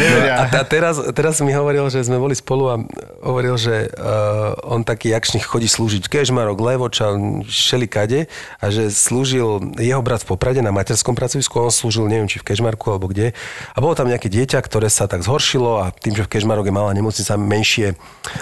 No, 0.00 0.26
a, 0.26 0.48
a 0.48 0.62
teraz, 0.64 0.96
teraz 1.12 1.38
mi 1.44 1.52
hovoril, 1.52 1.86
že 1.92 2.02
sme 2.02 2.16
boli 2.16 2.32
spolu 2.32 2.72
a 2.72 2.76
hovoril, 3.22 3.54
že 3.60 3.92
uh, 3.92 4.56
on 4.64 4.82
taký 4.82 5.12
akčný 5.12 5.38
chodí 5.44 5.68
slúžiť 5.68 6.08
Kežmarok, 6.08 6.56
Levoča, 6.56 7.14
Šelikade 7.46 8.26
a 8.58 8.66
že 8.72 8.88
slúžil 8.88 9.76
jeho 9.76 10.00
brat 10.00 10.24
v 10.24 10.34
Poprade 10.34 10.64
na 10.64 10.72
materskom 10.72 11.12
pracovisku, 11.12 11.52
on 11.60 11.70
slúžil 11.70 12.08
neviem 12.08 12.26
či 12.26 12.40
v 12.40 12.48
Kežmarku 12.50 12.90
alebo 12.90 13.12
kde. 13.12 13.36
A 13.76 13.78
bolo 13.78 13.92
tam 13.94 14.08
nejaké 14.08 14.32
dieťa, 14.32 14.58
ktoré 14.64 14.88
sa 14.88 15.06
tak 15.06 15.22
zhoršilo 15.22 15.84
a 15.84 15.92
tým, 15.92 16.16
že 16.16 16.24
v 16.24 16.30
Kežmarok 16.32 16.66
je 16.66 16.74
malá 16.74 16.90
nemocnica, 16.96 17.36
menšie 17.36 17.94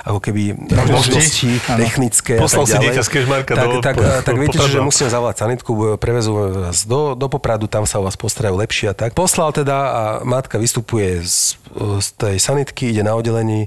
ako 0.06 0.18
keby 0.22 0.56
možnosti. 0.88 1.58
technické 1.66 2.38
Poslal 2.38 2.64
si 2.70 2.76
dieťa 2.78 3.02
z 3.02 3.10
Kežmarka 3.10 3.52
tak, 3.52 3.66
do 3.66 3.80
tak, 3.82 3.96
tak 4.22 4.36
viete, 4.38 4.56
Popradu. 4.58 4.72
že 4.72 4.80
musíme 4.80 5.08
zavolať 5.10 5.36
sanitku, 5.42 5.98
prevezú 5.98 6.32
vás 6.64 6.86
do, 6.86 7.12
do 7.18 7.26
Popradu, 7.26 7.66
tam 7.66 7.84
sa 7.84 7.98
o 7.98 8.06
vás 8.06 8.14
postarajú 8.14 8.54
lepšie 8.56 8.90
a 8.90 8.94
tak. 8.94 9.12
Poslal 9.12 9.50
teda 9.52 9.76
a 9.76 10.02
matka 10.22 10.56
vystupuje 10.56 11.20
z, 11.26 11.58
z 11.98 12.08
tej 12.16 12.36
sanitky, 12.38 12.94
ide 12.94 13.02
na 13.02 13.18
oddelení 13.18 13.66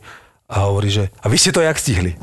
a 0.51 0.67
hovorí, 0.67 0.91
že 0.91 1.07
a 1.23 1.31
vy 1.31 1.39
ste 1.39 1.55
to 1.55 1.63
jak 1.63 1.79
stihli? 1.79 2.19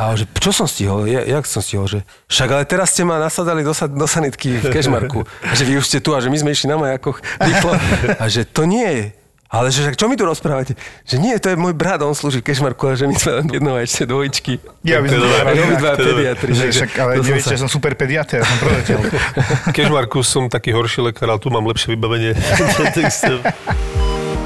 A 0.00 0.08
on, 0.08 0.16
že 0.16 0.24
čo 0.40 0.48
som 0.48 0.64
stihol? 0.64 1.04
Ja, 1.04 1.20
jak 1.20 1.44
som 1.44 1.60
stihol? 1.60 1.84
Že, 1.84 2.08
však 2.24 2.48
ale 2.48 2.64
teraz 2.64 2.96
ste 2.96 3.04
ma 3.04 3.20
nasadali 3.20 3.60
do, 3.60 3.76
sa- 3.76 3.84
do 3.84 4.08
sanitky 4.08 4.56
v 4.64 4.72
Kešmarku. 4.72 5.28
A 5.44 5.52
že 5.52 5.68
vy 5.68 5.76
už 5.76 5.84
ste 5.84 6.00
tu 6.00 6.16
a 6.16 6.24
že 6.24 6.32
my 6.32 6.40
sme 6.40 6.56
išli 6.56 6.72
na 6.72 6.80
majakoch 6.80 7.20
rýchlo. 7.36 7.76
A 8.16 8.24
že 8.32 8.48
to 8.48 8.64
nie 8.64 8.88
je. 8.88 9.06
Ale 9.46 9.70
že 9.70 9.92
čo 9.92 10.06
mi 10.06 10.14
tu 10.14 10.22
rozprávate? 10.22 10.74
Že 11.02 11.16
nie, 11.18 11.34
to 11.36 11.48
je 11.48 11.56
môj 11.56 11.70
brat, 11.70 12.02
on 12.02 12.12
slúži 12.12 12.40
Kešmarku 12.40 12.82
a 12.84 12.94
že 12.94 13.06
my 13.06 13.14
sme 13.14 13.32
len 13.36 13.46
jedno 13.48 13.72
ešte 13.76 14.02
dvojičky. 14.02 14.58
Ja 14.82 14.98
by 14.98 15.06
som 15.06 15.16
To 15.16 15.16
je 15.16 15.22
to 15.22 15.22
dobré. 15.22 15.38
A 15.38 15.44
rád- 15.44 15.62
obidva 15.62 15.88
to 15.88 15.94
je 15.94 16.04
dobré. 16.04 16.14
pediatri. 16.16 16.50
Však, 16.50 16.90
ale 16.96 17.10
som 17.12 17.24
neviete, 17.24 17.48
že 17.48 17.58
som 17.58 17.70
super 17.70 17.92
pediatr, 17.94 18.42
som 18.42 18.58
proletel. 18.58 18.98
V 19.70 19.74
Kežmarku 19.76 20.18
som 20.20 20.46
taký 20.46 20.70
horší 20.70 21.00
lekár, 21.04 21.28
ale 21.28 21.38
tu 21.38 21.46
mám 21.48 21.62
lepšie 21.62 21.94
vybavenie. 21.94 22.34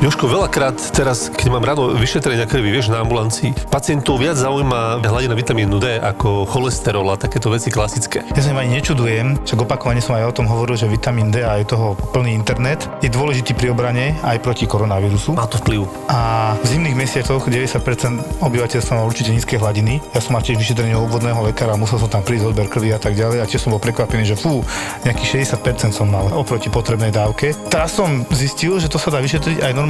Jožko, 0.00 0.32
veľakrát 0.32 0.80
teraz, 0.96 1.28
keď 1.28 1.52
mám 1.52 1.60
ráno 1.60 1.92
vyšetrenia 1.92 2.48
krvi, 2.48 2.72
vieš, 2.72 2.88
na 2.88 3.04
ambulancii, 3.04 3.52
pacientov 3.68 4.16
viac 4.16 4.32
zaujíma 4.32 5.04
hladina 5.04 5.36
vitamínu 5.36 5.76
D 5.76 6.00
ako 6.00 6.48
cholesterol 6.48 7.04
a 7.12 7.20
takéto 7.20 7.52
veci 7.52 7.68
klasické. 7.68 8.24
Ja 8.32 8.40
sa 8.40 8.48
im 8.48 8.64
ani 8.64 8.80
nečudujem, 8.80 9.44
však 9.44 9.60
opakovane 9.60 10.00
som 10.00 10.16
aj 10.16 10.32
o 10.32 10.36
tom 10.40 10.48
hovoril, 10.48 10.80
že 10.80 10.88
vitamín 10.88 11.28
D 11.28 11.44
a 11.44 11.60
je 11.60 11.68
toho 11.68 12.00
plný 12.16 12.32
internet 12.32 12.88
je 13.04 13.12
dôležitý 13.12 13.52
pri 13.52 13.76
obrane 13.76 14.16
aj 14.24 14.40
proti 14.40 14.64
koronavírusu. 14.64 15.36
Má 15.36 15.44
to 15.44 15.60
vplyv. 15.60 15.84
A 16.08 16.56
v 16.56 16.64
zimných 16.64 16.96
mesiacoch 16.96 17.44
90% 17.44 18.40
obyvateľstva 18.40 18.96
má 18.96 19.04
určite 19.04 19.36
nízke 19.36 19.60
hladiny. 19.60 20.00
Ja 20.16 20.24
som 20.24 20.32
mal 20.32 20.40
tiež 20.40 20.56
vyšetrenie 20.56 20.96
u 20.96 21.04
obvodného 21.04 21.44
lekára, 21.52 21.76
musel 21.76 22.00
som 22.00 22.08
tam 22.08 22.24
prísť 22.24 22.56
odber 22.56 22.72
krvi 22.72 22.88
a 22.88 22.96
tak 22.96 23.20
ďalej 23.20 23.44
a 23.44 23.44
tiež 23.44 23.68
som 23.68 23.76
bol 23.76 23.84
prekvapený, 23.84 24.24
že 24.24 24.40
fú, 24.40 24.64
nejakých 25.04 25.44
60% 25.60 25.92
som 25.92 26.08
mal 26.08 26.32
oproti 26.32 26.72
potrebnej 26.72 27.12
dávke. 27.12 27.52
Teraz 27.68 27.92
som 27.92 28.24
zistil, 28.32 28.80
že 28.80 28.88
to 28.88 28.96
sa 28.96 29.12
dá 29.12 29.20
vyšetriť 29.20 29.60
aj 29.60 29.72
normálne 29.76 29.89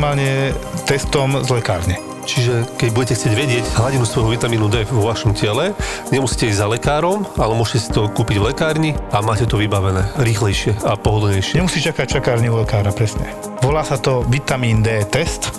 testom 0.88 1.44
z 1.44 1.48
lekárne. 1.52 2.00
Čiže 2.24 2.78
keď 2.78 2.88
budete 2.94 3.14
chcieť 3.16 3.34
vedieť 3.34 3.64
hladinu 3.80 4.04
svojho 4.06 4.30
vitamínu 4.30 4.70
D 4.70 4.86
vo 4.86 5.08
vašom 5.10 5.34
tele, 5.34 5.74
nemusíte 6.14 6.46
ísť 6.46 6.60
za 6.62 6.68
lekárom, 6.70 7.26
ale 7.34 7.58
môžete 7.58 7.78
si 7.80 7.88
to 7.90 8.06
kúpiť 8.06 8.36
v 8.38 8.54
lekárni 8.54 8.90
a 9.10 9.18
máte 9.24 9.48
to 9.48 9.58
vybavené 9.58 10.04
rýchlejšie 10.20 10.78
a 10.86 10.94
pohodlnejšie. 10.94 11.58
Nemusí 11.58 11.82
čakať 11.82 12.20
čakárni 12.20 12.46
u 12.52 12.60
lekára, 12.60 12.94
presne. 12.94 13.26
Volá 13.64 13.82
sa 13.82 13.98
to 13.98 14.22
vitamín 14.30 14.84
D 14.84 15.02
test 15.10 15.50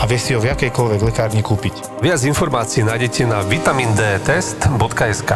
a 0.00 0.08
vie 0.08 0.16
si 0.16 0.32
ho 0.32 0.40
v 0.40 0.54
jakejkoľvek 0.54 1.00
lekárni 1.02 1.44
kúpiť. 1.44 2.00
Viac 2.00 2.24
informácií 2.24 2.80
nájdete 2.86 3.28
na 3.28 3.44
vitamindtest.sk 3.44 5.32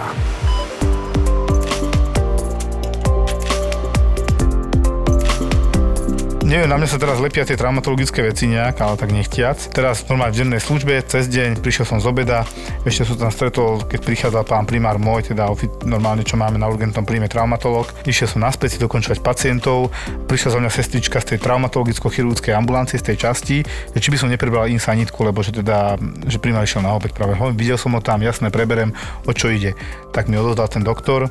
Neviem, 6.49 6.65
na 6.65 6.81
mňa 6.81 6.89
sa 6.89 6.97
teraz 6.97 7.21
lepia 7.21 7.45
tie 7.45 7.61
traumatologické 7.61 8.25
veci 8.25 8.49
nejak, 8.49 8.81
ale 8.81 8.97
tak 8.97 9.13
nechtiac. 9.13 9.69
Teraz 9.69 10.09
normálne 10.09 10.33
v 10.33 10.49
dennej 10.49 10.65
službe, 10.65 10.97
cez 11.05 11.29
deň, 11.29 11.61
prišiel 11.61 11.85
som 11.85 12.01
z 12.01 12.09
obeda, 12.09 12.49
ešte 12.89 13.05
som 13.05 13.21
tam 13.21 13.29
stretol, 13.29 13.85
keď 13.85 14.01
prichádzal 14.01 14.49
pán 14.49 14.65
primár 14.65 14.97
môj, 14.97 15.29
teda 15.29 15.45
normálne, 15.85 16.25
čo 16.25 16.41
máme 16.41 16.57
na 16.57 16.65
urgentnom 16.73 17.05
príjme 17.05 17.29
traumatolog. 17.29 17.93
Išiel 18.09 18.33
som 18.33 18.41
naspäť 18.41 18.75
si 18.75 18.79
dokončovať 18.81 19.21
pacientov, 19.21 19.93
prišla 20.25 20.57
za 20.57 20.59
mňa 20.65 20.73
sestrička 20.73 21.21
z 21.21 21.37
tej 21.37 21.45
traumatologicko-chirurgickej 21.45 22.57
ambulancie, 22.57 22.97
z 22.97 23.13
tej 23.13 23.29
časti, 23.29 23.61
že 23.93 24.01
či 24.01 24.09
by 24.09 24.17
som 24.17 24.33
neprebral 24.33 24.73
im 24.73 24.81
sanitku, 24.81 25.21
lebo 25.29 25.45
že 25.45 25.53
teda, 25.53 26.01
že 26.25 26.41
primár 26.41 26.65
išiel 26.65 26.81
na 26.81 26.97
opäť 26.97 27.13
práve. 27.13 27.37
Hovorím, 27.37 27.61
Videl 27.61 27.77
som 27.77 27.93
ho 27.93 28.01
tam, 28.01 28.25
jasne, 28.25 28.49
preberem, 28.49 28.97
o 29.29 29.37
čo 29.37 29.53
ide. 29.53 29.77
Tak 30.17 30.33
mi 30.33 30.41
odozdal 30.41 30.73
ten 30.73 30.81
doktor, 30.81 31.29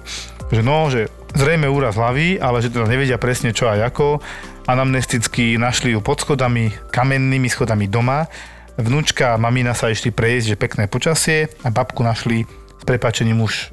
že 0.54 0.62
no, 0.62 0.94
že 0.94 1.10
zrejme 1.34 1.66
úraz 1.66 1.98
hlavy, 1.98 2.38
ale 2.38 2.62
že 2.62 2.70
teda 2.70 2.86
nevedia 2.86 3.18
presne 3.18 3.50
čo 3.50 3.66
a 3.66 3.82
ako. 3.82 4.22
Anamnesticky 4.68 5.56
našli 5.56 5.96
ju 5.96 6.04
pod 6.04 6.20
schodami, 6.20 6.76
kamennými 6.92 7.48
schodami 7.48 7.88
doma. 7.88 8.28
Vnúčka 8.76 9.32
a 9.32 9.40
mamina 9.40 9.72
sa 9.72 9.88
išli 9.88 10.12
prejsť, 10.12 10.46
že 10.52 10.60
pekné 10.60 10.84
počasie 10.92 11.48
a 11.64 11.72
babku 11.72 12.04
našli 12.04 12.44
s 12.76 12.84
prepačením 12.84 13.48
už 13.48 13.72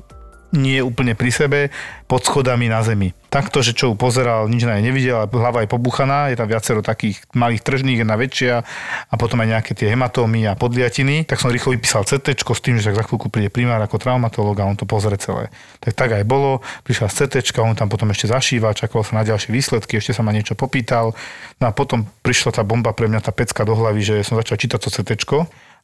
nie 0.55 0.79
úplne 0.79 1.19
pri 1.19 1.31
sebe, 1.35 1.61
pod 2.07 2.23
schodami 2.23 2.71
na 2.71 2.81
zemi. 2.87 3.11
Takto, 3.27 3.59
že 3.59 3.75
čo 3.75 3.90
ju 3.90 3.95
pozeral, 3.99 4.47
nič 4.47 4.62
na 4.62 4.79
nej 4.79 4.87
nevidel, 4.87 5.19
ale 5.19 5.27
hlava 5.27 5.67
je 5.67 5.73
pobuchaná, 5.73 6.31
je 6.31 6.38
tam 6.38 6.47
viacero 6.47 6.79
takých 6.79 7.19
malých 7.35 7.67
tržných, 7.67 8.07
jedna 8.07 8.14
väčšia 8.14 8.62
a 9.11 9.14
potom 9.19 9.43
aj 9.43 9.49
nejaké 9.59 9.73
tie 9.75 9.90
hematómy 9.90 10.47
a 10.47 10.55
podliatiny. 10.55 11.27
Tak 11.27 11.43
som 11.43 11.51
rýchlo 11.51 11.75
vypísal 11.75 12.07
CT 12.07 12.38
s 12.38 12.61
tým, 12.62 12.79
že 12.79 12.95
tak 12.95 13.03
za 13.03 13.05
chvíľku 13.11 13.27
príde 13.35 13.51
primár 13.51 13.83
ako 13.83 13.99
traumatolog 13.99 14.55
a 14.62 14.69
on 14.71 14.79
to 14.79 14.87
pozrie 14.87 15.19
celé. 15.19 15.51
Tak 15.83 15.99
tak 15.99 16.14
aj 16.14 16.23
bolo, 16.23 16.62
prišla 16.87 17.11
CT, 17.11 17.43
on 17.59 17.75
tam 17.75 17.90
potom 17.90 18.14
ešte 18.14 18.31
zašíva, 18.31 18.79
čakal 18.79 19.03
sa 19.03 19.19
na 19.19 19.27
ďalšie 19.27 19.51
výsledky, 19.51 19.99
ešte 19.99 20.14
sa 20.14 20.23
ma 20.23 20.31
niečo 20.31 20.55
popýtal. 20.55 21.19
No 21.59 21.67
a 21.67 21.75
potom 21.75 22.07
prišla 22.23 22.55
tá 22.55 22.62
bomba 22.62 22.95
pre 22.95 23.11
mňa, 23.11 23.27
tá 23.27 23.35
pecka 23.35 23.67
do 23.67 23.75
hlavy, 23.75 24.01
že 24.07 24.14
som 24.23 24.38
začal 24.38 24.55
čítať 24.55 24.79
to 24.79 24.88
CT 24.95 25.11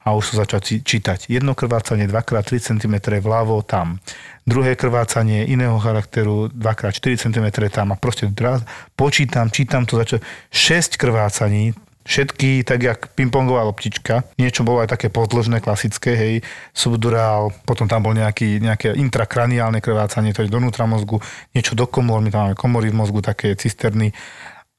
a 0.00 0.16
už 0.16 0.32
som 0.32 0.36
začal 0.40 0.64
čítať. 0.64 1.28
Jedno 1.28 1.52
krvácanie 1.52 2.08
2x3 2.08 2.56
cm 2.56 2.94
vľavo 3.20 3.60
tam. 3.60 4.00
Druhé 4.48 4.72
krvácanie 4.72 5.44
iného 5.44 5.76
charakteru 5.76 6.48
2x4 6.50 7.28
cm 7.28 7.46
tam 7.68 7.92
a 7.92 8.00
proste 8.00 8.32
dra- 8.32 8.64
počítam, 8.96 9.52
čítam 9.52 9.84
to 9.84 10.00
začal 10.00 10.24
6 10.48 10.96
krvácaní, 10.96 11.76
všetky 12.10 12.64
tak 12.64 12.82
jak 12.82 12.98
pingpongová 13.12 13.62
loptička. 13.68 14.24
Niečo 14.40 14.64
bolo 14.64 14.80
aj 14.80 14.96
také 14.96 15.12
podložné, 15.12 15.60
klasické, 15.60 16.16
hej, 16.16 16.34
subdurál, 16.72 17.52
potom 17.68 17.84
tam 17.84 18.02
bol 18.02 18.16
nejaký, 18.16 18.58
nejaké 18.58 18.96
intrakraniálne 18.96 19.84
krvácanie, 19.84 20.32
to 20.32 20.42
je 20.42 20.50
donútra 20.50 20.88
mozgu, 20.88 21.20
niečo 21.52 21.76
do 21.76 21.84
komor, 21.84 22.24
my 22.24 22.32
tam 22.32 22.40
máme 22.48 22.56
komory 22.56 22.88
v 22.88 22.98
mozgu, 22.98 23.20
také 23.20 23.52
cisterny. 23.54 24.16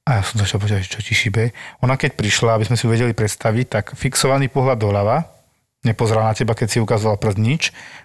A 0.02 0.18
ja 0.18 0.22
som 0.26 0.41
začal 0.41 0.58
počítať, 0.58 0.89
čo 0.89 1.02
ti 1.06 1.14
šibe. 1.14 1.54
Ona 1.86 1.93
keď 1.93 2.18
prišla, 2.18 2.58
aby 2.58 2.66
sme 2.66 2.78
si 2.78 2.89
vedeli 2.89 3.14
predstaviť, 3.14 3.66
tak 3.70 3.86
fixovaný 3.93 4.49
pohľad 4.49 4.82
doľava, 4.82 5.30
nepozerala 5.82 6.30
na 6.30 6.38
teba, 6.38 6.54
keď 6.54 6.68
si 6.70 6.78
ukazoval 6.78 7.18
prst 7.18 7.39
nič, 7.41 7.62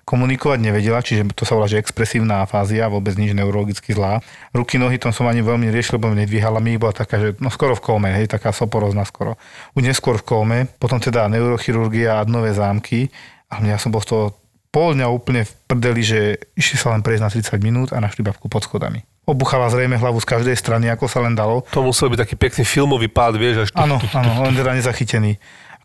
komunikovať 0.08 0.58
nevedela, 0.60 1.04
čiže 1.04 1.28
to 1.36 1.44
sa 1.44 1.56
volá, 1.56 1.68
že 1.68 1.76
expresívna 1.76 2.44
afázia, 2.44 2.88
vôbec 2.88 3.12
nič 3.20 3.36
neurologicky 3.36 3.92
zlá. 3.92 4.24
Ruky, 4.56 4.80
nohy, 4.80 4.96
tom 4.96 5.12
som 5.12 5.28
ani 5.28 5.44
veľmi 5.44 5.68
neriešil, 5.68 6.00
lebo 6.00 6.12
nedvíhala 6.12 6.60
mi, 6.60 6.80
bola 6.80 6.96
taká, 6.96 7.20
že 7.20 7.28
no 7.36 7.52
skoro 7.52 7.76
v 7.76 7.84
kóme, 7.84 8.08
hej, 8.16 8.32
taká 8.32 8.52
soporozná 8.52 9.04
skoro. 9.04 9.36
Už 9.76 9.84
neskôr 9.84 10.16
v 10.20 10.24
kóme, 10.24 10.58
potom 10.80 10.96
teda 11.00 11.28
neurochirurgia 11.28 12.24
a 12.24 12.28
nové 12.28 12.56
zámky 12.56 13.12
a 13.52 13.60
mňa 13.60 13.76
som 13.76 13.92
bol 13.92 14.00
z 14.00 14.08
toho 14.08 14.24
pol 14.72 14.96
dňa 14.96 15.08
úplne 15.12 15.44
v 15.44 15.52
prdeli, 15.68 16.00
že 16.04 16.20
išli 16.56 16.76
sa 16.80 16.92
len 16.92 17.04
prejsť 17.04 17.22
na 17.24 17.30
30 17.32 17.60
minút 17.60 17.88
a 17.92 18.00
našli 18.00 18.24
babku 18.24 18.48
pod 18.48 18.64
schodami. 18.64 19.04
Obuchala 19.26 19.66
zrejme 19.68 19.98
hlavu 19.98 20.22
z 20.22 20.26
každej 20.30 20.54
strany, 20.54 20.86
ako 20.86 21.10
sa 21.10 21.18
len 21.18 21.34
dalo. 21.34 21.66
To 21.74 21.82
musel 21.82 22.06
byť 22.14 22.18
taký 22.22 22.34
pekný 22.38 22.62
filmový 22.62 23.10
pád, 23.10 23.34
vieš, 23.34 23.66
až... 23.66 23.70
Áno, 23.74 23.98
áno, 24.14 24.46
len 24.46 24.54
teda 24.54 24.72
nezachytený 24.78 25.34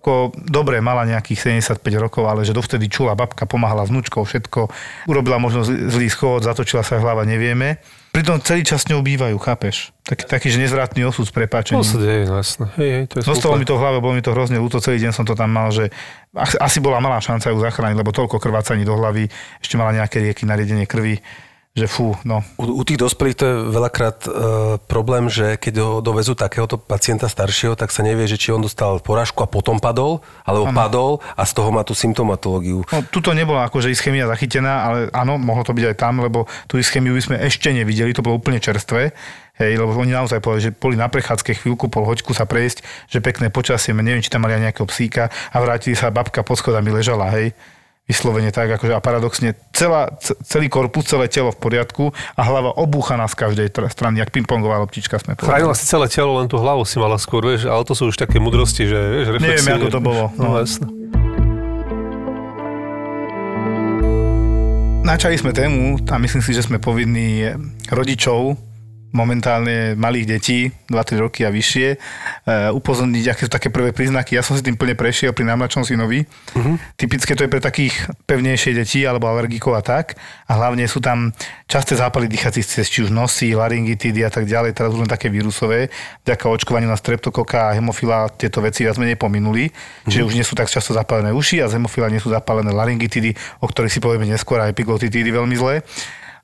ako 0.02 0.34
dobre, 0.34 0.82
mala 0.82 1.06
nejakých 1.06 1.62
75 1.62 1.78
rokov, 2.02 2.26
ale 2.26 2.42
že 2.42 2.58
dovtedy 2.58 2.90
čula 2.90 3.14
babka, 3.14 3.46
pomáhala 3.46 3.86
vnúčkou, 3.86 4.26
všetko. 4.26 4.74
Urobila 5.06 5.38
možno 5.38 5.62
zlý 5.62 6.10
schod, 6.10 6.42
zatočila 6.42 6.82
sa 6.82 6.98
hlava, 6.98 7.22
nevieme. 7.22 7.78
Pritom 8.10 8.42
celý 8.42 8.66
čas 8.66 8.90
ňou 8.90 9.06
bývajú, 9.06 9.38
chápeš? 9.38 9.94
Taký, 10.02 10.26
taký 10.26 10.48
že 10.50 10.58
nezvratný 10.58 11.06
osud 11.06 11.30
s 11.30 11.32
prepáčením. 11.32 11.86
To 11.86 11.88
sa 11.88 12.02
deje, 12.02 12.26
jasné. 12.26 12.66
Hej, 12.82 12.90
hej, 12.98 13.04
to 13.14 13.14
je 13.22 13.30
Zostalo 13.30 13.62
mi 13.62 13.64
to 13.64 13.78
v 13.78 13.82
hlave, 13.86 14.02
bolo 14.02 14.18
mi 14.18 14.26
to 14.26 14.34
hrozne 14.34 14.58
ľúto, 14.58 14.82
celý 14.82 14.98
deň 15.06 15.14
som 15.14 15.22
to 15.24 15.38
tam 15.38 15.54
mal, 15.54 15.70
že 15.70 15.94
asi 16.34 16.82
bola 16.82 16.98
malá 16.98 17.22
šanca 17.22 17.54
ju 17.54 17.62
zachrániť, 17.62 18.02
lebo 18.02 18.10
toľko 18.10 18.42
krvácaní 18.42 18.82
do 18.82 18.98
hlavy, 18.98 19.30
ešte 19.62 19.78
mala 19.78 19.94
nejaké 19.94 20.18
rieky 20.18 20.50
na 20.50 20.58
riedenie 20.58 20.90
krvi 20.90 21.22
že 21.72 21.88
fú, 21.88 22.20
no. 22.28 22.44
U, 22.60 22.68
u 22.68 22.84
tých 22.84 23.00
dospelých 23.00 23.38
to 23.40 23.44
je 23.48 23.56
veľakrát 23.72 24.18
e, 24.28 24.30
problém, 24.92 25.32
že 25.32 25.56
keď 25.56 25.74
ho 25.80 25.92
dovezú 26.04 26.36
takéhoto 26.36 26.76
pacienta 26.76 27.32
staršieho, 27.32 27.80
tak 27.80 27.96
sa 27.96 28.04
nevie, 28.04 28.28
že 28.28 28.36
či 28.36 28.52
on 28.52 28.60
dostal 28.60 29.00
porážku 29.00 29.40
a 29.40 29.48
potom 29.48 29.80
padol, 29.80 30.20
alebo 30.44 30.68
ano. 30.68 30.76
padol 30.76 31.12
a 31.32 31.48
z 31.48 31.56
toho 31.56 31.72
má 31.72 31.88
tú 31.88 31.96
symptomatológiu. 31.96 32.84
No, 32.92 33.00
tuto 33.08 33.32
nebola 33.32 33.72
akože 33.72 33.88
ischemia 33.88 34.28
zachytená, 34.28 34.74
ale 34.84 35.00
áno, 35.16 35.40
mohlo 35.40 35.64
to 35.64 35.72
byť 35.72 35.96
aj 35.96 35.96
tam, 35.96 36.20
lebo 36.20 36.44
tú 36.68 36.76
ischemiu 36.76 37.16
by 37.16 37.24
sme 37.24 37.36
ešte 37.40 37.72
nevideli, 37.72 38.12
to 38.12 38.20
bolo 38.20 38.36
úplne 38.36 38.60
čerstvé. 38.60 39.16
Hej, 39.56 39.80
lebo 39.80 39.96
oni 39.96 40.12
naozaj 40.12 40.44
povedali, 40.44 40.68
že 40.68 40.76
boli 40.76 41.00
na 41.00 41.08
prechádzke 41.08 41.56
chvíľku, 41.56 41.88
pol 41.88 42.04
hoďku 42.04 42.36
sa 42.36 42.44
prejsť, 42.44 42.84
že 43.08 43.24
pekné 43.24 43.48
počasie, 43.48 43.96
neviem, 43.96 44.20
či 44.20 44.28
tam 44.28 44.44
mali 44.44 44.60
aj 44.60 44.64
nejakého 44.68 44.88
psíka 44.92 45.32
a 45.32 45.58
vrátili 45.64 45.96
sa, 45.96 46.12
babka 46.12 46.44
pod 46.44 46.60
schodami 46.60 46.92
ležala, 46.92 47.32
hej 47.32 47.56
vyslovene 48.12 48.52
tak, 48.52 48.68
akože 48.76 48.92
a 48.92 49.00
paradoxne 49.00 49.56
celá, 49.72 50.12
celý 50.44 50.68
korpus, 50.68 51.08
celé 51.08 51.32
telo 51.32 51.56
v 51.56 51.60
poriadku 51.64 52.12
a 52.36 52.42
hlava 52.44 52.76
obúchaná 52.76 53.24
z 53.32 53.40
každej 53.40 53.72
strany, 53.88 54.20
jak 54.20 54.36
pingpongová 54.36 54.84
loptička 54.84 55.16
sme 55.16 55.40
povedali. 55.40 55.64
Chránila 55.64 55.76
si 55.80 55.88
celé 55.88 56.12
telo, 56.12 56.44
len 56.44 56.52
tú 56.52 56.60
hlavu 56.60 56.84
si 56.84 57.00
mala 57.00 57.16
skôr, 57.16 57.48
vieš, 57.48 57.72
ale 57.72 57.88
to 57.88 57.96
sú 57.96 58.12
už 58.12 58.20
také 58.20 58.44
mudrosti, 58.44 58.84
že 58.84 59.00
vieš, 59.00 59.28
reflexie. 59.40 59.64
Neviem, 59.64 59.80
ako 59.80 59.88
to 59.88 60.02
bolo. 60.04 60.24
No, 60.36 60.44
no 60.44 60.60
jasne. 60.60 60.86
Načali 65.02 65.36
sme 65.40 65.56
tému 65.56 65.98
a 66.12 66.16
myslím 66.22 66.44
si, 66.46 66.52
že 66.54 66.68
sme 66.68 66.78
povinní 66.78 67.58
rodičov 67.90 68.60
momentálne 69.12 69.94
malých 70.00 70.26
detí, 70.28 70.60
2-3 70.88 71.24
roky 71.24 71.44
a 71.44 71.52
vyššie, 71.52 71.88
uh, 71.96 72.72
upozorniť, 72.76 73.26
aké 73.32 73.42
sú 73.48 73.52
také 73.52 73.68
prvé 73.68 73.92
príznaky. 73.92 74.40
Ja 74.40 74.44
som 74.44 74.56
si 74.56 74.64
tým 74.64 74.80
plne 74.80 74.96
prešiel 74.96 75.36
pri 75.36 75.48
najmladšom 75.52 75.84
synovi. 75.84 76.24
Uh-huh. 76.56 76.76
Typické 76.96 77.36
to 77.36 77.44
je 77.46 77.52
pre 77.52 77.60
takých 77.60 77.94
pevnejšie 78.26 78.72
detí 78.76 79.04
alebo 79.04 79.28
alergikov 79.28 79.76
a 79.76 79.84
tak. 79.84 80.16
A 80.48 80.56
hlavne 80.56 80.88
sú 80.88 81.04
tam 81.04 81.36
časté 81.68 82.00
zápaly 82.00 82.32
dýchacích 82.32 82.66
cest, 82.66 82.92
či 82.92 83.04
už 83.04 83.12
nosy, 83.12 83.56
laryngitidy 83.56 84.24
a 84.24 84.32
tak 84.32 84.48
ďalej. 84.48 84.76
Teraz 84.76 84.96
už 84.96 85.04
len 85.06 85.12
také 85.12 85.28
vírusové. 85.28 85.92
Vďaka 86.24 86.48
očkovaniu 86.48 86.88
na 86.88 86.98
streptokoka 87.00 87.72
a 87.72 87.76
hemofila 87.76 88.32
tieto 88.32 88.64
veci 88.64 88.88
viac 88.88 88.96
menej 88.96 89.20
pominuli. 89.20 89.70
Uh-huh. 89.70 90.10
Čiže 90.12 90.26
už 90.28 90.34
nie 90.40 90.46
sú 90.48 90.56
tak 90.56 90.72
často 90.72 90.96
zapálené 90.96 91.36
uši 91.36 91.60
a 91.60 91.68
z 91.68 91.76
hemofila 91.78 92.08
nie 92.08 92.24
sú 92.24 92.32
zapálené 92.32 92.72
laryngitidy, 92.72 93.36
o 93.60 93.68
ktorých 93.68 93.92
si 93.92 94.00
povieme 94.00 94.26
neskôr, 94.26 94.64
aj 94.64 94.72
epiglotitídy 94.72 95.30
veľmi 95.36 95.56
zlé. 95.60 95.84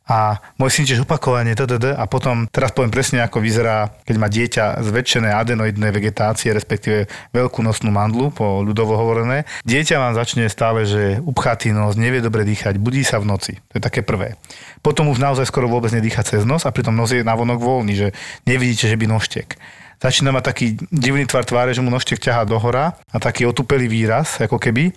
A 0.08 0.40
môj 0.56 0.72
syn 0.72 0.88
tiež 0.88 1.04
opakovane 1.04 1.52
tdd, 1.52 1.92
a 1.92 2.08
potom 2.08 2.48
teraz 2.48 2.72
poviem 2.72 2.96
presne, 2.96 3.20
ako 3.20 3.44
vyzerá, 3.44 3.92
keď 4.08 4.16
má 4.16 4.32
dieťa 4.32 4.80
zväčšené 4.80 5.36
adenoidné 5.36 5.92
vegetácie, 5.92 6.56
respektíve 6.56 7.12
veľkú 7.36 7.60
nosnú 7.60 7.92
mandlu, 7.92 8.32
po 8.32 8.64
ľudovo 8.64 8.96
hovorené. 8.96 9.44
Dieťa 9.68 10.00
vám 10.00 10.16
začne 10.16 10.48
stále, 10.48 10.88
že 10.88 11.20
upchatý 11.20 11.76
nos, 11.76 12.00
nevie 12.00 12.24
dobre 12.24 12.48
dýchať, 12.48 12.80
budí 12.80 13.04
sa 13.04 13.20
v 13.20 13.28
noci. 13.28 13.60
To 13.72 13.74
je 13.78 13.84
také 13.84 14.00
prvé. 14.00 14.40
Potom 14.80 15.12
už 15.12 15.20
naozaj 15.20 15.52
skoro 15.52 15.68
vôbec 15.68 15.92
nedýcha 15.92 16.24
cez 16.24 16.48
nos 16.48 16.64
a 16.64 16.72
pritom 16.72 16.96
nos 16.96 17.12
je 17.12 17.28
navonok 17.28 17.60
voľný, 17.60 17.94
že 18.00 18.08
nevidíte, 18.48 18.88
že 18.88 18.96
by 18.96 19.06
noštek 19.12 19.60
začína 19.98 20.30
mať 20.30 20.44
taký 20.46 20.66
divný 20.94 21.26
tvar 21.26 21.42
tváre, 21.42 21.74
že 21.74 21.82
mu 21.82 21.90
nožtek 21.90 22.22
ťahá 22.22 22.46
dohora 22.46 22.94
a 23.10 23.18
taký 23.18 23.50
otupelý 23.50 23.90
výraz, 23.90 24.38
ako 24.38 24.62
keby, 24.62 24.94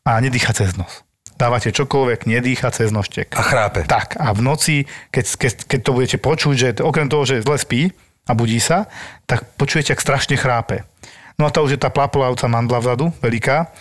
a 0.00 0.16
nedýcha 0.16 0.56
cez 0.56 0.80
nos 0.80 1.04
dávate 1.40 1.72
čokoľvek, 1.72 2.28
nedýcha 2.28 2.68
cez 2.68 2.92
nožtek. 2.92 3.32
A 3.32 3.40
chrápe. 3.40 3.88
Tak, 3.88 4.20
a 4.20 4.36
v 4.36 4.44
noci, 4.44 4.76
keď, 5.08 5.24
keď, 5.40 5.52
keď 5.64 5.80
to 5.80 5.90
budete 5.96 6.18
počuť, 6.20 6.54
že 6.54 6.68
okrem 6.84 7.08
toho, 7.08 7.24
že 7.24 7.40
zle 7.40 7.56
spí 7.56 7.88
a 8.28 8.36
budí 8.36 8.60
sa, 8.60 8.92
tak 9.24 9.48
počujete, 9.56 9.96
ak 9.96 10.04
strašne 10.04 10.36
chrápe. 10.36 10.84
No 11.40 11.48
a 11.48 11.52
to 11.52 11.64
už 11.64 11.74
je 11.74 11.80
tá 11.80 11.88
plapolávca 11.88 12.44
mandla 12.52 12.84
vzadu, 12.84 13.08
veľká, 13.24 13.72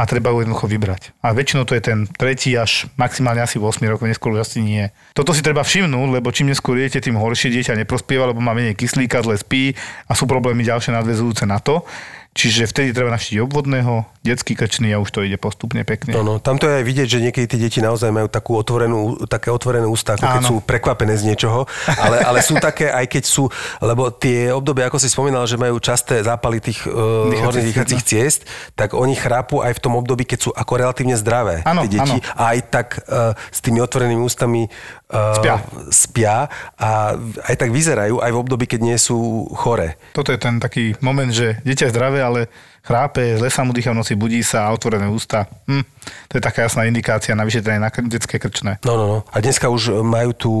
a 0.00 0.08
treba 0.08 0.32
ju 0.32 0.40
jednoducho 0.46 0.70
vybrať. 0.70 1.02
A 1.20 1.36
väčšinou 1.36 1.68
to 1.68 1.76
je 1.76 1.82
ten 1.82 2.08
tretí 2.16 2.56
až 2.56 2.88
maximálne 2.96 3.44
asi 3.44 3.60
8 3.60 3.84
rokov, 3.84 4.08
neskôr 4.08 4.32
už 4.32 4.46
asi 4.48 4.64
nie. 4.64 4.88
Toto 5.12 5.36
si 5.36 5.44
treba 5.44 5.60
všimnúť, 5.60 6.08
lebo 6.16 6.32
čím 6.32 6.48
neskôr 6.48 6.78
idete, 6.80 7.04
tým 7.04 7.20
horšie 7.20 7.52
dieťa 7.52 7.76
neprospieva, 7.84 8.30
lebo 8.30 8.40
má 8.40 8.56
menej 8.56 8.78
kyslíka, 8.80 9.20
zle 9.20 9.36
spí 9.36 9.76
a 10.08 10.16
sú 10.16 10.24
problémy 10.24 10.64
ďalšie 10.64 10.96
nadvezujúce 10.96 11.44
na 11.44 11.60
to. 11.60 11.84
Čiže 12.30 12.70
vtedy 12.70 12.94
treba 12.94 13.10
navštítiť 13.10 13.42
obvodného, 13.42 14.06
detský 14.22 14.54
krčný 14.54 14.94
a 14.94 15.02
už 15.02 15.10
to 15.10 15.26
ide 15.26 15.34
postupne 15.34 15.82
pekne. 15.82 16.14
No, 16.14 16.22
no, 16.22 16.38
tam 16.38 16.62
to 16.62 16.70
je 16.70 16.78
aj 16.78 16.84
vidieť, 16.86 17.08
že 17.10 17.18
niekedy 17.18 17.46
tie 17.50 17.58
deti 17.58 17.80
naozaj 17.82 18.14
majú 18.14 18.30
takú 18.30 18.54
otvorenú, 18.54 19.18
také 19.26 19.50
otvorené 19.50 19.82
ústa, 19.90 20.14
ako 20.14 20.26
keď 20.38 20.42
sú 20.46 20.56
prekvapené 20.62 21.18
z 21.18 21.26
niečoho, 21.26 21.66
ale, 21.98 22.22
ale 22.22 22.38
sú 22.38 22.54
také, 22.62 22.86
aj 22.86 23.10
keď 23.10 23.24
sú, 23.26 23.50
lebo 23.82 24.14
tie 24.14 24.54
obdobia, 24.54 24.86
ako 24.86 25.02
si 25.02 25.10
spomínal, 25.10 25.42
že 25.50 25.58
majú 25.58 25.82
časté 25.82 26.22
zápaly 26.22 26.62
tých 26.62 26.86
uh, 26.86 27.34
horných 27.34 27.74
dýchacích 27.74 28.02
ciest, 28.06 28.46
tak 28.78 28.94
oni 28.94 29.18
chrápu 29.18 29.66
aj 29.66 29.74
v 29.74 29.82
tom 29.82 29.98
období, 29.98 30.22
keď 30.22 30.38
sú 30.38 30.50
ako 30.54 30.72
relatívne 30.86 31.18
zdravé 31.18 31.66
ano, 31.66 31.82
tie 31.82 31.98
deti. 31.98 32.14
Ano. 32.14 32.38
A 32.38 32.54
aj 32.54 32.58
tak 32.70 32.86
uh, 33.10 33.34
s 33.50 33.58
tými 33.58 33.82
otvorenými 33.82 34.22
ústami 34.22 34.70
uh, 35.10 35.34
spia. 35.34 35.56
spia 35.90 36.34
a 36.78 37.18
aj 37.48 37.56
tak 37.58 37.74
vyzerajú 37.74 38.22
aj 38.22 38.30
v 38.30 38.38
období, 38.38 38.70
keď 38.70 38.80
nie 38.86 38.98
sú 39.00 39.50
chore. 39.56 39.98
Toto 40.14 40.30
je 40.30 40.38
ten 40.38 40.62
taký 40.62 40.94
moment, 41.02 41.32
že 41.34 41.58
dieťa 41.66 41.90
je 41.90 41.92
zdravé, 41.96 42.19
ale 42.20 42.46
chrápe, 42.84 43.36
zle 43.36 43.50
sa 43.52 43.64
mu 43.66 43.72
dýcha 43.74 43.92
v 43.92 44.00
noci, 44.00 44.12
budí 44.16 44.40
sa 44.40 44.68
a 44.68 44.72
otvorené 44.72 45.08
ústa. 45.08 45.48
Hm, 45.68 45.84
to 46.28 46.32
je 46.38 46.42
taká 46.42 46.64
jasná 46.64 46.88
indikácia 46.88 47.36
na 47.36 47.44
vyšetrenie 47.44 47.80
na 47.80 47.92
detské 48.08 48.40
krčné. 48.40 48.80
No, 48.84 48.96
no, 48.96 49.06
no. 49.06 49.18
A 49.32 49.40
dneska 49.40 49.68
už 49.68 50.00
majú 50.00 50.30
tu 50.32 50.52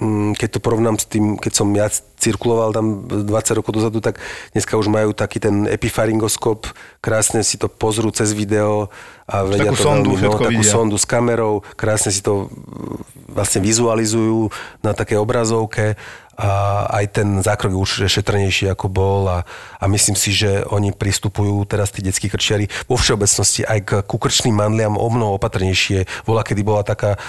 hm, 0.00 0.32
keď 0.36 0.48
to 0.56 0.64
porovnám 0.64 0.96
s 0.96 1.06
tým, 1.08 1.36
keď 1.36 1.52
som 1.52 1.68
ja 1.76 1.86
cirkuloval 2.20 2.72
tam 2.76 3.08
20 3.08 3.58
rokov 3.60 3.72
dozadu, 3.72 4.00
tak 4.04 4.20
dneska 4.52 4.76
už 4.76 4.88
majú 4.92 5.16
taký 5.16 5.40
ten 5.40 5.68
epipharyngoskop, 5.68 6.68
krásne 7.00 7.40
si 7.44 7.56
to 7.56 7.68
pozrú 7.68 8.12
cez 8.12 8.36
video 8.36 8.92
a 9.24 9.44
vedia 9.44 9.72
takú 9.72 9.80
to 9.80 9.84
sondu, 9.84 10.10
veľmi, 10.16 10.26
no, 10.28 10.32
takú 10.36 10.60
vidia. 10.60 10.72
sondu 10.72 10.96
s 11.00 11.06
kamerou, 11.08 11.64
krásne 11.76 12.12
si 12.12 12.20
to 12.20 12.52
vlastne 13.30 13.64
vizualizujú 13.64 14.50
na 14.84 14.92
také 14.92 15.16
obrazovke 15.16 15.96
a 16.40 16.50
aj 16.88 17.20
ten 17.20 17.28
zákrok 17.44 17.76
už 17.76 18.08
šetrnejší 18.08 18.72
ako 18.72 18.88
bol 18.88 19.28
a, 19.28 19.44
a 19.76 19.84
myslím 19.92 20.16
si, 20.16 20.32
že 20.32 20.64
oni 20.72 20.96
pristupujú 20.96 21.68
teraz 21.68 21.92
tí 21.92 22.00
detskí 22.00 22.32
krčiari 22.32 22.64
vo 22.88 22.96
všeobecnosti 22.96 23.68
aj 23.68 23.78
k 23.84 23.90
kukrčným 24.08 24.56
mandliam 24.56 24.96
o 24.96 25.08
mnoho 25.12 25.36
opatrnejšie. 25.36 26.24
Bola, 26.24 26.40
kedy 26.40 26.64
bola 26.64 26.80
taká 26.80 27.20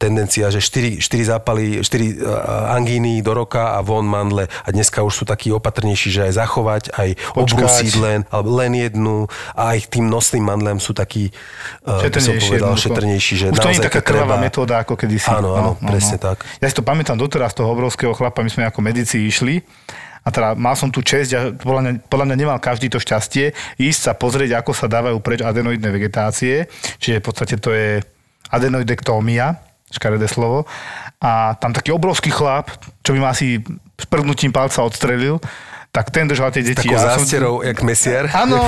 tendencia, 0.00 0.48
že 0.48 0.64
4, 0.64 0.96
4 0.96 1.30
zápaly, 1.36 1.84
4 1.84 2.24
angíny 2.72 3.20
do 3.20 3.36
roka 3.36 3.76
a 3.76 3.84
von 3.84 4.08
mandle. 4.08 4.48
A 4.48 4.68
dneska 4.72 5.04
už 5.04 5.12
sú 5.12 5.24
takí 5.28 5.52
opatrnejší, 5.52 6.08
že 6.08 6.20
aj 6.24 6.32
zachovať, 6.40 6.82
aj 6.96 7.08
obrúsiť 7.36 7.92
len, 8.00 8.24
alebo 8.32 8.48
len 8.56 8.72
jednu 8.80 9.28
a 9.52 9.76
aj 9.76 9.92
tým 9.92 10.08
nosným 10.08 10.48
mandlem 10.48 10.80
sú 10.80 10.96
takí, 10.96 11.28
by 11.84 12.16
som 12.16 12.40
povedal, 12.40 12.72
šetrnejší. 12.80 13.34
Že 13.36 13.46
už 13.52 13.60
to 13.60 13.68
nie 13.68 13.76
je 13.76 13.88
taká 13.92 14.00
krvavá 14.00 14.40
metóda 14.40 14.80
ako 14.80 14.96
kedysi. 14.96 15.28
Áno, 15.28 15.52
áno, 15.52 15.72
no, 15.76 15.84
presne 15.84 16.16
no. 16.16 16.32
tak. 16.32 16.48
Ja 16.64 16.66
si 16.72 16.72
to 16.72 16.80
pamätám 16.80 17.20
doteraz 17.20 17.52
toho 17.52 17.68
obrovského 17.68 18.16
chlapa, 18.16 18.40
my 18.40 18.48
sme 18.48 18.64
ako 18.64 18.80
medici 18.80 19.20
išli 19.28 19.60
a 20.20 20.28
teda 20.28 20.52
mal 20.56 20.76
som 20.76 20.92
tu 20.92 21.00
česť 21.00 21.30
a 21.36 21.40
podľa 21.52 21.80
mňa, 21.80 21.92
podľa 22.08 22.26
mňa 22.28 22.36
nemal 22.36 22.58
každý 22.60 22.92
to 22.92 23.00
šťastie 23.00 23.56
ísť 23.80 24.00
sa 24.00 24.12
pozrieť, 24.12 24.60
ako 24.60 24.72
sa 24.76 24.84
dávajú 24.88 25.16
preč 25.24 25.40
adenoidné 25.40 25.88
vegetácie, 25.88 26.68
čiže 27.00 27.20
v 27.20 27.24
podstate 27.24 27.56
to 27.56 27.72
je 27.72 28.04
adenoidektómia, 28.52 29.69
škaredé 29.90 30.26
slovo. 30.30 30.64
A 31.20 31.54
tam 31.58 31.74
taký 31.74 31.92
obrovský 31.92 32.32
chlap, 32.32 32.70
čo 33.04 33.12
by 33.12 33.18
ma 33.20 33.34
asi 33.34 33.60
sprdnutím 34.00 34.54
palca 34.54 34.80
odstrelil, 34.80 35.42
tak 35.90 36.14
ten 36.14 36.30
držal 36.30 36.54
tie 36.54 36.62
deti. 36.62 36.86
S 36.86 36.94
takou 36.94 36.94
ja 36.94 37.18
zásterou, 37.18 37.54
som... 37.60 37.66
jak 37.66 37.78
mesier. 37.82 38.24
Áno, 38.30 38.62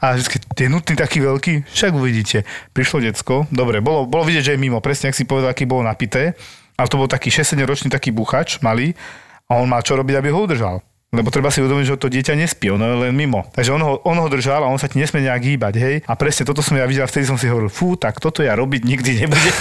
a 0.00 0.06
vždy, 0.16 0.36
tie 0.56 0.66
nutný 0.72 0.96
taký 0.96 1.20
veľký, 1.20 1.68
však 1.68 1.92
uvidíte. 1.92 2.48
Prišlo 2.72 3.04
decko, 3.04 3.44
dobre, 3.52 3.84
bolo, 3.84 4.08
bolo 4.08 4.24
vidieť, 4.24 4.44
že 4.48 4.52
je 4.56 4.60
mimo, 4.60 4.80
presne, 4.80 5.12
ak 5.12 5.16
si 5.16 5.28
povedal, 5.28 5.52
aký 5.52 5.68
bolo 5.68 5.84
napité, 5.84 6.32
ale 6.80 6.88
to 6.88 6.96
bol 6.96 7.06
taký 7.06 7.28
6 7.28 7.52
ročný 7.68 7.92
taký 7.92 8.16
buchač, 8.16 8.64
malý, 8.64 8.96
a 9.44 9.60
on 9.60 9.68
mal 9.68 9.84
čo 9.84 9.92
robiť, 9.92 10.16
aby 10.16 10.28
ho 10.32 10.40
udržal. 10.48 10.80
Lebo 11.12 11.28
treba 11.28 11.52
si 11.52 11.60
uvedomiť, 11.60 11.92
že 11.92 12.00
to 12.00 12.08
dieťa 12.08 12.40
nespí, 12.40 12.72
ono 12.72 12.88
je 12.88 12.96
len 13.04 13.12
mimo. 13.12 13.44
Takže 13.52 13.76
on 13.76 13.84
ho, 13.84 14.00
on 14.08 14.16
ho 14.16 14.32
držal 14.32 14.64
a 14.64 14.72
on 14.72 14.80
sa 14.80 14.88
ti 14.88 14.96
nesmie 14.96 15.28
nejak 15.28 15.44
hýbať, 15.44 15.74
hej. 15.76 15.96
A 16.08 16.16
presne 16.16 16.48
toto 16.48 16.64
som 16.64 16.72
ja 16.72 16.88
videl, 16.88 17.04
vtedy 17.04 17.28
som 17.28 17.36
si 17.36 17.52
hovoril, 17.52 17.68
fú, 17.68 18.00
tak 18.00 18.16
toto 18.16 18.40
ja 18.40 18.56
robiť 18.56 18.80
nikdy 18.80 19.20
nebude. 19.20 19.52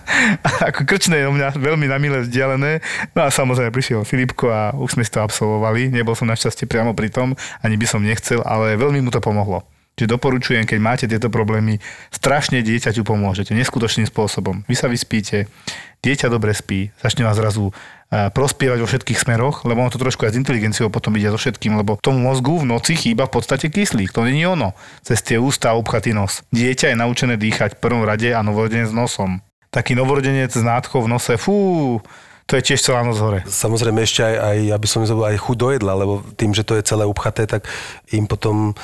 ako 0.72 0.88
krčné 0.88 1.20
je 1.20 1.28
u 1.28 1.36
mňa 1.36 1.52
veľmi 1.52 1.84
na 1.84 2.00
milé 2.00 2.24
vzdialené. 2.24 2.80
No 3.12 3.20
a 3.24 3.28
samozrejme 3.28 3.76
prišiel 3.76 4.08
Filipko 4.08 4.48
a 4.48 4.72
už 4.72 4.96
sme 4.96 5.04
si 5.04 5.12
to 5.12 5.20
absolvovali. 5.20 5.92
Nebol 5.92 6.16
som 6.16 6.32
našťastie 6.32 6.64
priamo 6.64 6.96
pri 6.96 7.12
tom, 7.12 7.36
ani 7.60 7.76
by 7.76 7.84
som 7.84 8.00
nechcel, 8.00 8.40
ale 8.40 8.80
veľmi 8.80 9.04
mu 9.04 9.12
to 9.12 9.20
pomohlo. 9.20 9.68
Čiže 9.96 10.12
doporučujem, 10.12 10.68
keď 10.68 10.78
máte 10.78 11.04
tieto 11.08 11.32
problémy, 11.32 11.80
strašne 12.12 12.60
dieťaťu 12.60 13.00
pomôžete, 13.00 13.56
neskutočným 13.56 14.04
spôsobom. 14.04 14.60
Vy 14.68 14.76
sa 14.76 14.92
vyspíte, 14.92 15.48
dieťa 16.04 16.28
dobre 16.28 16.52
spí, 16.52 16.92
začne 17.00 17.24
vás 17.24 17.40
zrazu 17.40 17.72
e, 17.72 18.28
prospievať 18.28 18.84
vo 18.84 18.88
všetkých 18.92 19.16
smeroch, 19.24 19.64
lebo 19.64 19.80
ono 19.80 19.88
to 19.88 19.96
trošku 19.96 20.28
aj 20.28 20.36
s 20.36 20.40
inteligenciou 20.44 20.92
potom 20.92 21.16
ide 21.16 21.32
so 21.32 21.40
všetkým, 21.40 21.80
lebo 21.80 21.96
tomu 21.96 22.28
mozgu 22.28 22.60
v 22.60 22.68
noci 22.68 22.92
chýba 22.92 23.24
v 23.24 23.40
podstate 23.40 23.72
kyslík. 23.72 24.12
To 24.12 24.28
není 24.28 24.44
ono. 24.44 24.76
Cez 25.00 25.24
tie 25.24 25.40
ústa 25.40 25.72
obchatý 25.72 26.12
nos. 26.12 26.44
Dieťa 26.52 26.92
je 26.92 27.00
naučené 27.00 27.40
dýchať 27.40 27.80
v 27.80 27.82
prvom 27.82 28.04
rade 28.04 28.28
a 28.36 28.44
novorodenec 28.44 28.92
s 28.92 28.94
nosom. 28.94 29.40
Taký 29.72 29.96
novorodenec 29.96 30.52
s 30.52 30.60
nádchou 30.60 31.08
v 31.08 31.16
nose, 31.16 31.40
fú, 31.40 31.56
to 32.46 32.54
je 32.54 32.62
tiež 32.62 32.78
celá 32.78 33.02
noc 33.02 33.18
hore. 33.18 33.42
Samozrejme 33.42 34.06
ešte 34.06 34.22
aj, 34.22 34.34
aj 34.38 34.58
aby 34.78 34.86
som 34.86 35.02
nezabudol, 35.02 35.34
aj 35.34 35.42
chuť 35.42 35.56
do 35.58 35.68
jedla, 35.74 35.92
lebo 35.98 36.12
tým, 36.38 36.54
že 36.54 36.62
to 36.62 36.78
je 36.78 36.86
celé 36.86 37.02
upchaté, 37.02 37.42
tak 37.50 37.66
im 38.14 38.30
potom 38.30 38.78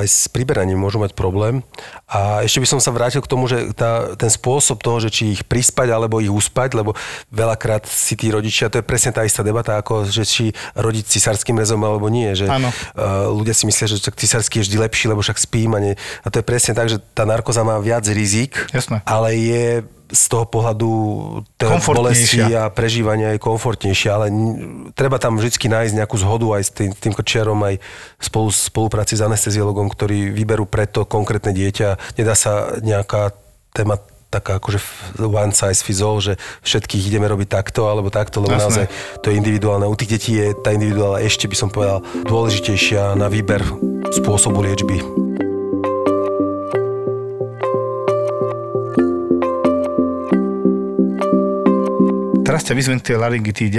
aj 0.00 0.06
s 0.08 0.32
priberaním 0.32 0.80
môžu 0.80 0.96
mať 0.96 1.12
problém. 1.12 1.60
A 2.08 2.40
ešte 2.40 2.62
by 2.62 2.68
som 2.72 2.80
sa 2.80 2.88
vrátil 2.88 3.20
k 3.20 3.28
tomu, 3.28 3.44
že 3.44 3.76
tá, 3.76 4.16
ten 4.16 4.32
spôsob 4.32 4.80
toho, 4.80 4.96
že 4.96 5.12
či 5.12 5.36
ich 5.36 5.42
prispať 5.44 5.92
alebo 5.92 6.24
ich 6.24 6.32
uspať, 6.32 6.72
lebo 6.72 6.96
veľakrát 7.28 7.84
si 7.84 8.16
tí 8.16 8.32
rodičia, 8.32 8.72
to 8.72 8.80
je 8.80 8.86
presne 8.86 9.12
tá 9.12 9.28
istá 9.28 9.44
debata, 9.44 9.76
ako 9.76 10.08
že 10.08 10.24
či 10.24 10.44
rodiť 10.72 11.04
cisárským 11.04 11.60
rezom 11.60 11.82
alebo 11.84 12.08
nie. 12.08 12.32
Že, 12.32 12.48
uh, 12.48 13.28
ľudia 13.28 13.52
si 13.52 13.68
myslia, 13.68 13.92
že 13.92 14.00
cisársky 14.00 14.64
je 14.64 14.72
vždy 14.72 14.76
lepší, 14.88 15.04
lebo 15.12 15.20
však 15.20 15.36
spím 15.36 15.76
a, 15.76 15.80
nie. 15.84 15.94
a 16.24 16.26
to 16.32 16.40
je 16.40 16.44
presne 16.46 16.72
tak, 16.72 16.88
že 16.88 16.96
tá 17.12 17.28
narkoza 17.28 17.60
má 17.60 17.76
viac 17.76 18.08
rizik, 18.08 18.56
Jasné. 18.72 19.04
ale 19.04 19.36
je 19.36 19.66
z 20.06 20.22
toho 20.30 20.46
pohľadu 20.46 20.90
bolesti 21.82 22.42
a 22.54 22.70
prežívania 22.70 23.34
je 23.34 23.42
komfortnejšia, 23.42 24.10
ale 24.14 24.26
treba 24.94 25.18
tam 25.18 25.38
vždy 25.38 25.50
nájsť 25.66 25.94
nejakú 25.98 26.16
zhodu 26.18 26.46
aj 26.58 26.62
s 26.62 26.70
tým, 26.70 26.90
tým 26.94 27.14
kočiarom, 27.14 27.58
aj 27.66 27.82
spolu, 28.22 28.48
spolupráci 28.54 29.18
s 29.18 29.24
anesteziologom, 29.26 29.90
ktorí 29.90 30.30
vyberú 30.30 30.66
preto 30.70 31.02
konkrétne 31.02 31.50
dieťa. 31.50 32.18
Nedá 32.18 32.38
sa 32.38 32.78
nejaká 32.78 33.34
téma 33.74 33.98
taká 34.26 34.58
akože 34.58 34.82
one 35.22 35.54
size 35.54 35.80
fits 35.80 36.02
all, 36.02 36.18
že 36.18 36.36
všetkých 36.66 37.08
ideme 37.14 37.30
robiť 37.30 37.48
takto 37.48 37.88
alebo 37.88 38.10
takto, 38.10 38.42
lebo 38.42 38.58
Jasné. 38.58 38.64
naozaj 38.66 38.86
to 39.22 39.30
je 39.30 39.38
individuálne. 39.38 39.86
U 39.86 39.96
tých 39.96 40.18
detí 40.18 40.32
je 40.36 40.52
tá 40.60 40.74
individuálna 40.74 41.22
ešte 41.22 41.46
by 41.46 41.56
som 41.56 41.68
povedal 41.70 42.02
dôležitejšia 42.26 43.14
na 43.14 43.30
výber 43.30 43.62
spôsobu 44.12 44.66
liečby. 44.66 45.45
Teraz 52.56 52.72
ťa 52.72 52.80
vyzvem 52.80 52.96
k 53.04 53.12
tej 53.12 53.20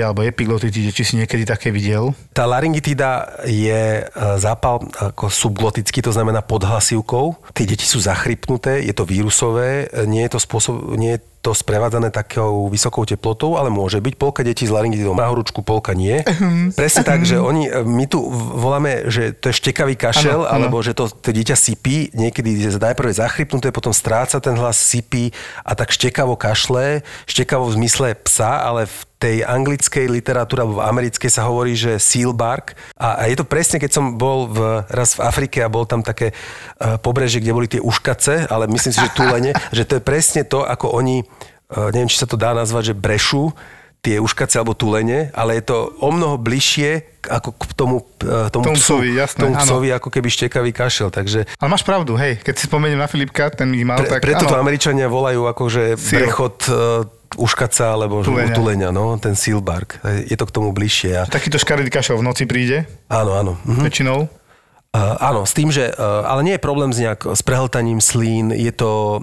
alebo 0.05 0.21
epiglotitíde, 0.21 0.93
či 0.93 1.01
si 1.01 1.17
niekedy 1.17 1.49
také 1.49 1.73
videl? 1.73 2.13
Tá 2.30 2.45
laryngitída 2.45 3.25
je 3.41 4.05
e, 4.05 4.21
zápal 4.38 4.86
ako 5.01 5.34
subglotický, 5.34 6.05
to 6.05 6.13
znamená 6.13 6.45
pod 6.45 6.61
hlasivkou. 6.61 7.41
Tie 7.57 7.65
deti 7.65 7.89
sú 7.89 7.97
zachrypnuté, 7.97 8.86
je 8.86 8.93
to 8.93 9.01
vírusové, 9.01 9.89
e, 9.89 10.05
nie 10.05 10.21
je 10.30 10.38
to 10.38 10.38
spôsob, 10.38 10.93
nie 10.93 11.17
je 11.17 11.25
to 11.48 11.56
sprevádzané 11.56 12.12
takou 12.12 12.68
vysokou 12.68 13.08
teplotou, 13.08 13.56
ale 13.56 13.72
môže 13.72 14.04
byť. 14.04 14.20
Polka 14.20 14.43
detí 14.43 14.68
s 14.68 14.72
laryngitidou 14.76 15.16
má 15.16 15.32
horúčku, 15.32 15.64
polka 15.64 15.95
nie. 15.95 16.20
Presne 16.76 17.08
tak, 17.08 17.24
že 17.24 17.39
oni, 17.39 17.72
e, 17.72 17.88
my 17.88 18.04
tu 18.04 18.20
voláme, 18.36 19.08
že 19.08 19.32
to 19.32 19.48
je 19.48 19.56
štekavý 19.56 19.95
kašel, 19.95 20.43
ano, 20.43 20.52
alebo 20.52 20.84
ano. 20.84 20.86
že 20.86 20.91
to, 20.91 21.08
to 21.08 21.32
dieťa 21.32 21.56
sypí, 21.56 22.12
niekedy 22.12 22.68
je 22.68 22.76
najprv 22.76 23.16
zachrypnuté, 23.16 23.72
potom 23.72 23.95
stráca 23.95 24.43
ten 24.43 24.60
hlas, 24.60 24.76
sypí 24.76 25.32
a 25.64 25.72
tak 25.72 25.95
štekavo 25.95 26.36
kašle, 26.36 27.08
štekavo 27.24 27.72
v 27.72 27.76
zmysle 27.80 28.08
psa, 28.28 28.68
ale 28.68 28.84
v 28.84 29.07
tej 29.18 29.41
anglickej 29.41 30.05
literatúre 30.13 30.61
alebo 30.61 30.78
v 30.78 30.86
americkej 30.86 31.30
sa 31.34 31.49
hovorí, 31.49 31.74
že 31.74 31.97
seal 31.97 32.38
bark. 32.38 32.78
A, 32.93 33.26
a 33.26 33.30
je 33.30 33.38
to 33.38 33.49
presne, 33.49 33.82
keď 33.82 33.91
som 33.97 34.13
bol 34.13 34.45
v, 34.45 34.86
raz 34.93 35.18
v 35.18 35.26
Afrike 35.26 35.65
a 35.65 35.74
bol 35.74 35.89
tam 35.89 36.05
také 36.05 36.38
uh, 36.38 37.01
pobrežie, 37.01 37.41
kde 37.41 37.55
boli 37.57 37.68
tie 37.70 37.82
uškace, 37.82 38.45
ale 38.45 38.70
myslím 38.70 38.93
si, 38.93 39.01
že 39.01 39.18
túlene, 39.18 39.51
že 39.78 39.89
to 39.89 39.97
je 39.97 40.03
presne 40.05 40.45
to, 40.45 40.61
ako 40.61 40.93
oni, 40.93 41.26
uh, 41.26 41.89
neviem, 41.89 42.09
či 42.09 42.22
sa 42.22 42.30
to 42.30 42.38
dá 42.38 42.53
nazvať, 42.53 42.93
že 42.93 42.95
brešu, 42.95 43.57
tie 44.05 44.22
uškace 44.22 44.61
alebo 44.61 44.78
tulene, 44.78 45.34
ale 45.34 45.57
je 45.59 45.74
to 45.74 45.91
o 45.99 46.09
mnoho 46.13 46.38
bližšie 46.38 47.18
ako 47.28 47.49
k 47.59 47.63
tomu, 47.76 47.97
e, 48.24 48.47
tomu, 48.47 48.72
tomu 48.72 48.78
psu, 48.80 49.03
psovi, 49.03 49.09
jasné, 49.20 49.39
tomu 49.43 49.55
psovi, 49.59 49.89
ako 49.91 50.07
keby 50.07 50.32
štekavý 50.32 50.72
kašel. 50.72 51.11
Takže... 51.11 51.43
Ale 51.59 51.68
máš 51.68 51.84
pravdu, 51.84 52.15
hej, 52.15 52.39
keď 52.39 52.55
si 52.55 52.72
spomeniem 52.72 52.95
na 52.95 53.11
Filipka, 53.11 53.51
ten 53.51 53.68
ich 53.76 53.84
mal, 53.84 53.99
Pre, 53.99 54.07
tak 54.07 54.24
Preto 54.24 54.47
áno. 54.47 54.51
to 54.55 54.57
Američania 54.63 55.11
volajú 55.11 55.43
akože 55.51 55.99
prechod 55.99 56.55
uh, 56.72 57.03
uškaca 57.36 57.97
alebo 57.97 58.23
tuleňa. 58.23 58.55
tuleňa, 58.55 58.89
no, 58.95 59.19
ten 59.19 59.36
bark. 59.59 59.99
Je 60.05 60.38
to 60.39 60.47
k 60.47 60.55
tomu 60.55 60.71
bližšie. 60.71 61.11
A... 61.19 61.23
Takýto 61.28 61.59
škaredý 61.59 61.91
kašel 61.91 62.15
v 62.21 62.23
noci 62.23 62.47
príde? 62.47 62.88
Áno, 63.11 63.36
áno. 63.36 63.59
Mhm. 63.67 63.84
Väčšinou? 63.84 64.19
Uh, 64.97 65.19
áno, 65.19 65.43
s 65.43 65.51
tým, 65.51 65.67
že, 65.67 65.91
uh, 65.93 66.23
ale 66.25 66.47
nie 66.47 66.55
je 66.55 66.63
problém 66.63 66.89
s, 66.95 66.97
nejak, 67.03 67.28
s 67.36 67.43
prehltaním 67.43 67.99
slín, 67.99 68.55
je 68.55 68.71
to 68.71 69.19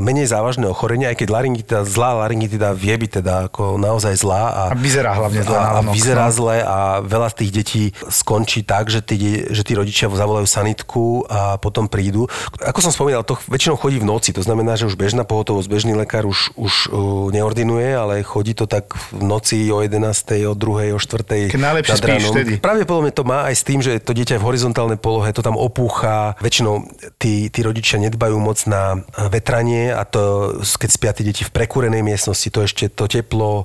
menej 0.00 0.30
závažné 0.30 0.70
ochorenia, 0.70 1.10
aj 1.10 1.18
keď 1.18 1.28
laryngitida, 1.34 1.78
zlá 1.82 2.14
laryngitida 2.24 2.70
vie 2.74 2.94
byť 2.94 3.10
teda 3.20 3.34
ako 3.50 3.76
naozaj 3.76 4.14
zlá. 4.14 4.42
A, 4.50 4.62
a 4.70 4.76
vyzerá 4.78 5.12
hlavne 5.18 5.42
zle. 5.42 5.56
A, 5.58 5.66
a 5.66 5.80
vyzerá 5.90 6.26
no. 6.30 6.34
zle 6.34 6.56
a 6.62 6.78
veľa 7.02 7.28
z 7.32 7.36
tých 7.42 7.50
detí 7.50 7.84
skončí 8.06 8.62
tak, 8.62 8.88
že 8.88 9.02
tí, 9.02 9.44
že 9.50 9.66
tí 9.66 9.74
rodičia 9.74 10.06
zavolajú 10.06 10.46
sanitku 10.46 11.26
a 11.26 11.58
potom 11.58 11.90
prídu. 11.90 12.30
Ako 12.62 12.78
som 12.78 12.94
spomínal, 12.94 13.26
to 13.26 13.34
väčšinou 13.50 13.74
chodí 13.74 13.98
v 13.98 14.06
noci, 14.06 14.30
to 14.30 14.46
znamená, 14.46 14.78
že 14.78 14.86
už 14.86 14.94
bežná 14.94 15.26
pohotovosť, 15.26 15.66
bežný 15.66 15.92
lekár 15.98 16.24
už, 16.28 16.54
už 16.54 16.74
uh, 16.94 17.28
neordinuje, 17.34 17.90
ale 17.90 18.22
chodí 18.22 18.54
to 18.54 18.70
tak 18.70 18.94
v 19.10 19.22
noci 19.26 19.68
o 19.74 19.82
11., 19.82 19.98
o 20.46 20.54
2., 20.54 20.94
o 20.94 21.00
4. 21.02 21.50
Keď 21.50 21.60
najlepšie 21.60 21.94
spíš 21.98 22.24
vtedy. 22.30 22.52
Pravdepodobne 22.62 23.10
to 23.10 23.26
má 23.26 23.50
aj 23.50 23.54
s 23.58 23.62
tým, 23.66 23.82
že 23.82 23.98
to 23.98 24.14
dieťa 24.14 24.38
je 24.38 24.40
v 24.40 24.46
horizontálnej 24.46 24.98
polohe, 25.00 25.34
to 25.34 25.42
tam 25.42 25.58
opúcha. 25.58 26.38
Väčšinou 26.38 26.86
tí, 27.18 27.50
tí 27.50 27.60
rodičia 27.64 27.98
nedbajú 27.98 28.36
moc 28.38 28.60
na 28.70 29.02
vetranie 29.32 29.63
spanie 29.64 29.88
a 29.96 30.04
to, 30.04 30.52
keď 30.60 30.90
spia 30.92 31.16
tie 31.16 31.24
deti 31.24 31.42
v 31.44 31.54
prekúrenej 31.56 32.04
miestnosti, 32.04 32.52
to 32.52 32.60
ešte 32.60 32.92
to 32.92 33.08
teplo, 33.08 33.64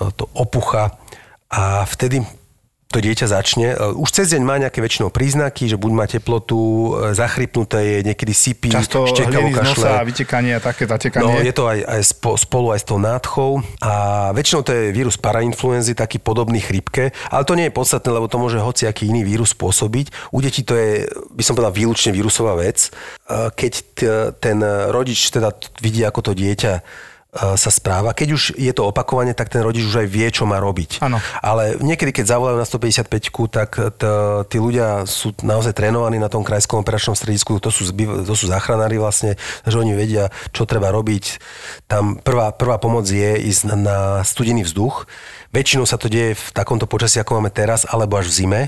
e, 0.00 0.08
to 0.16 0.24
opucha. 0.32 0.96
A 1.52 1.84
vtedy 1.84 2.24
to 2.88 3.04
dieťa 3.04 3.26
začne. 3.28 3.76
E, 3.76 4.00
už 4.00 4.08
cez 4.08 4.32
deň 4.32 4.42
má 4.42 4.56
nejaké 4.56 4.80
väčšinou 4.80 5.12
príznaky, 5.12 5.68
že 5.68 5.76
buď 5.76 5.92
má 5.92 6.08
teplotu, 6.08 6.56
e, 6.96 7.12
zachrypnuté 7.12 7.84
je, 7.84 7.98
niekedy 8.08 8.32
sypí, 8.32 8.72
Často 8.72 9.04
štekavo 9.12 9.52
kašle. 9.52 9.76
nosa 9.76 9.90
a 10.00 10.02
vytekanie 10.08 10.56
a 10.56 10.60
také 10.64 10.88
zatekanie. 10.88 11.28
No, 11.28 11.44
je 11.44 11.52
to 11.52 11.68
aj, 11.68 11.78
aj 11.84 12.02
spolu 12.40 12.72
aj 12.72 12.80
s 12.80 12.86
tou 12.88 12.96
nádchou 12.96 13.60
a 13.84 13.92
väčšinou 14.32 14.64
to 14.64 14.72
je 14.72 14.84
vírus 14.88 15.20
parainfluenzy, 15.20 15.92
taký 15.92 16.16
podobný 16.16 16.64
chrypke, 16.64 17.12
ale 17.28 17.44
to 17.44 17.52
nie 17.52 17.68
je 17.68 17.76
podstatné, 17.76 18.08
lebo 18.08 18.24
to 18.24 18.40
môže 18.40 18.56
hoci 18.56 18.88
aký 18.88 19.12
iný 19.12 19.20
vírus 19.20 19.52
spôsobiť. 19.52 20.32
U 20.32 20.40
detí 20.40 20.64
to 20.64 20.72
je, 20.72 21.04
by 21.36 21.44
som 21.44 21.52
povedal, 21.52 21.76
výlučne 21.76 22.08
vírusová 22.16 22.56
vec. 22.56 22.88
E, 23.28 23.52
keď 23.52 23.72
ten 24.38 24.62
rodič 24.94 25.28
teda 25.34 25.52
vidí, 25.82 26.06
ako 26.06 26.30
to 26.30 26.32
dieťa 26.32 26.72
sa 27.28 27.68
správa. 27.68 28.16
Keď 28.16 28.28
už 28.32 28.42
je 28.56 28.72
to 28.72 28.88
opakovanie, 28.88 29.36
tak 29.36 29.52
ten 29.52 29.60
rodič 29.60 29.84
už 29.84 30.00
aj 30.00 30.08
vie, 30.08 30.24
čo 30.32 30.48
má 30.48 30.56
robiť. 30.64 31.04
Ano. 31.04 31.20
Ale 31.44 31.76
niekedy, 31.76 32.08
keď 32.08 32.34
zavolajú 32.34 32.56
na 32.56 32.64
155 32.64 33.52
tak 33.52 33.70
t- 33.76 34.40
tí 34.48 34.56
ľudia 34.56 35.04
sú 35.04 35.36
naozaj 35.44 35.76
trénovaní 35.76 36.16
na 36.16 36.32
tom 36.32 36.40
krajskom 36.40 36.80
operačnom 36.80 37.12
stredisku, 37.12 37.60
to 37.60 37.68
sú, 37.68 37.92
to 38.24 38.32
sú 38.32 38.48
záchranári 38.48 38.96
vlastne, 38.96 39.36
že 39.68 39.76
oni 39.76 39.92
vedia, 39.92 40.32
čo 40.56 40.64
treba 40.64 40.88
robiť. 40.88 41.36
Tam 41.84 42.16
prvá, 42.16 42.56
prvá 42.56 42.80
pomoc 42.80 43.04
je 43.04 43.36
ísť 43.44 43.76
na 43.76 44.24
studený 44.24 44.64
vzduch. 44.64 45.04
Väčšinou 45.52 45.84
sa 45.84 46.00
to 46.00 46.08
deje 46.08 46.32
v 46.32 46.48
takomto 46.56 46.88
počasí, 46.88 47.20
ako 47.20 47.44
máme 47.44 47.52
teraz, 47.52 47.84
alebo 47.84 48.16
až 48.16 48.32
v 48.32 48.36
zime 48.40 48.62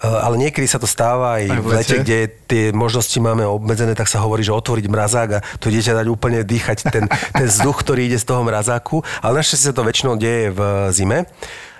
ale 0.00 0.40
niekedy 0.40 0.64
sa 0.64 0.80
to 0.80 0.88
stáva 0.88 1.36
aj, 1.40 1.44
aj 1.44 1.60
v 1.60 1.68
lete, 1.76 1.96
kde 2.00 2.18
tie 2.48 2.64
možnosti 2.72 3.16
máme 3.20 3.44
obmedzené, 3.44 3.92
tak 3.92 4.08
sa 4.08 4.24
hovorí, 4.24 4.40
že 4.40 4.56
otvoriť 4.56 4.86
mrazák 4.88 5.30
a 5.36 5.44
to 5.60 5.68
dieťa 5.68 5.92
dať 5.92 6.06
úplne 6.08 6.40
dýchať 6.40 6.88
ten, 6.88 7.04
ten 7.08 7.46
vzduch, 7.46 7.84
ktorý 7.84 8.08
ide 8.08 8.16
z 8.16 8.24
toho 8.24 8.40
mrazáku. 8.40 9.04
Ale 9.20 9.40
našťastie 9.40 9.70
sa 9.70 9.76
to 9.76 9.84
väčšinou 9.84 10.16
deje 10.16 10.52
v 10.56 10.60
zime 10.96 11.28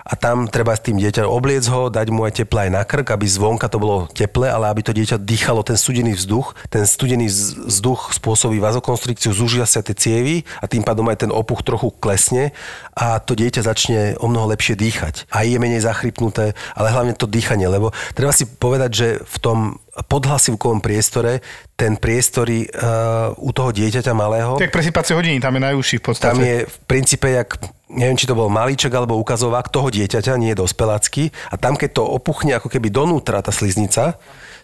a 0.04 0.12
tam 0.16 0.48
treba 0.48 0.72
s 0.72 0.82
tým 0.82 0.96
dieťa 0.96 1.28
obliec 1.28 1.64
ho, 1.68 1.92
dať 1.92 2.08
mu 2.08 2.24
aj 2.24 2.42
teple 2.42 2.68
aj 2.68 2.70
na 2.72 2.82
krk, 2.82 3.12
aby 3.12 3.26
zvonka 3.28 3.68
to 3.68 3.78
bolo 3.78 4.08
teple, 4.10 4.48
ale 4.48 4.72
aby 4.72 4.80
to 4.80 4.92
dieťa 4.96 5.20
dýchalo 5.20 5.60
ten 5.60 5.76
studený 5.76 6.16
vzduch. 6.16 6.56
Ten 6.72 6.88
studený 6.88 7.28
vzduch 7.68 8.16
spôsobí 8.16 8.58
vazokonstrikciu, 8.58 9.36
zúžia 9.36 9.68
sa 9.68 9.84
tie 9.84 9.94
cievy 9.94 10.48
a 10.58 10.66
tým 10.66 10.82
pádom 10.82 11.06
aj 11.12 11.28
ten 11.28 11.30
opuch 11.30 11.60
trochu 11.62 11.92
klesne 12.00 12.56
a 12.96 13.20
to 13.20 13.36
dieťa 13.36 13.62
začne 13.64 14.00
o 14.18 14.26
mnoho 14.26 14.50
lepšie 14.52 14.74
dýchať. 14.76 15.28
A 15.30 15.44
je 15.44 15.60
menej 15.60 15.84
zachrypnuté, 15.84 16.56
ale 16.74 16.92
hlavne 16.92 17.12
to 17.14 17.28
dýchanie, 17.28 17.68
lebo 17.68 17.92
treba 18.16 18.32
si 18.32 18.48
povedať, 18.48 18.90
že 18.90 19.08
v 19.20 19.36
tom 19.40 19.58
podhlasivkovom 19.90 20.80
priestore 20.80 21.44
ten 21.76 21.96
priestory 21.96 22.68
uh, 22.68 23.32
u 23.36 23.50
toho 23.52 23.72
dieťaťa 23.72 24.12
malého... 24.12 24.56
Tak 24.56 24.72
presýpacie 24.72 25.12
hodiny, 25.16 25.40
tam 25.42 25.56
je 25.56 25.62
najúžší 25.64 25.96
v 26.00 26.04
podstate. 26.04 26.30
Tam 26.30 26.40
je 26.40 26.56
v 26.64 26.76
princípe 26.86 27.28
jak 27.28 27.56
neviem, 27.90 28.16
či 28.16 28.30
to 28.30 28.38
bol 28.38 28.46
malíček 28.46 28.94
alebo 28.94 29.18
ukazovák 29.18 29.68
toho 29.68 29.90
dieťaťa, 29.90 30.38
nie 30.38 30.54
dospelácky. 30.54 31.34
A 31.50 31.58
tam, 31.58 31.74
keď 31.74 32.00
to 32.00 32.02
opuchne 32.06 32.56
ako 32.56 32.70
keby 32.70 32.88
donútra 32.88 33.42
tá 33.42 33.50
sliznica, 33.50 34.16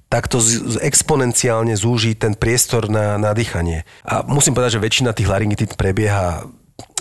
tak 0.07 0.31
to 0.31 0.39
z- 0.39 0.79
exponenciálne 0.87 1.75
zúži 1.75 2.15
ten 2.15 2.39
priestor 2.39 2.87
na, 2.87 3.19
na 3.19 3.35
dýchanie. 3.35 3.83
A 4.07 4.23
musím 4.23 4.55
povedať, 4.55 4.79
že 4.79 4.85
väčšina 4.87 5.11
tých 5.11 5.27
laryngitít 5.27 5.75
prebieha 5.75 6.47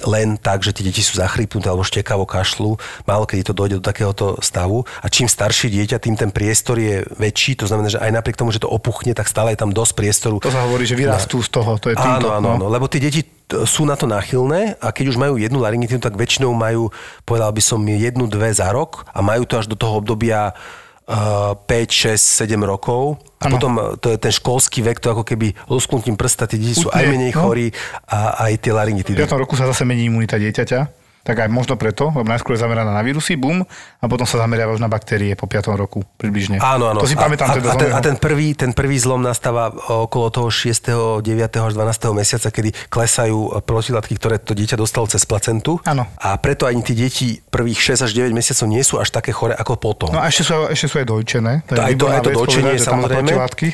len 0.06 0.38
tak, 0.38 0.62
že 0.62 0.76
tie 0.76 0.86
deti 0.86 1.02
sú 1.02 1.18
zachrypnuté 1.18 1.72
alebo 1.72 1.84
štekavo 1.84 2.28
kašľú. 2.28 2.78
Málo 3.10 3.26
kedy 3.26 3.52
to 3.52 3.58
dojde 3.58 3.82
do 3.82 3.84
takéhoto 3.84 4.38
stavu. 4.40 4.84
A 5.02 5.08
čím 5.08 5.26
starší 5.26 5.72
dieťa, 5.72 5.98
tým 6.04 6.16
ten 6.16 6.30
priestor 6.30 6.78
je 6.78 7.08
väčší. 7.18 7.58
To 7.64 7.66
znamená, 7.66 7.90
že 7.90 8.00
aj 8.00 8.12
napriek 8.12 8.38
tomu, 8.38 8.52
že 8.54 8.62
to 8.62 8.70
opuchne, 8.70 9.16
tak 9.18 9.26
stále 9.26 9.56
je 9.56 9.60
tam 9.60 9.72
dosť 9.74 9.94
priestoru. 9.98 10.38
To 10.44 10.54
sa 10.54 10.68
hovorí, 10.68 10.84
že 10.84 11.00
vyrastú 11.00 11.42
z 11.42 11.50
toho. 11.50 11.80
To 11.80 11.92
je 11.92 11.96
týmto, 11.98 12.28
Áno, 12.28 12.38
áno, 12.38 12.48
no. 12.54 12.56
áno, 12.60 12.66
lebo 12.70 12.86
tie 12.92 13.02
deti 13.02 13.26
sú 13.66 13.86
na 13.86 13.94
to 13.94 14.10
náchylné 14.10 14.82
a 14.82 14.90
keď 14.90 15.16
už 15.16 15.18
majú 15.22 15.38
jednu 15.38 15.62
laryngitídu, 15.62 16.02
tak 16.02 16.18
väčšinou 16.18 16.50
majú, 16.54 16.90
povedal 17.24 17.54
by 17.54 17.62
som, 17.62 17.80
jednu, 17.86 18.26
dve 18.26 18.50
za 18.52 18.74
rok 18.74 19.06
a 19.14 19.22
majú 19.22 19.46
to 19.46 19.62
až 19.62 19.70
do 19.70 19.78
toho 19.78 20.02
obdobia 20.02 20.58
5, 21.06 21.62
6, 21.66 22.18
7 22.18 22.58
rokov. 22.66 23.22
A 23.38 23.46
Áno. 23.46 23.54
potom 23.62 23.72
uh, 23.78 23.94
to 24.02 24.10
je 24.10 24.18
ten 24.18 24.34
školský 24.34 24.82
vek, 24.82 24.98
to 24.98 25.14
ako 25.14 25.22
keby 25.22 25.54
lusknutím 25.70 26.18
prsta, 26.18 26.50
tí 26.50 26.58
deti 26.58 26.82
sú 26.82 26.90
aj 26.90 27.06
menej 27.06 27.32
no. 27.38 27.46
chorí 27.46 27.70
a 28.10 28.50
aj 28.50 28.58
tie 28.58 28.74
V 28.74 28.78
laryngitídy. 28.82 29.18
5. 29.22 29.38
roku 29.38 29.54
sa 29.54 29.70
zase 29.70 29.86
mení 29.86 30.10
imunita 30.10 30.42
dieťaťa. 30.42 31.05
Tak 31.26 31.42
aj 31.42 31.50
možno 31.50 31.74
preto, 31.74 32.14
lebo 32.14 32.30
najskôr 32.30 32.54
je 32.54 32.62
zameraná 32.62 32.94
na 32.94 33.02
vírusy, 33.02 33.34
bum, 33.34 33.66
a 33.98 34.06
potom 34.06 34.30
sa 34.30 34.46
zameriava 34.46 34.78
už 34.78 34.82
na 34.82 34.86
baktérie 34.86 35.34
po 35.34 35.50
5. 35.50 35.74
roku 35.74 36.06
približne. 36.22 36.62
Áno, 36.62 36.94
áno. 36.94 37.02
To 37.02 37.10
si 37.10 37.18
a, 37.18 37.26
pamätám 37.26 37.50
a, 37.50 37.54
teda 37.58 37.70
a, 37.74 37.76
ten, 37.76 37.90
a 37.90 38.00
ten, 38.00 38.16
prvý, 38.22 38.54
ten 38.54 38.78
prvý 38.78 39.02
zlom 39.02 39.26
nastáva 39.26 39.74
okolo 40.06 40.30
toho 40.30 40.54
6., 40.54 41.26
9. 41.26 41.26
až 41.50 41.74
12. 41.74 42.14
mesiaca, 42.14 42.54
kedy 42.54 42.70
klesajú 42.94 43.58
protilátky, 43.66 44.14
ktoré 44.22 44.38
to 44.38 44.54
dieťa 44.54 44.78
dostalo 44.78 45.10
cez 45.10 45.26
placentu. 45.26 45.82
Áno. 45.90 46.06
A 46.22 46.38
preto 46.38 46.70
ani 46.70 46.86
tí 46.86 46.94
deti 46.94 47.42
prvých 47.42 47.98
6 47.98 48.06
až 48.06 48.12
9 48.14 48.30
mesiacov 48.30 48.70
nie 48.70 48.86
sú 48.86 49.02
až 49.02 49.10
také 49.10 49.34
chore 49.34 49.58
ako 49.58 49.82
potom. 49.82 50.14
No 50.14 50.22
a 50.22 50.30
ešte 50.30 50.46
sú, 50.46 50.70
ešte 50.70 50.86
sú 50.94 50.96
aj 51.02 51.08
dojčené. 51.10 51.66
To, 51.66 51.74
aj 51.74 51.94
to, 51.98 52.06
aj 52.06 52.22
to 52.22 52.30
vec 52.30 52.38
povedať, 52.38 52.78
má 52.78 52.86
samozrejme. 52.86 53.32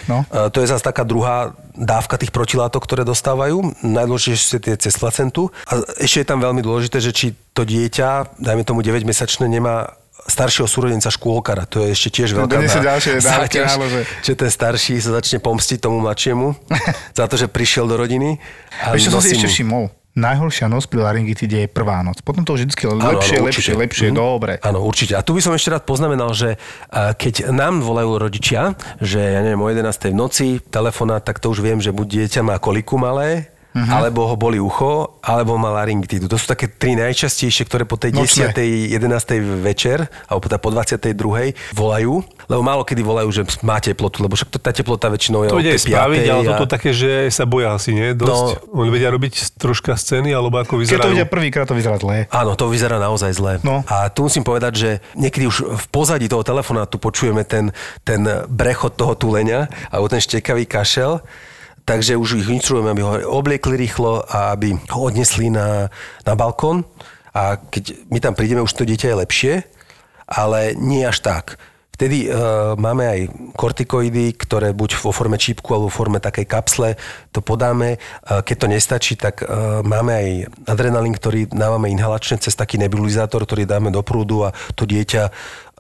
no. 0.08 0.24
To 0.32 0.58
je 0.64 0.68
zase 0.72 0.88
taká 0.88 1.04
druhá 1.04 1.52
dávka 1.76 2.16
tých 2.16 2.32
protilátok, 2.32 2.84
ktoré 2.84 3.04
dostávajú. 3.04 3.84
Najdôležitejšie 3.84 4.48
sú 4.48 4.60
tie 4.64 4.76
cez 4.80 4.96
placentu. 4.96 5.52
A 5.68 5.84
ešte 6.00 6.24
je 6.24 6.28
tam 6.28 6.40
veľmi 6.40 6.64
dôležité, 6.64 7.00
že 7.04 7.12
či 7.12 7.36
to 7.52 7.62
dieťa, 7.62 8.38
dajme 8.38 8.64
tomu 8.64 8.80
9-mesačné, 8.80 9.46
nemá 9.46 9.92
staršieho 10.22 10.66
súrodenca 10.66 11.10
škôlkara. 11.10 11.66
To 11.68 11.82
je 11.82 11.92
ešte 11.92 12.10
tiež 12.14 12.38
veľká 12.38 12.54
ná- 12.54 12.86
ďalšie 12.86 13.12
nálože. 13.60 14.00
že 14.22 14.34
ten 14.34 14.48
starší 14.48 14.96
sa 14.98 15.18
začne 15.18 15.40
pomstiť 15.40 15.78
tomu 15.80 15.98
mladšiemu 16.00 16.54
za 17.18 17.26
to, 17.26 17.36
že 17.36 17.46
prišiel 17.46 17.86
do 17.86 17.96
rodiny. 17.96 18.38
A 18.80 18.94
Vieš, 18.94 19.02
čo 19.04 19.12
som 19.12 19.20
si 19.20 19.34
ešte 19.34 19.50
všimol? 19.50 19.90
Najhoršia 20.12 20.68
noc 20.68 20.86
pri 20.86 21.00
laryngitide 21.02 21.58
je 21.58 21.68
prvá 21.68 22.00
noc. 22.02 22.20
Potom 22.20 22.44
to 22.44 22.54
vždy 22.54 22.68
lepšie, 22.68 23.40
lepšie, 23.40 23.40
určite. 23.40 23.72
lepšie, 23.74 24.08
Mhm. 24.08 24.16
dobre. 24.16 24.54
Áno, 24.60 24.84
určite. 24.84 25.16
A 25.16 25.24
tu 25.24 25.32
by 25.32 25.40
som 25.40 25.52
ešte 25.52 25.72
rád 25.72 25.84
poznamenal, 25.84 26.30
že 26.32 26.60
keď 26.92 27.50
nám 27.50 27.80
volajú 27.80 28.20
rodičia, 28.20 28.76
že 29.00 29.18
ja 29.18 29.40
neviem, 29.40 29.58
o 29.58 29.66
11. 29.66 29.88
v 30.06 30.20
noci 30.20 30.46
telefonát, 30.62 31.20
tak 31.20 31.40
to 31.40 31.48
už 31.48 31.60
viem, 31.60 31.80
že 31.80 31.90
buď 31.90 32.28
dieťa 32.28 32.42
má 32.44 32.56
koliku 32.58 32.96
malé, 32.96 33.48
Mhm. 33.72 33.88
alebo 33.88 34.28
ho 34.28 34.36
boli 34.36 34.60
ucho, 34.60 35.16
alebo 35.24 35.56
má 35.56 35.72
laryngitídu. 35.72 36.28
To 36.28 36.36
sú 36.36 36.44
také 36.44 36.68
tri 36.68 36.92
najčastejšie, 37.00 37.64
ktoré 37.66 37.88
po 37.88 37.96
tej 37.96 38.12
Nočné. 38.12 38.52
10. 38.52 38.92
11. 38.92 39.40
večer, 39.64 40.12
alebo 40.28 40.44
teda 40.44 40.60
po 40.60 40.70
22. 40.76 41.56
volajú, 41.72 42.20
lebo 42.52 42.62
málo 42.62 42.84
kedy 42.84 43.00
volajú, 43.00 43.32
že 43.32 43.42
má 43.64 43.80
teplotu, 43.80 44.20
lebo 44.20 44.36
však 44.36 44.52
to, 44.52 44.60
tá 44.60 44.76
teplota 44.76 45.08
väčšinou 45.08 45.48
je 45.48 45.50
To 45.56 45.64
ide 45.64 45.80
spraviť, 45.80 46.24
5. 46.28 46.34
ale 46.36 46.42
a- 46.44 46.50
toto 46.52 46.68
také, 46.68 46.92
že 46.92 47.32
sa 47.32 47.48
boja 47.48 47.72
asi, 47.72 47.96
nie? 47.96 48.12
Dosť. 48.12 48.68
No. 48.76 48.84
Oni 48.84 48.92
vedia 48.92 49.08
robiť 49.08 49.56
troška 49.56 49.96
scény, 49.96 50.36
alebo 50.36 50.60
ako 50.60 50.84
Keď 50.84 51.00
to 51.00 51.12
vidia 51.16 51.28
prvýkrát, 51.28 51.64
to 51.64 51.76
vyzerá 51.78 51.96
zlé. 51.96 52.28
Áno, 52.28 52.60
to 52.60 52.68
vyzerá 52.68 53.00
naozaj 53.00 53.32
zle. 53.32 53.54
No. 53.64 53.88
A 53.88 54.12
tu 54.12 54.28
musím 54.28 54.44
povedať, 54.44 54.74
že 54.76 54.90
niekedy 55.16 55.48
už 55.48 55.80
v 55.80 55.86
pozadí 55.88 56.28
toho 56.28 56.44
telefonátu 56.44 57.00
počujeme 57.00 57.48
ten, 57.48 57.72
ten 58.04 58.20
brechod 58.52 59.00
toho 59.00 59.16
tuleňa 59.16 59.72
alebo 59.88 60.12
ten 60.12 60.20
štekavý 60.20 60.68
kašel. 60.68 61.24
Takže 61.92 62.16
už 62.16 62.40
ich 62.40 62.48
instruujeme, 62.48 62.96
aby 62.96 63.04
ho 63.04 63.36
obliekli 63.36 63.76
rýchlo 63.76 64.24
a 64.24 64.56
aby 64.56 64.80
ho 64.96 65.12
odnesli 65.12 65.52
na, 65.52 65.92
na 66.24 66.34
balkón. 66.40 66.88
A 67.36 67.60
keď 67.60 68.08
my 68.08 68.24
tam 68.24 68.32
prídeme, 68.32 68.64
už 68.64 68.72
to 68.72 68.88
dieťa 68.88 69.12
je 69.12 69.20
lepšie, 69.20 69.54
ale 70.24 70.72
nie 70.80 71.04
až 71.04 71.20
tak. 71.20 71.60
Vtedy 71.92 72.32
uh, 72.32 72.80
máme 72.80 73.04
aj 73.06 73.20
kortikoidy, 73.60 74.40
ktoré 74.40 74.72
buď 74.72 75.04
vo 75.04 75.12
forme 75.12 75.36
čípku 75.36 75.76
alebo 75.76 75.92
vo 75.92 75.94
forme 75.94 76.24
takej 76.24 76.48
kapsle 76.48 76.96
to 77.30 77.44
podáme. 77.44 78.00
Uh, 78.24 78.40
keď 78.40 78.56
to 78.56 78.68
nestačí, 78.72 79.14
tak 79.20 79.44
uh, 79.44 79.84
máme 79.84 80.12
aj 80.16 80.28
adrenalín, 80.72 81.14
ktorý 81.14 81.52
dávame 81.52 81.92
inhalačne 81.92 82.40
cez 82.40 82.56
taký 82.56 82.80
nebulizátor, 82.80 83.44
ktorý 83.44 83.68
dáme 83.68 83.92
do 83.92 84.00
prúdu 84.02 84.48
a 84.48 84.56
to 84.80 84.88
dieťa, 84.88 85.30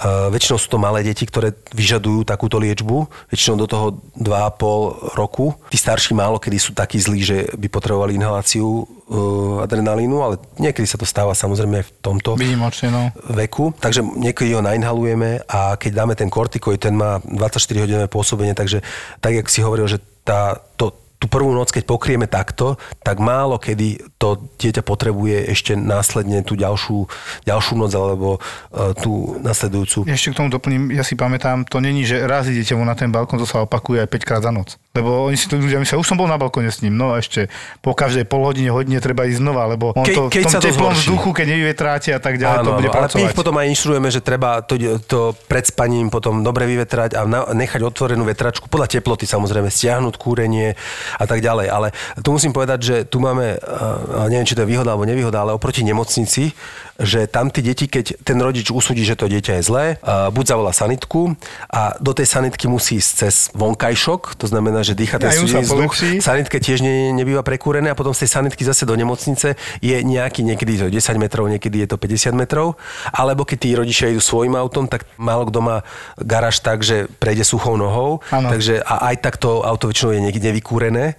väčšinou 0.08 0.58
sú 0.58 0.68
to 0.68 0.82
malé 0.82 1.06
deti, 1.06 1.30
ktoré 1.30 1.54
vyžadujú 1.74 2.26
takúto 2.26 2.58
liečbu, 2.58 3.06
väčšinou 3.30 3.56
do 3.62 3.68
toho 3.70 3.86
2,5 4.18 5.18
roku. 5.18 5.54
Tí 5.70 5.78
starší 5.78 6.18
málo 6.18 6.42
kedy 6.42 6.58
sú 6.58 6.72
takí 6.74 6.98
zlí, 6.98 7.22
že 7.22 7.38
by 7.54 7.68
potrebovali 7.70 8.18
inhaláciu 8.18 8.66
uh, 8.66 9.64
adrenalínu, 9.66 10.18
ale 10.26 10.36
niekedy 10.58 10.90
sa 10.90 10.98
to 10.98 11.06
stáva 11.06 11.38
samozrejme 11.38 11.82
aj 11.82 11.86
v 11.86 11.94
tomto 12.02 12.30
Výnimočne, 12.34 12.90
no. 12.90 13.14
veku, 13.30 13.78
takže 13.78 14.02
niekedy 14.02 14.58
ho 14.58 14.66
nainhalujeme 14.66 15.46
a 15.46 15.78
keď 15.78 15.92
dáme 15.94 16.14
ten 16.18 16.34
kortikoid, 16.34 16.82
ten 16.82 16.98
má 16.98 17.22
24-hodinové 17.22 18.10
pôsobenie, 18.10 18.58
takže 18.58 18.82
tak, 19.22 19.38
jak 19.38 19.48
si 19.50 19.62
hovoril, 19.62 19.86
že 19.86 20.02
tá, 20.26 20.58
to, 20.78 20.94
tú 21.22 21.30
prvú 21.30 21.54
noc, 21.54 21.70
keď 21.70 21.86
pokrieme 21.86 22.26
takto, 22.26 22.82
tak 23.06 23.22
málo 23.22 23.62
kedy 23.62 24.18
to 24.18 24.50
dieťa 24.58 24.82
potrebuje 24.82 25.54
ešte 25.54 25.78
následne 25.78 26.42
tú 26.42 26.58
ďalšiu, 26.58 27.06
ďalšiu 27.46 27.74
noc 27.78 27.92
alebo 27.94 28.42
uh, 28.42 28.98
tú 28.98 29.38
nasledujúcu. 29.46 30.10
Ešte 30.10 30.34
k 30.34 30.38
tomu 30.42 30.50
doplním, 30.50 30.90
ja 30.90 31.06
si 31.06 31.14
pamätám, 31.14 31.62
to 31.70 31.78
není, 31.78 32.02
že 32.10 32.26
raz 32.26 32.50
idete 32.50 32.74
mu 32.74 32.82
na 32.82 32.98
ten 32.98 33.14
balkón, 33.14 33.38
to 33.38 33.46
sa 33.46 33.62
opakuje 33.62 34.02
aj 34.02 34.10
5 34.10 34.26
krát 34.26 34.42
za 34.42 34.50
noc. 34.50 34.82
Lebo 34.92 35.32
oni 35.32 35.40
si 35.40 35.48
to 35.48 35.56
ľudia 35.56 35.80
myslia, 35.80 35.96
už 35.96 36.04
som 36.04 36.20
bol 36.20 36.28
na 36.28 36.36
balkóne 36.36 36.68
s 36.68 36.84
ním, 36.84 37.00
no 37.00 37.16
a 37.16 37.24
ešte 37.24 37.48
po 37.80 37.96
každej 37.96 38.28
pol 38.28 38.44
hodine, 38.44 39.00
treba 39.00 39.24
ísť 39.24 39.40
znova, 39.40 39.64
lebo 39.72 39.96
on 39.96 40.04
Ke- 40.04 40.12
to 40.12 40.28
keď 40.28 40.44
v 40.44 40.46
tom 40.46 40.52
sa 40.52 40.60
to 40.60 40.68
teplom 40.68 40.92
zhorší. 40.92 41.00
vzduchu, 41.08 41.30
keď 41.32 41.46
nevyvetráte 41.48 42.10
a 42.12 42.20
tak 42.20 42.36
ďalej, 42.36 42.58
to 42.60 42.72
bude 42.76 42.92
ale 42.92 42.98
pracovať. 43.00 43.24
ich 43.24 43.32
potom 43.32 43.56
aj 43.56 43.68
inštruujeme, 43.72 44.10
že 44.12 44.20
treba 44.20 44.60
to, 44.60 44.76
to 45.08 45.32
pred 45.48 45.64
spaním 45.64 46.12
potom 46.12 46.44
dobre 46.44 46.68
vyvetrať 46.68 47.16
a 47.16 47.24
na, 47.24 47.48
nechať 47.56 47.88
otvorenú 47.88 48.28
vetračku, 48.28 48.68
podľa 48.68 49.00
teploty 49.00 49.24
samozrejme, 49.24 49.72
stiahnuť 49.72 50.20
kúrenie 50.20 50.76
a 51.16 51.24
tak 51.24 51.40
ďalej. 51.40 51.72
Ale 51.72 51.96
tu 52.20 52.36
musím 52.36 52.52
povedať, 52.52 52.80
že 52.84 52.96
tu 53.08 53.24
máme, 53.24 53.64
uh, 53.64 54.28
neviem, 54.28 54.44
či 54.44 54.60
to 54.60 54.68
je 54.68 54.76
výhoda 54.76 54.92
alebo 54.92 55.08
nevýhoda, 55.08 55.40
ale 55.40 55.56
oproti 55.56 55.88
nemocnici, 55.88 56.52
že 57.00 57.30
tam 57.30 57.48
tí 57.54 57.64
deti, 57.64 57.88
keď 57.88 58.26
ten 58.26 58.38
rodič 58.42 58.68
usúdi, 58.74 59.06
že 59.06 59.16
to 59.16 59.32
dieťa 59.32 59.60
je 59.60 59.64
zlé, 59.64 59.86
buď 60.34 60.46
zavolá 60.52 60.74
sanitku 60.76 61.38
a 61.72 61.96
do 62.02 62.12
tej 62.12 62.28
sanitky 62.28 62.68
musí 62.68 63.00
ísť 63.00 63.12
cez 63.16 63.36
vonkajšok, 63.56 64.36
to 64.36 64.46
znamená, 64.50 64.84
že 64.84 64.98
dýcha 64.98 65.22
ten 65.22 65.32
studený 65.32 65.64
vzduch. 65.64 65.94
sanitke 66.20 66.58
tiež 66.60 66.84
nie, 66.84 67.16
nebýva 67.16 67.46
prekúrené 67.46 67.92
a 67.92 67.96
potom 67.96 68.12
z 68.12 68.26
tej 68.26 68.30
sanitky 68.42 68.64
zase 68.66 68.84
do 68.84 68.96
nemocnice 68.98 69.56
je 69.80 69.98
nejaký, 70.04 70.44
niekedy 70.44 70.78
to 70.78 70.86
je 70.90 71.00
10 71.00 71.22
metrov, 71.22 71.46
niekedy 71.48 71.86
je 71.86 71.88
to 71.90 71.98
50 71.98 72.36
metrov. 72.36 72.76
Alebo 73.14 73.46
keď 73.46 73.58
tí 73.60 73.70
rodičia 73.76 74.12
idú 74.12 74.22
svojim 74.22 74.58
autom, 74.58 74.90
tak 74.90 75.06
málo 75.20 75.48
kto 75.48 75.60
má 75.62 75.78
garáž 76.18 76.60
tak, 76.62 76.82
že 76.82 77.08
prejde 77.20 77.46
suchou 77.46 77.78
nohou. 77.78 78.24
Áno. 78.32 78.50
Takže 78.50 78.82
a 78.82 79.14
aj 79.14 79.16
tak 79.22 79.36
to 79.38 79.62
auto 79.62 79.90
väčšinou 79.90 80.16
je 80.16 80.22
niekde 80.22 80.50
vykúrené 80.52 81.16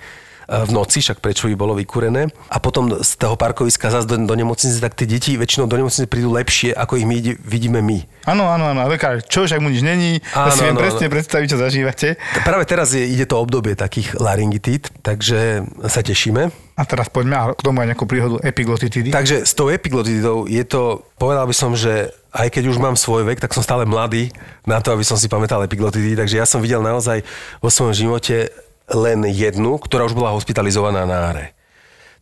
v 0.52 0.70
noci, 0.76 1.00
však 1.00 1.24
prečo 1.24 1.48
by 1.48 1.56
bolo 1.56 1.72
vykúrené. 1.72 2.28
A 2.52 2.60
potom 2.60 3.00
z 3.00 3.12
toho 3.16 3.40
parkoviska 3.40 3.88
zase 3.88 4.04
do, 4.04 4.20
do 4.20 4.34
nemocnice, 4.36 4.76
tak 4.76 4.92
tie 4.92 5.08
deti 5.08 5.40
väčšinou 5.40 5.64
do 5.64 5.76
nemocnice 5.80 6.04
prídu 6.04 6.28
lepšie, 6.36 6.76
ako 6.76 7.00
ich 7.00 7.08
my 7.08 7.16
vidíme 7.40 7.80
my. 7.80 8.28
Áno, 8.28 8.44
áno, 8.52 8.76
áno, 8.76 8.84
lekár, 8.86 9.24
čo 9.24 9.48
však 9.48 9.64
mu 9.64 9.72
nič 9.72 9.80
není, 9.80 10.20
ja 10.20 10.52
si 10.52 10.62
viem 10.62 10.76
áno, 10.76 10.84
presne 10.84 11.08
áno. 11.08 11.14
predstaviť, 11.16 11.46
čo 11.48 11.58
zažívate. 11.58 12.08
Práve 12.44 12.68
teraz 12.68 12.92
je, 12.92 13.02
ide 13.02 13.24
to 13.24 13.40
obdobie 13.40 13.72
takých 13.72 14.14
laryngitít, 14.20 14.92
takže 15.00 15.64
sa 15.88 16.04
tešíme. 16.04 16.52
A 16.72 16.82
teraz 16.88 17.12
poďme 17.12 17.52
k 17.52 17.60
tomu 17.60 17.84
aj 17.84 17.88
nejakú 17.92 18.04
príhodu 18.08 18.40
epiglotitidy. 18.40 19.12
Takže 19.12 19.44
s 19.44 19.52
tou 19.52 19.68
epiglotidou 19.68 20.48
je 20.48 20.64
to, 20.64 21.04
povedal 21.20 21.44
by 21.44 21.54
som, 21.56 21.76
že 21.76 22.08
aj 22.32 22.48
keď 22.48 22.72
už 22.72 22.80
mám 22.80 22.96
svoj 22.96 23.28
vek, 23.28 23.44
tak 23.44 23.52
som 23.52 23.60
stále 23.60 23.84
mladý 23.84 24.32
na 24.64 24.80
to, 24.80 24.96
aby 24.96 25.04
som 25.04 25.20
si 25.20 25.28
pamätal 25.28 25.60
epiglotidy. 25.60 26.16
Takže 26.16 26.40
ja 26.40 26.48
som 26.48 26.64
videl 26.64 26.80
naozaj 26.80 27.20
vo 27.60 27.68
svojom 27.68 27.92
živote 27.92 28.48
len 28.90 29.22
jednu, 29.28 29.78
ktorá 29.78 30.08
už 30.08 30.16
bola 30.16 30.34
hospitalizovaná 30.34 31.06
na 31.06 31.18
áre. 31.30 31.46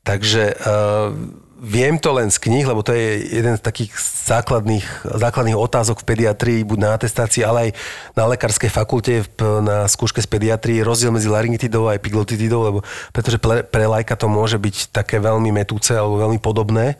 Takže 0.01 0.57
uh, 0.57 1.13
viem 1.61 2.01
to 2.01 2.17
len 2.17 2.33
z 2.33 2.41
kníh, 2.41 2.65
lebo 2.65 2.81
to 2.81 2.97
je 2.97 3.37
jeden 3.37 3.53
z 3.53 3.61
takých 3.61 3.93
základných, 4.33 5.05
základných 5.05 5.61
otázok 5.61 6.01
v 6.01 6.09
pediatrii, 6.09 6.65
buď 6.65 6.79
na 6.81 6.91
atestácii, 6.97 7.45
ale 7.45 7.59
aj 7.69 7.71
na 8.17 8.25
lekárskej 8.33 8.73
fakulte 8.73 9.29
na 9.41 9.85
skúške 9.85 10.25
z 10.25 10.29
pediatrii, 10.29 10.81
rozdiel 10.81 11.13
medzi 11.13 11.29
laryngitidou 11.29 11.93
a 11.93 12.01
epiglotidou, 12.01 12.61
lebo 12.65 12.79
pretože 13.13 13.37
pre, 13.37 13.61
pre 13.61 13.85
lajka 13.85 14.17
to 14.17 14.25
môže 14.33 14.57
byť 14.57 14.89
také 14.89 15.21
veľmi 15.21 15.53
metúce 15.53 15.93
alebo 15.93 16.17
veľmi 16.17 16.41
podobné. 16.41 16.97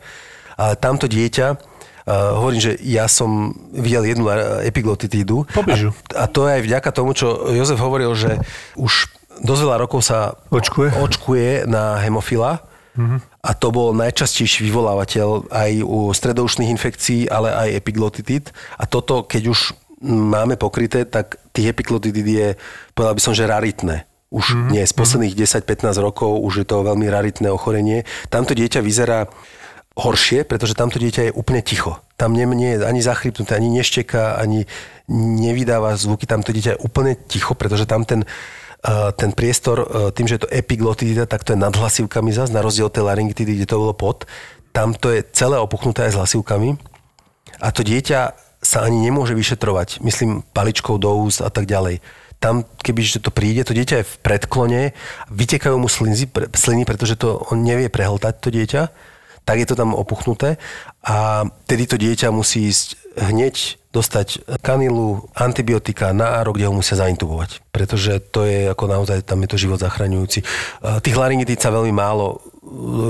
Ale 0.55 0.77
tamto 0.77 1.09
dieťa, 1.09 1.73
Uh, 2.01 2.33
hovorím, 2.33 2.57
že 2.57 2.73
ja 2.81 3.05
som 3.05 3.53
videl 3.77 4.09
jednu 4.09 4.25
la- 4.25 4.65
epiglotitídu. 4.65 5.45
A, 6.17 6.25
a 6.25 6.25
to 6.25 6.49
je 6.49 6.57
aj 6.57 6.61
vďaka 6.65 6.89
tomu, 6.89 7.13
čo 7.13 7.53
Jozef 7.53 7.77
hovoril, 7.77 8.17
že 8.17 8.41
už 8.73 9.05
dosť 9.41 9.61
veľa 9.65 9.77
rokov 9.81 10.05
sa 10.05 10.37
Očkuje. 10.53 10.93
očkuje 10.95 11.49
na 11.65 11.97
hemofila 11.99 12.71
A 13.41 13.51
to 13.55 13.71
bol 13.71 13.95
najčastejší 13.95 14.67
vyvolávateľ 14.67 15.47
aj 15.49 15.71
u 15.81 16.11
stredoušných 16.11 16.69
infekcií, 16.75 17.31
ale 17.31 17.49
aj 17.55 17.79
epiglotitit. 17.79 18.51
A 18.77 18.83
toto, 18.83 19.23
keď 19.23 19.55
už 19.55 19.59
máme 20.03 20.59
pokryté, 20.59 21.07
tak 21.07 21.39
tých 21.55 21.71
epiglotitit 21.71 22.27
je, 22.27 22.47
povedal 22.93 23.15
by 23.15 23.21
som, 23.23 23.33
že 23.33 23.47
raritné. 23.47 24.05
Už 24.31 24.55
mm-hmm. 24.55 24.69
nie, 24.75 24.83
z 24.83 24.93
posledných 24.95 25.35
10-15 25.35 25.87
rokov 26.03 26.39
už 26.43 26.63
je 26.63 26.67
to 26.67 26.83
veľmi 26.83 27.07
raritné 27.07 27.47
ochorenie. 27.51 28.03
Tamto 28.27 28.55
dieťa 28.55 28.83
vyzerá 28.83 29.27
horšie, 29.95 30.47
pretože 30.47 30.75
tamto 30.75 30.99
dieťa 30.99 31.31
je 31.31 31.35
úplne 31.35 31.59
ticho. 31.59 31.99
Tam 32.15 32.31
nie, 32.31 32.47
nie 32.47 32.79
je 32.79 32.87
ani 32.87 33.03
zachrypnuté, 33.03 33.59
ani 33.59 33.71
nešteká, 33.75 34.39
ani 34.39 34.63
nevydáva 35.11 35.95
zvuky. 35.99 36.23
Tamto 36.23 36.55
dieťa 36.55 36.75
je 36.75 36.83
úplne 36.83 37.19
ticho, 37.27 37.51
pretože 37.55 37.83
tam 37.83 38.07
ten, 38.07 38.23
ten 39.13 39.31
priestor, 39.31 39.77
uh, 39.85 39.87
tým, 40.09 40.25
že 40.25 40.37
je 40.37 40.43
to 40.47 40.53
epiglotidita, 40.53 41.29
tak 41.29 41.45
to 41.45 41.53
je 41.53 41.59
nad 41.59 41.73
hlasivkami 41.73 42.33
zase, 42.33 42.49
na 42.49 42.65
rozdiel 42.65 42.89
od 42.89 42.95
tej 42.95 43.05
laryngitidy, 43.05 43.61
kde 43.61 43.69
to 43.69 43.77
bolo 43.77 43.93
pod. 43.93 44.25
Tam 44.73 44.97
to 44.97 45.13
je 45.13 45.21
celé 45.35 45.61
opuchnuté 45.61 46.09
aj 46.09 46.15
s 46.15 46.19
hlasivkami. 46.19 46.69
A 47.61 47.69
to 47.69 47.85
dieťa 47.85 48.33
sa 48.61 48.85
ani 48.85 49.05
nemôže 49.05 49.37
vyšetrovať, 49.37 50.01
myslím, 50.05 50.45
paličkou 50.53 50.97
do 50.97 51.13
úst 51.17 51.41
a 51.41 51.49
tak 51.49 51.65
ďalej 51.65 52.01
tam, 52.41 52.65
keby 52.81 53.21
to 53.21 53.29
príde, 53.29 53.61
to 53.61 53.77
dieťa 53.77 54.01
je 54.01 54.09
v 54.09 54.15
predklone, 54.25 54.81
vytekajú 55.29 55.77
mu 55.77 55.85
sliny, 55.85 56.25
sliny, 56.57 56.89
pretože 56.89 57.13
to 57.13 57.37
on 57.53 57.61
nevie 57.61 57.85
prehltať 57.85 58.33
to 58.41 58.49
dieťa 58.49 58.89
tak 59.45 59.57
je 59.59 59.67
to 59.67 59.75
tam 59.75 59.97
opuchnuté 59.97 60.57
a 61.01 61.45
tedy 61.65 61.89
to 61.89 61.97
dieťa 61.97 62.29
musí 62.29 62.69
ísť 62.69 63.17
hneď 63.17 63.80
dostať 63.91 64.47
kanilu, 64.63 65.27
antibiotika 65.35 66.15
na 66.15 66.39
áro, 66.39 66.55
kde 66.55 66.67
ho 66.67 66.73
musia 66.73 66.95
zaintubovať. 66.95 67.59
Pretože 67.75 68.23
to 68.23 68.47
je 68.47 68.71
ako 68.71 68.87
naozaj, 68.87 69.27
tam 69.27 69.43
je 69.43 69.49
to 69.51 69.59
život 69.59 69.83
zachraňujúci. 69.83 70.39
Tých 71.03 71.19
laryngitíc 71.19 71.59
sa 71.59 71.75
veľmi 71.75 71.91
málo 71.91 72.39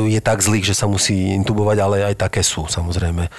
je 0.10 0.18
tak 0.18 0.42
zlých, 0.42 0.74
že 0.74 0.78
sa 0.78 0.90
musí 0.90 1.38
intubovať, 1.38 1.78
ale 1.78 1.96
aj 2.10 2.18
také 2.18 2.42
sú 2.42 2.66
samozrejme. 2.66 3.30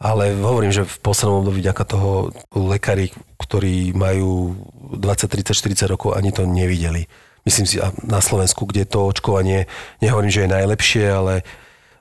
Ale 0.00 0.32
hovorím, 0.40 0.72
že 0.72 0.88
v 0.88 0.96
poslednom 1.04 1.44
období 1.44 1.60
vďaka 1.60 1.84
toho 1.84 2.32
lekári, 2.56 3.12
ktorí 3.36 3.92
majú 3.92 4.56
20, 4.96 5.28
30, 5.28 5.52
40 5.52 5.92
rokov, 5.92 6.16
ani 6.16 6.32
to 6.32 6.48
nevideli. 6.48 7.04
Myslím 7.44 7.68
si, 7.68 7.76
na 8.08 8.24
Slovensku, 8.24 8.64
kde 8.64 8.88
to 8.88 9.04
očkovanie, 9.04 9.68
nehovorím, 10.00 10.32
že 10.32 10.48
je 10.48 10.56
najlepšie, 10.56 11.04
ale 11.12 11.44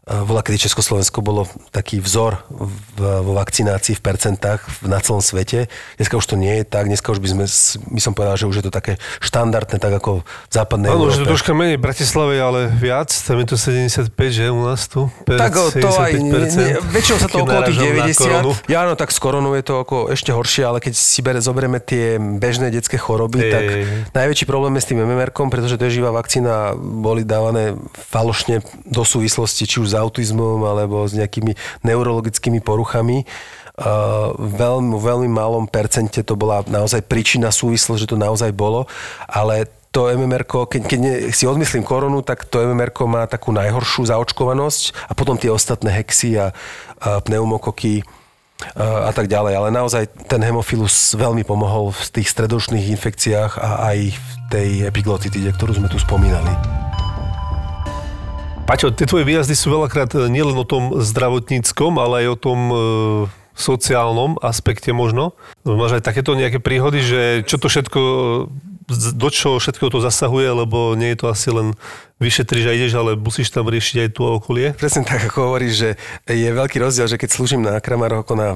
Vola, 0.09 0.41
kedy 0.41 0.57
Československo 0.57 1.21
bolo 1.21 1.45
taký 1.69 2.01
vzor 2.01 2.41
v, 2.49 2.97
vo 2.97 3.37
vakcinácii 3.37 3.93
v 3.93 4.01
percentách 4.01 4.81
na 4.81 4.97
celom 4.97 5.21
svete. 5.21 5.69
Dneska 6.01 6.17
už 6.17 6.25
to 6.25 6.33
nie 6.33 6.49
je 6.57 6.63
tak. 6.65 6.89
Dneska 6.89 7.13
už 7.13 7.21
by 7.21 7.29
sme, 7.29 7.45
by 7.93 8.01
som 8.01 8.17
povedal, 8.17 8.33
že 8.33 8.49
už 8.49 8.55
je 8.57 8.65
to 8.65 8.73
také 8.73 8.97
štandardné, 9.21 9.77
tak 9.77 9.93
ako 9.93 10.25
v 10.25 10.53
západnej 10.53 10.89
Áno, 10.89 11.13
to 11.13 11.29
troška 11.29 11.53
menej 11.53 11.77
v 11.77 11.83
Bratislave, 11.85 12.41
ale 12.41 12.73
viac. 12.73 13.13
Tam 13.13 13.37
je 13.37 13.53
to 13.53 13.55
75, 13.61 14.09
že 14.33 14.49
u 14.49 14.65
nás 14.65 14.89
tu? 14.89 15.13
Per, 15.29 15.37
tak 15.37 15.53
to 15.53 15.89
aj, 15.93 16.11
nie, 16.17 16.81
väčšinou 16.89 17.17
sa 17.21 17.29
to 17.29 17.45
okolo 17.45 17.61
tých 17.69 17.77
90. 17.77 18.65
Ja 18.65 18.89
áno, 18.89 18.97
tak 18.97 19.13
s 19.13 19.21
koronou 19.21 19.53
je 19.53 19.61
to 19.61 19.77
ako 19.77 20.09
ešte 20.09 20.33
horšie, 20.33 20.65
ale 20.65 20.81
keď 20.81 20.97
si 20.97 21.21
bere, 21.21 21.37
zoberieme 21.37 21.77
tie 21.77 22.17
bežné 22.17 22.73
detské 22.73 22.97
choroby, 22.97 23.45
hey, 23.45 23.53
tak 23.53 23.65
najväčší 24.17 24.49
problém 24.49 24.73
je 24.73 24.81
s 24.81 24.89
tým 24.89 25.05
MMR-kom, 25.05 25.53
pretože 25.53 25.77
to 25.77 25.85
je 25.85 26.01
živá 26.01 26.09
vakcína, 26.09 26.73
boli 26.81 27.21
dávané 27.21 27.77
falošne 27.93 28.65
do 28.89 29.05
súvislosti, 29.05 29.69
či 29.69 29.77
už 29.77 29.98
autizmom 29.99 30.63
alebo 30.63 31.03
s 31.03 31.13
nejakými 31.13 31.53
neurologickými 31.83 32.63
poruchami. 32.63 33.27
Uh, 33.79 34.35
veľmi, 34.35 34.99
veľmi 34.99 35.29
malom 35.31 35.63
percente 35.63 36.19
to 36.19 36.35
bola 36.35 36.67
naozaj 36.67 36.99
príčina 37.07 37.47
súvislosť, 37.47 38.03
že 38.03 38.11
to 38.11 38.19
naozaj 38.19 38.51
bolo, 38.51 38.91
ale 39.23 39.71
to 39.89 40.11
MMR, 40.11 40.45
keď, 40.45 40.81
keď 40.85 40.99
si 41.33 41.49
odmyslím 41.49 41.81
koronu, 41.81 42.21
tak 42.21 42.45
to 42.45 42.61
MMR 42.61 42.93
má 43.09 43.25
takú 43.25 43.49
najhoršiu 43.49 44.05
zaočkovanosť 44.13 45.09
a 45.09 45.17
potom 45.17 45.33
tie 45.33 45.49
ostatné 45.49 45.89
hexy 45.89 46.37
a, 46.37 46.53
a 47.01 47.23
pneumokoky 47.25 48.05
a 48.77 49.11
tak 49.15 49.31
ďalej. 49.31 49.53
Ale 49.55 49.69
naozaj 49.71 50.03
ten 50.27 50.43
hemofilus 50.43 51.15
veľmi 51.15 51.47
pomohol 51.47 51.95
v 51.95 52.21
tých 52.21 52.29
stredočných 52.29 52.91
infekciách 52.99 53.57
a 53.57 53.69
aj 53.95 53.97
v 54.13 54.29
tej 54.51 54.69
epiglotitide, 54.85 55.49
ktorú 55.55 55.79
sme 55.79 55.87
tu 55.87 55.97
spomínali. 55.97 56.88
Paťo, 58.69 58.93
tie 58.93 59.09
tvoje 59.09 59.25
výjazdy 59.25 59.57
sú 59.57 59.73
veľakrát 59.73 60.13
e, 60.13 60.29
nielen 60.29 60.53
o 60.53 60.61
tom 60.61 61.01
zdravotníckom, 61.01 61.97
ale 61.97 62.21
aj 62.21 62.27
o 62.29 62.37
tom 62.37 62.59
e, 62.69 62.75
sociálnom 63.57 64.37
aspekte 64.45 64.93
možno. 64.93 65.33
Máš 65.65 65.97
aj 65.97 66.05
takéto 66.05 66.37
nejaké 66.37 66.61
príhody, 66.61 67.01
že 67.01 67.21
čo 67.49 67.57
to 67.57 67.65
všetko 67.65 67.99
do 69.13 69.29
čoho 69.29 69.61
všetko 69.61 69.93
to 69.93 69.99
zasahuje, 70.01 70.49
lebo 70.65 70.97
nie 70.97 71.13
je 71.13 71.19
to 71.21 71.27
asi 71.29 71.53
len 71.53 71.77
vyšetriš 72.19 72.65
a 72.67 72.75
ideš, 72.75 72.93
ale 72.99 73.15
musíš 73.15 73.47
tam 73.47 73.71
riešiť 73.71 73.95
aj 74.03 74.09
tu 74.11 74.27
okolie. 74.27 74.75
Presne 74.75 75.07
tak, 75.07 75.31
ako 75.31 75.53
hovoríš, 75.53 75.73
že 75.73 75.89
je 76.27 76.49
veľký 76.51 76.81
rozdiel, 76.83 77.07
že 77.07 77.15
keď 77.15 77.29
slúžim 77.31 77.63
na 77.63 77.79
Kramaroch 77.79 78.27
ako 78.27 78.35
na 78.35 78.49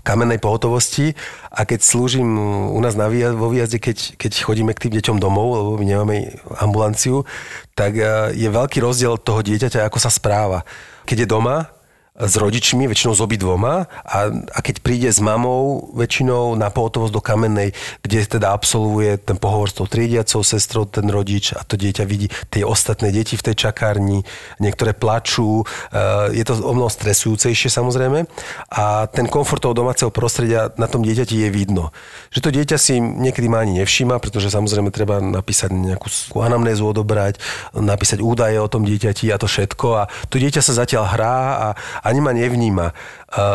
kamennej 0.00 0.40
pohotovosti 0.40 1.12
a 1.52 1.68
keď 1.68 1.84
slúžim 1.84 2.24
u 2.72 2.80
nás 2.80 2.96
na 2.96 3.12
výjazd, 3.12 3.36
vo 3.36 3.52
výjazde, 3.52 3.78
keď, 3.82 4.16
keď 4.16 4.32
chodíme 4.40 4.72
k 4.72 4.88
tým 4.88 4.92
deťom 4.96 5.16
domov, 5.20 5.48
lebo 5.52 5.70
my 5.76 5.84
nemáme 5.84 6.16
ambulanciu, 6.56 7.28
tak 7.76 8.00
eh, 8.00 8.32
je 8.32 8.48
veľký 8.48 8.80
rozdiel 8.80 9.20
toho 9.20 9.44
dieťaťa, 9.44 9.84
ako 9.92 9.98
sa 10.00 10.08
správa. 10.08 10.64
Keď 11.04 11.26
je 11.26 11.28
doma, 11.28 11.68
s 12.12 12.36
rodičmi, 12.36 12.84
väčšinou 12.84 13.16
s 13.16 13.24
obidvoma 13.24 13.88
a, 14.04 14.18
a 14.28 14.58
keď 14.60 14.84
príde 14.84 15.08
s 15.08 15.16
mamou 15.16 15.88
väčšinou 15.96 16.60
na 16.60 16.68
pohotovosť 16.68 17.08
do 17.08 17.24
Kamennej, 17.24 17.72
kde 18.04 18.36
teda 18.36 18.52
absolvuje 18.52 19.16
ten 19.16 19.40
pohovor 19.40 19.72
s 19.72 19.80
tou 19.80 19.88
triediacou 19.88 20.44
sestrou, 20.44 20.84
ten 20.84 21.08
rodič 21.08 21.56
a 21.56 21.64
to 21.64 21.80
dieťa 21.80 22.04
vidí 22.04 22.28
tie 22.52 22.68
ostatné 22.68 23.16
deti 23.16 23.40
v 23.40 23.48
tej 23.48 23.64
čakárni, 23.64 24.28
niektoré 24.60 24.92
plačú, 24.92 25.64
e, 25.64 26.36
je 26.36 26.44
to 26.44 26.60
o 26.60 26.72
mnoho 26.76 26.92
stresujúcejšie 26.92 27.72
samozrejme 27.72 28.28
a 28.68 29.08
ten 29.08 29.24
komfort 29.24 29.64
toho 29.64 29.72
domáceho 29.72 30.12
prostredia 30.12 30.68
na 30.76 30.92
tom 30.92 31.00
dieťati 31.00 31.32
je 31.32 31.48
vidno. 31.48 31.96
Že 32.28 32.40
to 32.44 32.50
dieťa 32.52 32.76
si 32.76 33.00
niekedy 33.00 33.48
má 33.48 33.64
ani 33.64 33.80
nevšíma, 33.80 34.20
pretože 34.20 34.52
samozrejme 34.52 34.92
treba 34.92 35.16
napísať 35.24 35.72
nejakú 35.72 36.12
anamnézu 36.44 36.84
odobrať, 36.84 37.40
napísať 37.72 38.20
údaje 38.20 38.60
o 38.60 38.68
tom 38.68 38.84
dieťati 38.84 39.32
a 39.32 39.40
to 39.40 39.48
všetko 39.48 39.86
a 39.96 40.02
to 40.28 40.36
dieťa 40.36 40.60
sa 40.60 40.76
zatiaľ 40.76 41.08
hrá 41.08 41.36
a, 41.40 41.68
ani 42.02 42.20
ma 42.20 42.34
nevníma. 42.34 42.90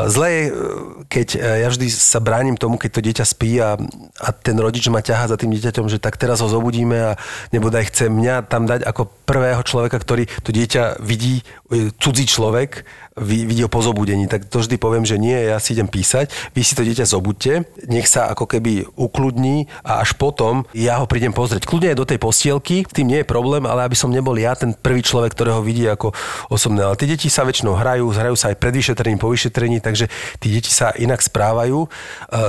Zle 0.07 0.27
je, 0.31 0.43
keď 1.05 1.27
e, 1.35 1.39
ja 1.61 1.67
vždy 1.69 1.87
sa 1.93 2.17
bránim 2.17 2.57
tomu, 2.57 2.81
keď 2.81 2.89
to 2.97 3.05
dieťa 3.05 3.25
spí 3.29 3.61
a, 3.61 3.77
a 4.17 4.27
ten 4.33 4.57
rodič 4.57 4.89
ma 4.89 5.05
ťaha 5.05 5.29
za 5.29 5.37
tým 5.37 5.53
dieťaťom, 5.53 5.85
že 5.85 6.01
tak 6.01 6.17
teraz 6.17 6.41
ho 6.41 6.49
zobudíme 6.49 7.13
a 7.13 7.19
nebodaj 7.53 7.93
chce 7.93 8.09
mňa 8.09 8.49
tam 8.49 8.65
dať 8.65 8.81
ako 8.89 9.05
prvého 9.29 9.61
človeka, 9.61 10.01
ktorý 10.01 10.25
to 10.41 10.49
dieťa 10.49 10.97
vidí, 11.03 11.45
cudzí 12.01 12.25
človek, 12.25 12.87
vidí 13.17 13.65
ho 13.65 13.69
po 13.69 13.81
zobudení, 13.81 14.29
tak 14.29 14.45
to 14.45 14.61
vždy 14.61 14.77
poviem, 14.77 15.03
že 15.03 15.17
nie, 15.17 15.33
ja 15.33 15.57
si 15.57 15.73
idem 15.73 15.89
písať, 15.89 16.29
vy 16.53 16.61
si 16.61 16.77
to 16.77 16.85
dieťa 16.85 17.05
zobudte, 17.09 17.65
nech 17.89 18.05
sa 18.05 18.29
ako 18.29 18.45
keby 18.45 18.85
ukludní 18.93 19.65
a 19.81 20.05
až 20.05 20.13
potom 20.13 20.69
ja 20.77 21.01
ho 21.01 21.09
prídem 21.09 21.33
pozrieť. 21.33 21.65
Kľudne 21.65 21.93
aj 21.93 21.99
do 21.99 22.05
tej 22.05 22.19
postielky, 22.21 22.85
tým 22.85 23.09
nie 23.09 23.19
je 23.25 23.27
problém, 23.27 23.65
ale 23.65 23.89
aby 23.89 23.97
som 23.97 24.13
nebol 24.13 24.37
ja 24.37 24.53
ten 24.53 24.77
prvý 24.77 25.01
človek, 25.01 25.33
ktorého 25.33 25.65
vidí 25.65 25.89
ako 25.89 26.13
osobné. 26.53 26.85
Ale 26.85 26.99
tie 26.99 27.09
deti 27.09 27.27
sa 27.27 27.41
väčšinou 27.41 27.73
hrajú, 27.73 28.05
hrajú 28.13 28.35
sa 28.37 28.53
aj 28.53 28.57
pred 28.61 28.73
vyšetrením, 28.77 29.17
po 29.17 29.33
vyšetrení, 29.33 29.81
takže 29.81 30.05
tí 30.37 30.53
deti 30.53 30.69
sa 30.69 30.93
inak 30.93 31.19
správajú. 31.19 31.85
E, 31.85 31.87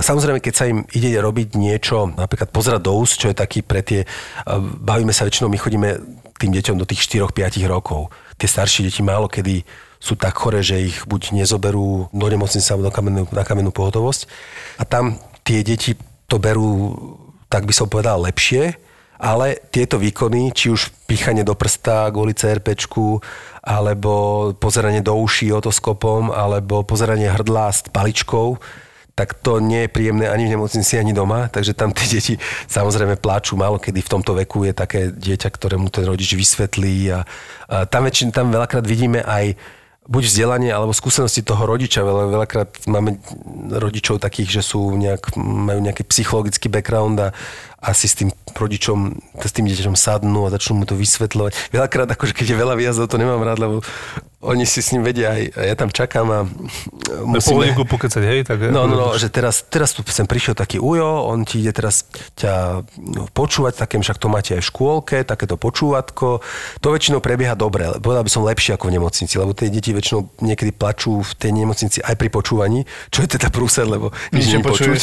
samozrejme, 0.04 0.44
keď 0.44 0.54
sa 0.54 0.68
im 0.68 0.84
ide 0.92 1.16
robiť 1.16 1.56
niečo, 1.56 2.12
napríklad 2.12 2.52
pozerať 2.52 2.84
do 2.84 2.92
úst, 2.96 3.16
čo 3.16 3.32
je 3.32 3.36
taký 3.36 3.64
pre 3.64 3.80
tie, 3.80 4.04
e, 4.04 4.06
bavíme 4.84 5.16
sa 5.16 5.24
väčšinou, 5.24 5.48
my 5.48 5.58
chodíme 5.58 5.88
tým 6.38 6.54
deťom 6.54 6.76
do 6.78 6.86
tých 6.86 7.08
4-5 7.08 7.66
rokov. 7.66 8.14
Tie 8.38 8.46
staršie 8.46 8.86
deti 8.86 9.02
málo 9.02 9.26
kedy 9.26 9.66
sú 9.99 10.14
tak 10.14 10.38
chore, 10.38 10.62
že 10.62 10.78
ich 10.78 11.05
buď 11.05 11.34
nezoberú 11.34 12.07
do 12.14 12.26
nemocnice 12.26 12.70
alebo 12.70 12.90
na 13.34 13.44
kamennú 13.44 13.70
pohotovosť. 13.74 14.30
A 14.78 14.86
tam 14.86 15.18
tie 15.42 15.66
deti 15.66 15.99
to 16.30 16.38
berú, 16.38 16.94
tak 17.51 17.66
by 17.66 17.74
som 17.74 17.90
povedal, 17.90 18.22
lepšie, 18.22 18.78
ale 19.18 19.59
tieto 19.74 19.99
výkony, 19.99 20.55
či 20.55 20.70
už 20.70 20.94
píchanie 21.11 21.42
do 21.42 21.59
prsta 21.59 22.14
kvôli 22.14 22.38
CRP, 22.38 22.78
alebo 23.66 24.55
pozeranie 24.55 25.03
do 25.03 25.18
uší 25.18 25.51
otoskopom, 25.51 26.30
alebo 26.30 26.86
pozeranie 26.86 27.26
hrdla 27.26 27.74
s 27.74 27.82
paličkou, 27.90 28.62
tak 29.18 29.34
to 29.42 29.59
nie 29.59 29.90
je 29.90 29.90
príjemné 29.90 30.30
ani 30.30 30.46
v 30.46 30.55
nemocnici, 30.55 30.94
ani 30.94 31.11
doma, 31.11 31.51
takže 31.51 31.74
tam 31.74 31.90
tie 31.90 32.07
deti 32.07 32.38
samozrejme 32.70 33.18
pláču 33.18 33.59
málo, 33.59 33.82
kedy 33.82 33.99
v 33.99 34.12
tomto 34.14 34.38
veku 34.38 34.62
je 34.62 34.70
také 34.70 35.11
dieťa, 35.11 35.51
ktorému 35.51 35.90
ten 35.90 36.07
rodič 36.07 36.38
vysvetlí 36.38 37.11
a, 37.11 37.26
a 37.66 37.82
tam, 37.90 38.07
väčšin, 38.07 38.30
tam 38.30 38.55
veľakrát 38.55 38.86
vidíme 38.86 39.26
aj 39.26 39.59
buď 40.09 40.22
vzdelanie 40.24 40.72
alebo 40.72 40.96
skúsenosti 40.96 41.44
toho 41.44 41.68
rodiča. 41.68 42.00
Veľa, 42.00 42.24
veľakrát 42.32 42.70
máme 42.88 43.20
rodičov 43.76 44.24
takých, 44.24 44.61
že 44.61 44.62
sú 44.64 44.96
nejak, 44.96 45.36
majú 45.36 45.84
nejaký 45.84 46.09
psychologický 46.09 46.72
background 46.72 47.20
a, 47.20 47.28
asi 47.79 48.11
s 48.11 48.18
tým 48.18 48.35
rodičom, 48.59 49.14
s 49.39 49.53
tým 49.55 49.70
dieťaťom 49.70 49.95
sadnú 49.95 50.51
a 50.51 50.53
začnú 50.53 50.83
mu 50.83 50.85
to 50.85 50.99
vysvetľovať. 50.99 51.70
Veľakrát, 51.70 52.11
akože 52.11 52.35
keď 52.35 52.47
je 52.51 52.57
veľa 52.59 52.74
výjazdov, 52.74 53.07
to 53.07 53.22
nemám 53.22 53.39
rád, 53.47 53.62
lebo 53.62 53.87
oni 54.39 54.62
si 54.70 54.79
s 54.79 54.95
ním 54.95 55.03
vedia 55.03 55.35
aj, 55.35 55.43
a 55.59 55.61
ja 55.66 55.74
tam 55.74 55.91
čakám 55.91 56.26
a 56.31 56.41
musíme... 57.26 57.74
Po 57.74 57.87
pokecať, 57.99 58.22
hej? 58.22 58.41
Tak, 58.47 58.70
no, 58.70 58.87
no, 58.87 58.95
no, 58.95 59.07
že 59.18 59.26
teraz, 59.31 59.66
teraz 59.66 59.91
tu 59.95 60.07
sem 60.07 60.31
prišiel 60.31 60.55
taký 60.55 60.79
ujo, 60.79 61.26
on 61.26 61.43
ti 61.43 61.59
ide 61.59 61.74
teraz 61.74 62.07
ťa 62.39 62.87
no, 63.03 63.26
počúvať, 63.35 63.83
také 63.83 63.99
však 63.99 64.18
to 64.22 64.31
máte 64.31 64.55
aj 64.55 64.62
v 64.62 64.68
škôlke, 64.70 65.16
takéto 65.26 65.59
počúvatko. 65.59 66.39
To 66.83 66.87
väčšinou 66.95 67.18
prebieha 67.18 67.59
dobre, 67.59 67.91
povedal 67.99 68.22
by 68.22 68.31
som 68.31 68.47
lepšie 68.47 68.79
ako 68.79 68.91
v 68.91 69.03
nemocnici, 69.03 69.35
lebo 69.43 69.51
tie 69.59 69.74
deti 69.74 69.91
väčšinou 69.91 70.31
niekedy 70.39 70.70
plačú 70.70 71.18
v 71.18 71.33
tej 71.35 71.51
nemocnici 71.59 71.99
aj 71.99 72.14
pri 72.14 72.31
počúvaní, 72.31 72.87
čo 73.11 73.26
je 73.26 73.35
teda 73.35 73.51
prúser, 73.51 73.91
lebo 73.91 74.14
nič 74.31 74.55
nepočuť. 74.55 75.03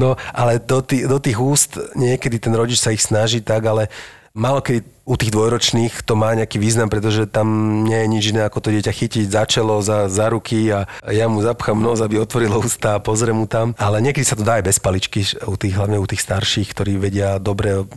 No, 0.00 0.16
ale 0.32 0.56
do, 0.56 0.80
tých, 0.80 1.04
do 1.04 1.20
tých 1.20 1.36
úst 1.36 1.76
niekedy 2.16 2.42
ten 2.42 2.54
rodič 2.54 2.82
sa 2.82 2.90
ich 2.90 3.02
snaží 3.02 3.38
tak, 3.38 3.62
ale 3.66 3.86
Malo 4.30 4.62
kedy 4.62 4.86
u 5.10 5.18
tých 5.18 5.34
dvojročných 5.34 6.06
to 6.06 6.14
má 6.14 6.30
nejaký 6.38 6.62
význam, 6.62 6.86
pretože 6.86 7.26
tam 7.26 7.82
nie 7.82 7.98
je 7.98 8.06
nič 8.06 8.24
iné 8.30 8.46
ako 8.46 8.62
to 8.62 8.68
dieťa 8.70 8.94
chytiť 8.94 9.26
za 9.26 9.42
čelo, 9.42 9.82
za, 9.82 10.06
za 10.06 10.30
ruky 10.30 10.70
a 10.70 10.86
ja 11.10 11.26
mu 11.26 11.42
zapchám 11.42 11.74
nos, 11.74 11.98
aby 11.98 12.22
otvorilo 12.22 12.62
ústa 12.62 12.94
a 12.94 13.02
pozriem 13.02 13.34
mu 13.34 13.50
tam. 13.50 13.74
Ale 13.74 13.98
niekedy 13.98 14.22
sa 14.22 14.38
to 14.38 14.46
dá 14.46 14.62
aj 14.62 14.70
bez 14.70 14.78
paličky, 14.78 15.26
u 15.50 15.58
tých, 15.58 15.74
hlavne 15.74 15.98
u 15.98 16.06
tých 16.06 16.22
starších, 16.22 16.70
ktorí 16.70 17.02
vedia 17.02 17.42
dobre 17.42 17.90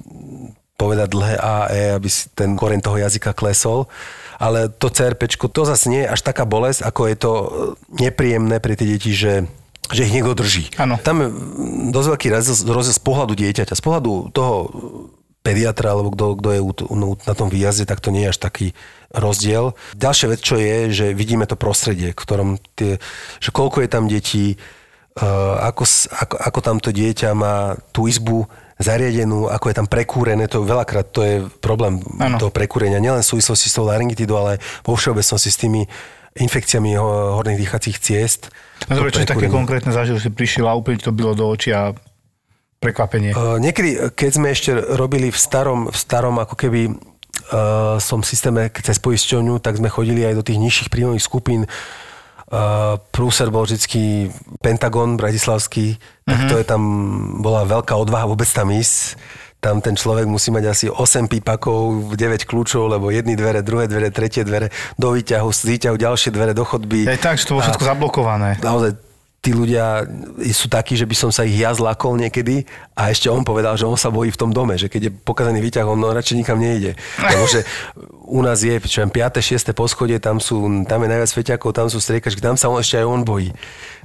povedať 0.73 1.07
dlhé 1.13 1.35
A, 1.37 1.69
E, 1.69 1.93
aby 1.93 2.09
si 2.09 2.33
ten 2.33 2.57
koreň 2.57 2.81
toho 2.81 2.97
jazyka 2.97 3.37
klesol. 3.37 3.85
Ale 4.41 4.73
to 4.73 4.89
CRP, 4.89 5.29
to 5.37 5.61
zase 5.69 5.85
nie 5.85 6.01
je 6.01 6.11
až 6.17 6.25
taká 6.25 6.49
bolesť, 6.49 6.81
ako 6.81 7.01
je 7.13 7.17
to 7.21 7.31
nepríjemné 7.93 8.57
pre 8.57 8.73
tie 8.73 8.89
deti, 8.89 9.13
že 9.13 9.45
že 9.91 10.07
ich 10.07 10.15
niekto 10.15 10.37
drží. 10.37 10.71
Ano. 10.79 10.95
Tam 11.01 11.19
je 11.19 11.27
dosť 11.91 12.07
veľký 12.15 12.27
rozdiel 12.31 12.93
z 12.95 13.01
pohľadu 13.03 13.33
dieťaťa. 13.35 13.75
Z 13.75 13.83
pohľadu 13.83 14.31
toho 14.31 14.55
pediatra 15.43 15.91
alebo 15.91 16.15
kto, 16.15 16.39
kto 16.39 16.49
je 16.55 16.61
na 17.27 17.33
tom 17.35 17.51
výjazde, 17.51 17.83
tak 17.83 17.99
to 17.99 18.15
nie 18.15 18.23
je 18.23 18.31
až 18.31 18.39
taký 18.39 18.67
rozdiel. 19.11 19.75
Ďalšia 19.99 20.27
vec, 20.31 20.39
čo 20.39 20.55
je, 20.55 20.89
že 20.89 21.05
vidíme 21.11 21.43
to 21.43 21.59
prostredie, 21.59 22.15
v 22.15 22.17
ktorom 22.17 22.49
tie, 22.79 22.97
že 23.43 23.51
koľko 23.51 23.83
je 23.83 23.89
tam 23.91 24.07
detí, 24.07 24.55
uh, 25.19 25.59
ako, 25.67 25.83
ako, 26.15 26.35
ako 26.39 26.59
tam 26.63 26.77
to 26.79 26.95
dieťa 26.95 27.35
má 27.35 27.75
tú 27.91 28.07
izbu 28.07 28.47
zariadenú, 28.79 29.51
ako 29.51 29.69
je 29.69 29.75
tam 29.77 29.87
prekúrené, 29.91 30.47
to 30.49 30.65
veľakrát 30.65 31.07
to 31.13 31.21
je 31.21 31.35
problém 31.61 32.01
ano. 32.17 32.39
toho 32.41 32.49
prekúrenia, 32.49 33.03
nielen 33.03 33.21
v 33.21 33.31
súvislosti 33.37 33.69
s 33.69 33.75
tou 33.77 33.85
laryngitidou, 33.85 34.39
ale 34.39 34.63
vo 34.81 34.97
všeobecnosti 34.97 35.51
s 35.51 35.61
tými 35.61 35.85
infekciami 36.33 36.97
horných 36.97 37.61
dýchacích 37.61 37.97
ciest. 38.01 38.49
No 38.89 38.99
dobre, 38.99 39.15
čo 39.15 39.23
také 39.23 39.47
konkrétne 39.47 39.91
zažil, 39.95 40.19
si 40.19 40.31
prišiel 40.31 40.67
a 40.67 40.77
úplne 40.77 40.99
to 40.99 41.15
bylo 41.15 41.35
do 41.37 41.47
očí 41.47 41.71
a 41.71 41.95
prekvapenie? 42.83 43.31
Uh, 43.31 43.61
niekedy, 43.61 44.11
keď 44.11 44.29
sme 44.35 44.47
ešte 44.51 44.75
robili 44.75 45.31
v 45.31 45.37
starom, 45.39 45.87
v 45.87 45.97
starom 45.97 46.35
ako 46.39 46.55
keby 46.59 46.91
uh, 46.91 47.95
som 48.03 48.19
systéme 48.19 48.67
cez 48.75 48.99
poisťovňu, 48.99 49.63
tak 49.63 49.79
sme 49.79 49.87
chodili 49.87 50.27
aj 50.27 50.35
do 50.39 50.43
tých 50.43 50.59
nižších 50.59 50.91
príjmových 50.91 51.23
skupín. 51.23 51.61
Uh, 52.53 53.01
prúser 53.09 53.49
bol 53.49 53.65
vždycky 53.65 54.29
Pentagon 54.61 55.17
bratislavský, 55.17 55.97
tak 56.27 56.37
mm-hmm. 56.37 56.51
to 56.51 56.55
je 56.59 56.65
tam, 56.67 56.81
bola 57.41 57.65
veľká 57.65 57.95
odvaha 57.97 58.29
vôbec 58.29 58.45
tam 58.51 58.69
ísť 58.69 59.17
tam 59.63 59.79
ten 59.79 59.95
človek 59.95 60.27
musí 60.27 60.51
mať 60.51 60.63
asi 60.67 60.85
8 60.91 61.31
pípakov, 61.31 62.11
9 62.11 62.43
kľúčov, 62.43 62.91
lebo 62.91 63.07
jedny 63.07 63.39
dvere, 63.39 63.63
druhé 63.63 63.87
dvere, 63.87 64.11
tretie 64.11 64.43
dvere, 64.43 64.67
do 64.99 65.15
výťahu, 65.15 65.47
z 65.47 65.61
výťahu 65.71 65.95
ďalšie 65.95 66.29
dvere, 66.35 66.51
do 66.51 66.67
chodby. 66.67 67.07
Aj 67.07 67.15
tak, 67.15 67.39
že 67.39 67.47
to 67.47 67.55
bolo 67.55 67.63
všetko 67.63 67.87
zablokované. 67.87 68.59
Naozaj 68.59 69.13
tí 69.43 69.51
ľudia 69.51 70.07
sú 70.55 70.71
takí, 70.71 70.95
že 70.95 71.03
by 71.03 71.15
som 71.19 71.27
sa 71.27 71.43
ich 71.43 71.59
ja 71.59 71.75
zlakol 71.75 72.15
niekedy 72.15 72.63
a 72.95 73.11
ešte 73.11 73.27
on 73.27 73.43
povedal, 73.43 73.75
že 73.75 73.83
on 73.83 73.99
sa 73.99 74.07
bojí 74.07 74.31
v 74.31 74.39
tom 74.39 74.55
dome, 74.55 74.79
že 74.79 74.87
keď 74.87 75.01
je 75.03 75.11
pokazený 75.11 75.59
výťah, 75.59 75.83
on 75.83 75.99
no, 75.99 76.15
radšej 76.15 76.39
nikam 76.39 76.63
nejde. 76.63 76.95
Lebo 77.19 77.43
že 77.51 77.67
u 78.23 78.39
nás 78.39 78.63
je, 78.63 78.71
čo 78.87 79.03
5. 79.03 79.11
6. 79.11 79.75
poschodie, 79.75 80.23
tam, 80.23 80.39
sú, 80.39 80.63
tam 80.87 81.03
je 81.03 81.11
najviac 81.11 81.27
feťakov, 81.27 81.75
tam 81.75 81.91
sú 81.91 81.99
striekačky, 81.99 82.39
tam 82.39 82.55
sa 82.55 82.71
on 82.71 82.79
ešte 82.79 83.03
aj 83.03 83.05
on 83.07 83.27
bojí. 83.27 83.51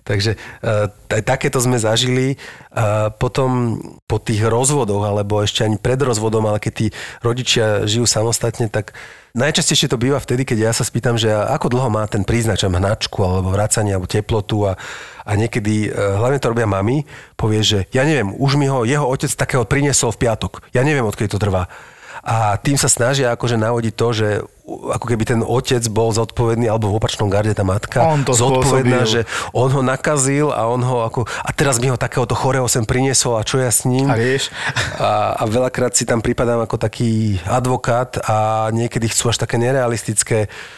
Takže 0.03 0.37
uh, 0.37 0.91
takéto 1.23 1.59
sme 1.63 1.79
zažili. 1.81 2.37
Uh, 2.69 3.11
potom 3.15 3.81
po 4.07 4.23
tých 4.23 4.45
rozvodoch, 4.47 5.03
alebo 5.03 5.43
ešte 5.43 5.65
ani 5.65 5.81
pred 5.81 5.99
rozvodom, 5.99 6.47
ale 6.47 6.63
keď 6.63 6.73
tí 6.73 6.87
rodičia 7.25 7.87
žijú 7.89 8.07
samostatne, 8.07 8.71
tak 8.71 8.95
Najčastejšie 9.37 9.93
to 9.93 10.01
býva 10.01 10.19
vtedy, 10.19 10.43
keď 10.43 10.59
ja 10.59 10.73
sa 10.75 10.83
spýtam, 10.83 11.15
že 11.15 11.31
ako 11.31 11.71
dlho 11.71 11.93
má 11.95 12.09
ten 12.11 12.27
príznačam 12.27 12.75
hnačku 12.75 13.23
alebo 13.23 13.55
vracanie 13.55 13.95
alebo 13.95 14.11
teplotu 14.11 14.67
a, 14.67 14.75
a 15.23 15.33
niekedy, 15.39 15.87
e, 15.87 15.95
hlavne 15.95 16.43
to 16.43 16.51
robia 16.51 16.67
mami, 16.67 17.07
povie, 17.39 17.63
že 17.63 17.79
ja 17.95 18.03
neviem, 18.03 18.35
už 18.35 18.59
mi 18.59 18.67
ho 18.67 18.83
jeho 18.83 19.07
otec 19.07 19.29
takého 19.31 19.63
priniesol 19.63 20.11
v 20.11 20.27
piatok. 20.27 20.67
Ja 20.75 20.83
neviem, 20.83 21.07
odkedy 21.07 21.31
to 21.31 21.39
trvá. 21.39 21.71
A 22.29 22.61
tým 22.61 22.77
sa 22.77 22.93
snažia 22.93 23.33
akože 23.33 23.57
navodiť 23.57 23.95
to, 23.97 24.09
že 24.13 24.29
ako 24.69 25.07
keby 25.09 25.25
ten 25.25 25.41
otec 25.41 25.81
bol 25.89 26.13
zodpovedný, 26.13 26.69
alebo 26.69 26.93
v 26.93 27.01
opačnom 27.01 27.33
garde 27.33 27.57
tá 27.57 27.65
matka 27.65 28.05
on 28.05 28.21
to 28.21 28.37
zodpovedná, 28.37 29.01
spôsobil. 29.09 29.25
že 29.25 29.51
on 29.57 29.73
ho 29.73 29.81
nakazil 29.81 30.53
a 30.53 30.69
on 30.69 30.85
ho 30.85 31.09
ako, 31.09 31.25
a 31.25 31.51
teraz 31.57 31.81
mi 31.81 31.89
ho 31.89 31.97
takéhoto 31.97 32.37
chorého 32.37 32.69
sem 32.69 32.85
priniesol 32.85 33.41
a 33.41 33.43
čo 33.49 33.57
ja 33.57 33.73
s 33.73 33.89
ním. 33.89 34.13
A 34.13 34.21
vieš. 34.21 34.53
A, 35.01 35.41
a 35.41 35.43
veľakrát 35.49 35.97
si 35.97 36.05
tam 36.05 36.21
pripadám 36.21 36.61
ako 36.69 36.77
taký 36.77 37.41
advokát 37.49 38.21
a 38.29 38.69
niekedy 38.77 39.09
chcú 39.09 39.33
až 39.33 39.41
také 39.41 39.57
nerealistické 39.57 40.53
uh, 40.53 40.78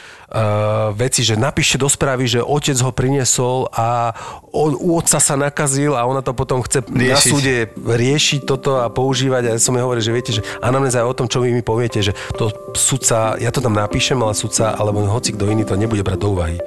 veci, 0.94 1.26
že 1.26 1.34
napíše 1.34 1.74
do 1.74 1.90
správy, 1.90 2.30
že 2.30 2.40
otec 2.40 2.78
ho 2.86 2.94
priniesol 2.94 3.66
a 3.74 4.14
on, 4.54 4.78
u 4.78 4.94
otca 4.94 5.18
sa 5.18 5.34
nakazil 5.34 5.98
a 5.98 6.06
ona 6.06 6.22
to 6.22 6.30
potom 6.30 6.62
chce 6.62 6.86
Riešiť. 6.86 7.10
na 7.10 7.18
súde 7.18 7.56
riešiť 7.74 8.40
toto 8.46 8.78
a 8.78 8.86
používať. 8.86 9.42
A 9.46 9.50
ja 9.54 9.62
som 9.62 9.74
jej 9.74 9.82
hovoril, 9.82 10.02
že 10.02 10.14
viete, 10.14 10.32
že 10.34 10.42
anamnéza 10.62 11.02
je 11.02 11.10
o 11.10 11.18
tom, 11.18 11.26
čo 11.26 11.42
vy 11.42 11.50
mi 11.50 11.62
poviete, 11.66 11.98
že 12.02 12.14
to 12.38 12.50
sudca, 12.78 13.34
ja 13.42 13.50
to 13.50 13.58
tam 13.58 13.74
napíšem, 13.74 14.18
ale 14.22 14.34
sudca 14.34 14.74
alebo 14.74 15.02
hoci 15.06 15.34
kto 15.34 15.50
iný 15.50 15.66
to 15.66 15.74
nebude 15.74 16.02
brať 16.06 16.18
do 16.22 16.28
úvahy. 16.34 16.58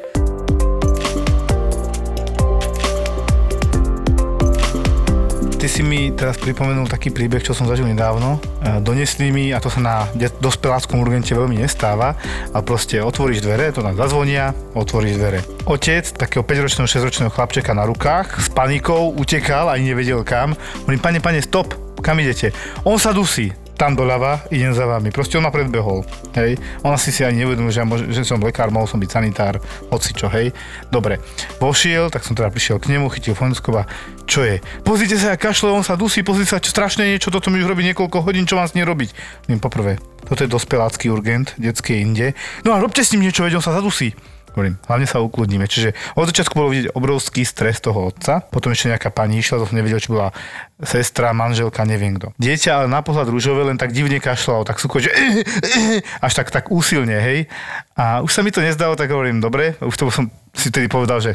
Ty 5.63 5.71
si 5.71 5.79
mi 5.79 6.11
teraz 6.11 6.35
pripomenul 6.35 6.91
taký 6.91 7.07
príbeh, 7.07 7.39
čo 7.39 7.55
som 7.55 7.63
zažil 7.63 7.87
nedávno. 7.87 8.35
E, 8.35 8.83
donesli 8.83 9.31
mi, 9.31 9.55
a 9.55 9.63
to 9.63 9.71
sa 9.71 9.79
na 9.79 9.95
dospeláckom 10.43 10.99
urgente 10.99 11.31
veľmi 11.31 11.55
nestáva, 11.55 12.19
a 12.51 12.59
proste 12.59 12.99
otvoríš 12.99 13.39
dvere, 13.39 13.71
to 13.71 13.79
nám 13.79 13.95
zazvonia, 13.95 14.51
otvoríš 14.75 15.15
dvere. 15.15 15.39
Otec 15.63 16.03
takého 16.19 16.43
5-ročného, 16.43 16.83
6-ročného 16.83 17.31
chlapčeka 17.31 17.71
na 17.71 17.87
rukách 17.87 18.43
s 18.43 18.51
panikou 18.51 19.15
utekal, 19.15 19.71
ani 19.71 19.95
nevedel 19.95 20.27
kam. 20.27 20.51
Hovorím, 20.83 20.99
pane, 20.99 21.23
pane, 21.23 21.39
stop, 21.39 21.71
kam 22.03 22.19
idete? 22.19 22.51
On 22.83 22.99
sa 22.99 23.15
dusí 23.15 23.62
tam 23.83 23.99
doľava, 23.99 24.47
idem 24.47 24.71
za 24.71 24.87
vami. 24.87 25.11
Proste 25.11 25.35
on 25.35 25.43
ma 25.43 25.51
predbehol, 25.51 26.07
hej. 26.39 26.55
On 26.87 26.95
asi 26.95 27.11
si 27.11 27.27
ani 27.27 27.43
neuvedomil, 27.43 27.67
že, 27.67 27.83
ja 27.83 27.87
môž, 27.87 28.07
že 28.07 28.23
som 28.23 28.39
lekár, 28.39 28.71
mohol 28.71 28.87
som 28.87 28.95
byť 28.95 29.11
sanitár, 29.11 29.59
hoci 29.91 30.15
čo, 30.15 30.31
hej. 30.31 30.55
Dobre, 30.87 31.19
vošiel, 31.59 32.07
tak 32.07 32.23
som 32.23 32.31
teda 32.31 32.47
prišiel 32.47 32.79
k 32.79 32.95
nemu, 32.95 33.11
chytil 33.11 33.35
fondoskop 33.35 33.83
a 33.83 33.89
čo 34.23 34.47
je? 34.47 34.63
Pozrite 34.87 35.19
sa, 35.19 35.35
kašle, 35.35 35.67
on 35.67 35.83
sa 35.83 35.99
dusí, 35.99 36.23
pozrite 36.23 36.55
sa, 36.55 36.63
čo 36.63 36.71
strašné 36.71 37.11
niečo, 37.11 37.27
toto 37.27 37.51
mi 37.51 37.59
už 37.59 37.67
robí 37.67 37.83
niekoľko 37.91 38.23
hodín, 38.23 38.47
čo 38.47 38.55
mám 38.55 38.71
s 38.71 38.75
ním 38.79 38.87
robiť. 38.87 39.11
Viem, 39.51 39.59
poprvé, 39.59 39.99
toto 40.23 40.47
je 40.47 40.47
dospelácky 40.47 41.11
urgent, 41.11 41.51
detské 41.59 41.99
inde. 41.99 42.31
No 42.63 42.71
a 42.71 42.79
robte 42.79 43.03
s 43.03 43.11
ním 43.11 43.27
niečo, 43.27 43.43
veď 43.43 43.59
on 43.59 43.65
sa 43.67 43.75
zadusí. 43.75 44.15
Hovorím, 44.53 44.77
hlavne 44.85 45.09
sa 45.09 45.17
ukludníme. 45.17 45.65
Čiže 45.65 45.97
od 46.13 46.29
začiatku 46.29 46.53
bolo 46.53 46.69
vidieť 46.69 46.93
obrovský 46.93 47.41
stres 47.41 47.81
toho 47.81 48.13
otca, 48.13 48.45
potom 48.53 48.69
ešte 48.69 48.93
nejaká 48.93 49.09
pani 49.09 49.41
išla, 49.41 49.57
to 49.57 49.65
som 49.65 49.77
nevedel, 49.77 49.97
či 49.97 50.13
bola 50.13 50.29
sestra, 50.77 51.33
manželka, 51.33 51.81
neviem 51.89 52.21
kto. 52.21 52.37
Dieťa 52.37 52.85
ale 52.85 52.87
na 52.87 53.01
pohľad 53.01 53.33
rúžové 53.33 53.65
len 53.65 53.81
tak 53.81 53.97
divne 53.97 54.21
kašľalo, 54.21 54.61
tak 54.69 54.77
sú 54.77 54.85
že 55.01 55.09
eh, 55.09 55.41
eh, 55.41 55.99
až 56.21 56.31
tak, 56.37 56.53
tak 56.53 56.69
úsilne, 56.69 57.17
hej. 57.17 57.49
A 57.97 58.21
už 58.21 58.29
sa 58.29 58.45
mi 58.45 58.53
to 58.53 58.61
nezdalo, 58.61 58.93
tak 58.93 59.09
hovorím, 59.09 59.41
dobre, 59.41 59.73
už 59.81 59.95
to 59.97 60.13
som 60.13 60.29
si 60.53 60.69
tedy 60.69 60.85
povedal, 60.85 61.17
že 61.17 61.33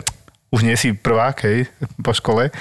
už 0.48 0.64
nie 0.64 0.78
si 0.78 0.94
prvák, 0.94 1.36
hej, 1.44 1.66
po 2.00 2.14
škole, 2.14 2.54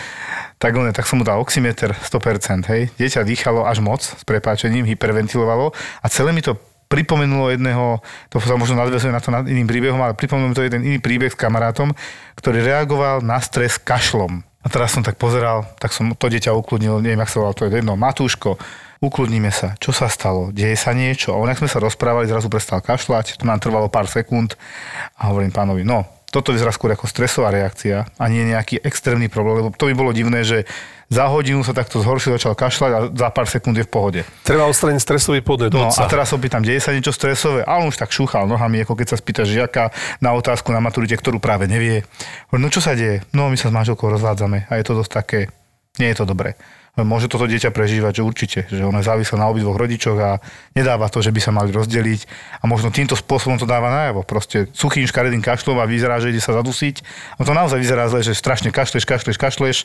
tak, 0.58 0.74
on, 0.74 0.90
tak 0.92 1.06
som 1.08 1.22
mu 1.22 1.24
dal 1.24 1.38
oximeter 1.40 1.94
100%, 1.94 2.66
hej. 2.74 2.90
Dieťa 2.98 3.24
dýchalo 3.24 3.64
až 3.64 3.80
moc, 3.80 4.02
s 4.02 4.24
prepáčením, 4.26 4.90
hyperventilovalo 4.90 5.72
a 6.02 6.06
celé 6.10 6.34
mi 6.34 6.42
to 6.42 6.58
pripomenulo 6.88 7.52
jedného, 7.52 8.00
to 8.32 8.40
sa 8.40 8.56
možno 8.56 8.80
nadvezuje 8.80 9.12
na 9.12 9.20
to 9.20 9.32
nad 9.32 9.44
iným 9.48 9.68
príbehom, 9.68 10.00
ale 10.00 10.16
pripomenulo 10.16 10.56
to 10.56 10.64
jeden 10.64 10.84
iný 10.84 11.00
príbeh 11.00 11.32
s 11.32 11.38
kamarátom, 11.38 11.92
ktorý 12.40 12.64
reagoval 12.64 13.22
na 13.22 13.40
stres 13.44 13.76
kašlom. 13.80 14.44
A 14.64 14.68
teraz 14.68 14.92
som 14.92 15.04
tak 15.04 15.16
pozeral, 15.16 15.64
tak 15.80 15.96
som 15.96 16.12
to 16.12 16.28
dieťa 16.28 16.52
ukludnil, 16.52 17.00
neviem, 17.00 17.24
ak 17.24 17.32
sa 17.32 17.40
volal, 17.40 17.56
to 17.56 17.68
je 17.68 17.80
jedno, 17.80 17.96
Matúško, 17.96 18.60
ukludníme 19.00 19.54
sa, 19.54 19.78
čo 19.80 19.94
sa 19.94 20.10
stalo, 20.12 20.50
deje 20.52 20.76
sa 20.76 20.92
niečo. 20.92 21.32
A 21.32 21.40
on, 21.40 21.48
ak 21.48 21.62
sme 21.62 21.70
sa 21.72 21.80
rozprávali, 21.80 22.28
zrazu 22.28 22.52
prestal 22.52 22.84
kašľať, 22.84 23.40
to 23.40 23.48
nám 23.48 23.62
trvalo 23.62 23.88
pár 23.88 24.10
sekúnd 24.10 24.58
a 25.16 25.32
hovorím 25.32 25.54
pánovi, 25.54 25.86
no, 25.86 26.04
toto 26.28 26.52
vyzerá 26.52 26.76
skôr 26.76 26.92
ako 26.92 27.08
stresová 27.08 27.56
reakcia 27.56 28.04
a 28.20 28.26
nie 28.28 28.44
nejaký 28.44 28.84
extrémny 28.84 29.32
problém, 29.32 29.64
lebo 29.64 29.72
to 29.72 29.88
by 29.88 29.96
bolo 29.96 30.12
divné, 30.12 30.44
že 30.44 30.68
za 31.08 31.24
hodinu 31.32 31.64
sa 31.64 31.72
takto 31.72 32.04
zhoršil, 32.04 32.36
začal 32.36 32.52
kašľať 32.52 32.92
a 32.92 33.00
za 33.16 33.30
pár 33.32 33.48
sekúnd 33.48 33.80
je 33.80 33.88
v 33.88 33.92
pohode. 33.92 34.22
Treba 34.44 34.68
odstrániť 34.68 35.00
stresový 35.00 35.40
podnet. 35.40 35.72
No 35.72 35.88
a 35.88 36.04
teraz 36.12 36.36
opýtam, 36.36 36.60
deje 36.60 36.84
sa 36.84 36.92
niečo 36.92 37.16
stresové? 37.16 37.64
A 37.64 37.80
on 37.80 37.88
už 37.88 37.96
tak 37.96 38.12
šúchal 38.12 38.44
nohami, 38.44 38.84
ako 38.84 39.00
keď 39.00 39.16
sa 39.16 39.18
spýta 39.18 39.48
žiaka 39.48 39.96
na 40.20 40.36
otázku 40.36 40.76
na 40.76 40.84
maturite, 40.84 41.16
ktorú 41.16 41.40
práve 41.40 41.72
nevie. 41.72 42.04
No 42.52 42.68
čo 42.68 42.84
sa 42.84 42.92
deje? 42.92 43.24
No 43.32 43.48
my 43.48 43.56
sa 43.56 43.72
s 43.72 43.76
manželkou 43.80 44.12
rozvádzame 44.12 44.68
a 44.68 44.74
je 44.76 44.84
to 44.84 45.00
dosť 45.00 45.12
také, 45.16 45.40
nie 45.96 46.12
je 46.12 46.18
to 46.20 46.28
dobré. 46.28 46.60
Môže 47.06 47.30
toto 47.30 47.46
dieťa 47.46 47.70
prežívať, 47.70 48.22
že 48.22 48.24
určite, 48.26 48.60
že 48.66 48.82
ono 48.82 48.98
je 49.02 49.06
závislé 49.06 49.38
na 49.38 49.46
obidvoch 49.54 49.78
rodičoch 49.78 50.18
a 50.18 50.32
nedáva 50.74 51.06
to, 51.14 51.22
že 51.22 51.30
by 51.30 51.38
sa 51.38 51.54
mali 51.54 51.70
rozdeliť 51.70 52.22
a 52.62 52.66
možno 52.66 52.90
týmto 52.90 53.14
spôsobom 53.14 53.62
to 53.62 53.70
dáva 53.70 53.94
najavo. 53.94 54.26
Proste 54.26 54.66
suchým 54.74 55.06
škaredým 55.06 55.46
kašľom 55.46 55.78
a 55.78 55.86
vyzerá, 55.86 56.18
že 56.18 56.34
ide 56.34 56.42
sa 56.42 56.58
zadusiť. 56.58 57.06
No 57.38 57.46
to 57.46 57.54
naozaj 57.54 57.78
vyzerá 57.78 58.10
zle, 58.10 58.26
že 58.26 58.34
strašne 58.34 58.74
kašleš, 58.74 59.06
kašleš, 59.06 59.38
kašleš 59.38 59.78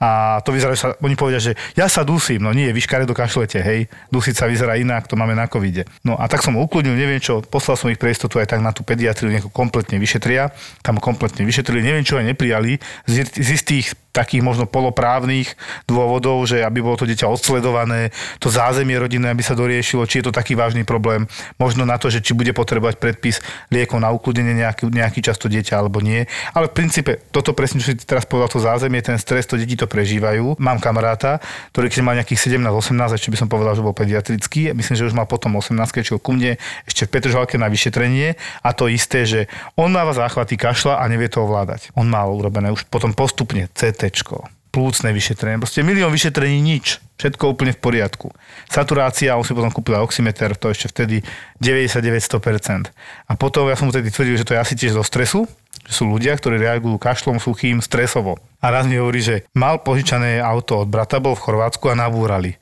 a 0.00 0.40
to 0.40 0.56
vyzerá, 0.56 0.72
že 0.72 0.80
sa, 0.80 0.88
oni 1.04 1.16
povedia, 1.18 1.40
že 1.40 1.52
ja 1.76 1.84
sa 1.84 2.00
dusím, 2.00 2.40
no 2.40 2.56
nie, 2.56 2.72
vy 2.72 2.80
škaredo 2.80 3.12
kašlete, 3.12 3.60
hej, 3.60 3.92
dusiť 4.08 4.34
sa 4.40 4.48
vyzerá 4.48 4.80
inak, 4.80 5.04
to 5.04 5.20
máme 5.20 5.36
na 5.36 5.44
covide. 5.44 5.84
No 6.00 6.16
a 6.16 6.24
tak 6.32 6.40
som 6.40 6.56
ukludnil, 6.56 6.96
neviem 6.96 7.20
čo, 7.20 7.44
poslal 7.44 7.76
som 7.76 7.92
ich 7.92 8.00
pre 8.00 8.08
istotu 8.14 8.40
aj 8.40 8.56
tak 8.56 8.64
na 8.64 8.72
tú 8.72 8.86
pediatriu, 8.86 9.28
nejako 9.28 9.52
kompletne 9.52 10.00
vyšetria, 10.00 10.48
tam 10.80 10.96
kompletne 10.96 11.44
vyšetrili, 11.44 11.84
neviem 11.84 12.06
čo 12.06 12.16
aj 12.16 12.24
neprijali, 12.24 12.80
z, 13.04 13.28
z 13.28 13.48
istých 13.52 13.92
takých 14.14 14.46
možno 14.46 14.70
poloprávnych 14.70 15.58
dôvodov, 15.90 16.46
že 16.46 16.53
aby 16.62 16.84
bolo 16.84 17.00
to 17.00 17.08
dieťa 17.08 17.26
odsledované, 17.26 18.14
to 18.38 18.52
zázemie 18.52 18.94
rodiny, 19.00 19.32
aby 19.32 19.42
sa 19.42 19.56
doriešilo, 19.56 20.06
či 20.06 20.20
je 20.20 20.30
to 20.30 20.32
taký 20.36 20.54
vážny 20.54 20.84
problém, 20.86 21.26
možno 21.58 21.82
na 21.88 21.98
to, 21.98 22.12
že 22.12 22.20
či 22.20 22.36
bude 22.36 22.52
potrebovať 22.52 23.00
predpis 23.00 23.40
liekov 23.72 23.98
na 23.98 24.12
ukludnenie 24.12 24.60
nejaký, 24.60 24.92
nejaký 24.92 25.24
čas 25.24 25.40
to 25.40 25.48
dieťa 25.50 25.80
alebo 25.80 26.04
nie. 26.04 26.28
Ale 26.52 26.70
v 26.70 26.76
princípe 26.76 27.24
toto 27.32 27.56
presne, 27.56 27.80
čo 27.80 27.90
si 27.90 27.98
teraz 27.98 28.28
povedal, 28.28 28.52
to 28.52 28.60
zázemie, 28.60 29.00
ten 29.00 29.18
stres, 29.18 29.48
to 29.48 29.56
deti 29.56 29.74
to 29.74 29.88
prežívajú. 29.88 30.60
Mám 30.60 30.78
kamaráta, 30.78 31.40
ktorý 31.72 31.88
keď 31.88 32.00
mal 32.04 32.14
nejakých 32.20 32.52
17-18, 32.52 33.16
ešte 33.16 33.32
by 33.32 33.38
som 33.40 33.48
povedal, 33.48 33.72
že 33.74 33.82
bol 33.82 33.96
pediatrický, 33.96 34.76
myslím, 34.76 34.94
že 35.00 35.08
už 35.08 35.16
mal 35.16 35.24
potom 35.24 35.56
18, 35.56 35.74
keď 35.90 36.04
ku 36.20 36.36
mne 36.36 36.60
ešte 36.84 37.08
v 37.08 37.12
Petržalke 37.16 37.56
na 37.56 37.70
vyšetrenie 37.70 38.36
a 38.60 38.70
to 38.76 38.90
isté, 38.90 39.24
že 39.24 39.40
on 39.78 39.94
máva 39.94 40.12
záchvaty 40.12 40.58
kašla 40.58 41.00
a 41.00 41.04
nevie 41.06 41.30
to 41.30 41.42
ovládať. 41.42 41.94
On 41.94 42.06
mal 42.06 42.28
urobené 42.28 42.74
už 42.74 42.84
potom 42.90 43.14
postupne 43.14 43.70
CT, 43.72 44.10
plúcne 44.74 45.14
vyšetrenie, 45.14 45.62
proste 45.62 45.86
milión 45.86 46.10
vyšetrení, 46.10 46.58
nič. 46.58 46.98
Všetko 47.14 47.54
úplne 47.54 47.70
v 47.70 47.78
poriadku. 47.78 48.34
Saturácia, 48.66 49.38
on 49.38 49.46
si 49.46 49.54
potom 49.54 49.70
kúpil 49.70 49.94
oximeter, 50.02 50.58
to 50.58 50.74
ešte 50.74 50.90
vtedy 50.90 51.22
99-100%. 51.62 52.90
A 53.30 53.32
potom 53.38 53.70
ja 53.70 53.78
som 53.78 53.86
mu 53.86 53.94
tedy 53.94 54.10
tvrdil, 54.10 54.34
že 54.34 54.42
to 54.42 54.58
je 54.58 54.62
asi 54.66 54.74
tiež 54.74 54.98
zo 54.98 55.06
stresu, 55.06 55.46
že 55.86 55.94
sú 55.94 56.10
ľudia, 56.10 56.34
ktorí 56.34 56.58
reagujú 56.58 56.98
kašlom 56.98 57.38
suchým 57.38 57.78
stresovo. 57.78 58.42
A 58.58 58.74
raz 58.74 58.90
mi 58.90 58.98
hovorí, 58.98 59.22
že 59.22 59.46
mal 59.54 59.78
požičané 59.78 60.42
auto 60.42 60.82
od 60.82 60.90
brata, 60.90 61.22
bol 61.22 61.38
v 61.38 61.44
Chorvátsku 61.46 61.86
a 61.86 61.94
nabúrali. 61.94 62.58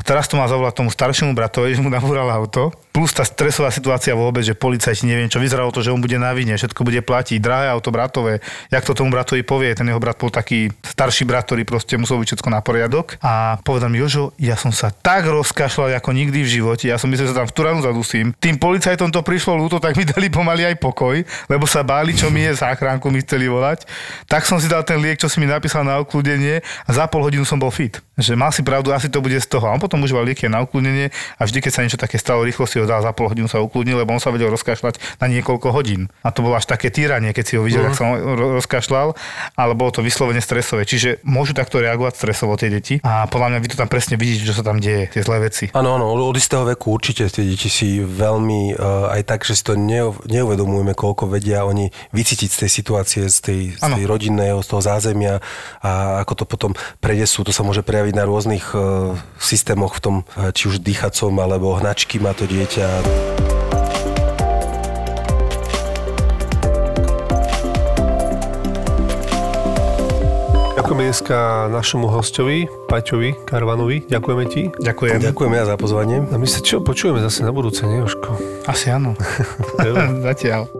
A 0.00 0.02
teraz 0.02 0.24
to 0.32 0.40
má 0.40 0.48
zavolať 0.48 0.80
tomu 0.80 0.88
staršiemu 0.88 1.36
bratovi, 1.36 1.72
že 1.76 1.84
mu 1.84 1.92
nabúral 1.92 2.32
auto. 2.32 2.72
Plus 2.90 3.12
tá 3.12 3.22
stresová 3.22 3.68
situácia 3.68 4.16
vôbec, 4.16 4.42
že 4.42 4.56
policajti 4.56 5.04
neviem 5.04 5.28
čo, 5.28 5.38
vyzeralo 5.38 5.70
to, 5.70 5.84
že 5.84 5.92
on 5.92 6.00
bude 6.00 6.16
na 6.16 6.32
vine, 6.32 6.56
všetko 6.56 6.82
bude 6.82 7.04
platiť, 7.04 7.38
drahé 7.38 7.68
auto 7.68 7.92
bratové. 7.92 8.42
Jak 8.72 8.82
to 8.82 8.96
tomu 8.96 9.12
bratovi 9.12 9.44
povie, 9.44 9.76
ten 9.76 9.86
jeho 9.86 10.00
brat 10.02 10.18
bol 10.18 10.32
taký 10.32 10.72
starší 10.82 11.28
brat, 11.28 11.46
ktorý 11.46 11.62
proste 11.68 11.94
musel 12.00 12.18
byť 12.18 12.34
všetko 12.34 12.48
na 12.50 12.64
poriadok. 12.64 13.20
A 13.22 13.62
povedal 13.62 13.92
mi, 13.92 14.02
Jožo, 14.02 14.34
ja 14.40 14.58
som 14.58 14.74
sa 14.74 14.90
tak 14.90 15.28
rozkašľal 15.28 15.94
ako 16.02 16.10
nikdy 16.10 16.42
v 16.42 16.50
živote, 16.50 16.90
ja 16.90 16.98
som 16.98 17.06
myslel, 17.12 17.30
že 17.30 17.32
sa 17.36 17.44
tam 17.44 17.48
v 17.50 17.54
Turanu 17.54 17.78
zadusím. 17.84 18.34
Tým 18.42 18.58
policajtom 18.58 19.12
to 19.14 19.22
prišlo 19.22 19.54
ľúto, 19.54 19.78
tak 19.78 19.94
mi 19.94 20.02
dali 20.02 20.26
pomaly 20.26 20.66
aj 20.66 20.82
pokoj, 20.82 21.22
lebo 21.46 21.64
sa 21.70 21.86
báli, 21.86 22.16
čo 22.16 22.26
mi 22.32 22.42
je 22.42 22.58
záchránku 22.58 23.06
mi 23.12 23.22
chceli 23.22 23.46
volať. 23.46 23.86
Tak 24.26 24.48
som 24.48 24.58
si 24.58 24.66
dal 24.66 24.82
ten 24.82 24.98
liek, 24.98 25.20
čo 25.20 25.30
si 25.30 25.38
mi 25.38 25.46
napísal 25.46 25.86
na 25.86 26.02
ukludenie 26.02 26.58
a 26.86 26.90
za 26.90 27.06
pol 27.06 27.22
hodinu 27.22 27.46
som 27.46 27.60
bol 27.60 27.70
fit. 27.70 28.02
Že 28.20 28.36
mal 28.36 28.52
si 28.52 28.60
pravdu, 28.60 28.92
asi 28.92 29.08
to 29.08 29.24
bude 29.24 29.34
z 29.40 29.48
toho. 29.48 29.66
A 29.66 29.74
on 29.74 29.80
potom 29.80 30.04
užíval 30.04 30.28
lieky 30.28 30.46
na 30.46 30.60
ukludnenie 30.60 31.08
a 31.40 31.42
vždy, 31.48 31.58
keď 31.64 31.72
sa 31.72 31.80
niečo 31.80 31.96
také 31.96 32.20
stalo, 32.20 32.44
rýchlo 32.44 32.68
si 32.68 32.76
ho 32.76 32.84
dal 32.84 33.00
za 33.00 33.16
pol 33.16 33.32
hodinu 33.32 33.48
sa 33.48 33.58
ukludnil, 33.64 33.96
lebo 33.96 34.12
on 34.12 34.20
sa 34.20 34.28
vedel 34.28 34.52
rozkašľať 34.52 35.18
na 35.18 35.26
niekoľko 35.32 35.72
hodín. 35.72 36.12
A 36.20 36.30
to 36.30 36.44
bolo 36.44 36.54
až 36.60 36.68
také 36.68 36.92
týranie, 36.92 37.32
keď 37.32 37.44
si 37.44 37.54
ho 37.56 37.64
videl, 37.64 37.88
uh-huh. 37.88 37.96
sa 37.96 38.04
on 38.04 38.36
rozkašľal, 38.60 39.16
ale 39.56 39.72
bolo 39.72 39.90
to 39.90 40.04
vyslovene 40.04 40.44
stresové. 40.44 40.84
Čiže 40.84 41.24
môžu 41.24 41.56
takto 41.56 41.80
reagovať 41.80 42.12
stresovo 42.20 42.54
tie 42.60 42.68
deti 42.68 43.00
a 43.00 43.24
podľa 43.26 43.56
mňa 43.56 43.58
vy 43.64 43.68
to 43.72 43.76
tam 43.80 43.88
presne 43.88 44.20
vidíte, 44.20 44.44
čo 44.44 44.54
sa 44.54 44.62
tam 44.62 44.76
deje, 44.78 45.08
tie 45.08 45.24
zlé 45.24 45.48
veci. 45.48 45.72
Áno, 45.72 45.96
áno, 45.96 46.12
od 46.12 46.36
istého 46.36 46.68
veku 46.68 46.92
určite 46.92 47.24
tie 47.32 47.44
deti 47.48 47.72
si 47.72 48.04
veľmi, 48.04 48.76
uh, 48.76 49.14
aj 49.16 49.22
tak, 49.24 49.40
že 49.48 49.56
si 49.56 49.62
to 49.64 49.74
neuvedomujeme, 50.28 50.92
koľko 50.92 51.32
vedia 51.32 51.64
oni 51.64 51.88
vycítiť 52.12 52.50
z 52.50 52.58
tej 52.66 52.70
situácie, 52.70 53.22
z 53.30 53.38
tej, 53.40 53.60
z 53.78 53.80
tej 53.80 54.04
rodinného, 54.04 54.60
z 54.60 54.68
toho 54.68 54.82
zázemia 54.82 55.38
a 55.80 56.20
ako 56.26 56.32
to 56.34 56.44
potom 56.44 56.72
prenesú. 57.00 57.46
To 57.46 57.54
sa 57.54 57.64
môže 57.64 57.80
prejaviť 57.80 58.09
na 58.12 58.26
rôznych 58.26 58.74
uh, 58.74 59.14
systémoch 59.38 59.98
v 59.98 60.00
tom, 60.00 60.16
uh, 60.36 60.50
či 60.50 60.70
už 60.70 60.82
dýchacom, 60.82 61.34
alebo 61.38 61.78
hnačky 61.78 62.22
má 62.22 62.34
to 62.36 62.46
dieťa. 62.46 63.02
Ďakujeme 70.90 71.06
dneska 71.06 71.70
našemu 71.70 72.06
hostovi, 72.10 72.66
Paťovi 72.90 73.46
Karvanovi. 73.46 74.10
Ďakujeme 74.10 74.44
ti. 74.50 74.74
Ďakujem. 74.74 75.22
Ďakujem 75.22 75.52
ja 75.54 75.64
za 75.68 75.76
pozvanie. 75.78 76.26
A 76.26 76.34
my 76.34 76.48
sa 76.50 76.58
čo, 76.64 76.82
počujeme 76.82 77.22
zase 77.22 77.46
na 77.46 77.54
budúce, 77.54 77.86
nie 77.86 78.02
Jožko? 78.02 78.34
Asi 78.66 78.90
áno. 78.90 79.14
Zatiaľ. 80.26 80.79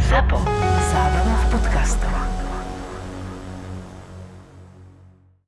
Zapo. 0.00 0.36
Zábrná 0.36 0.44
v 0.44 0.44
podcastovách. 0.44 0.75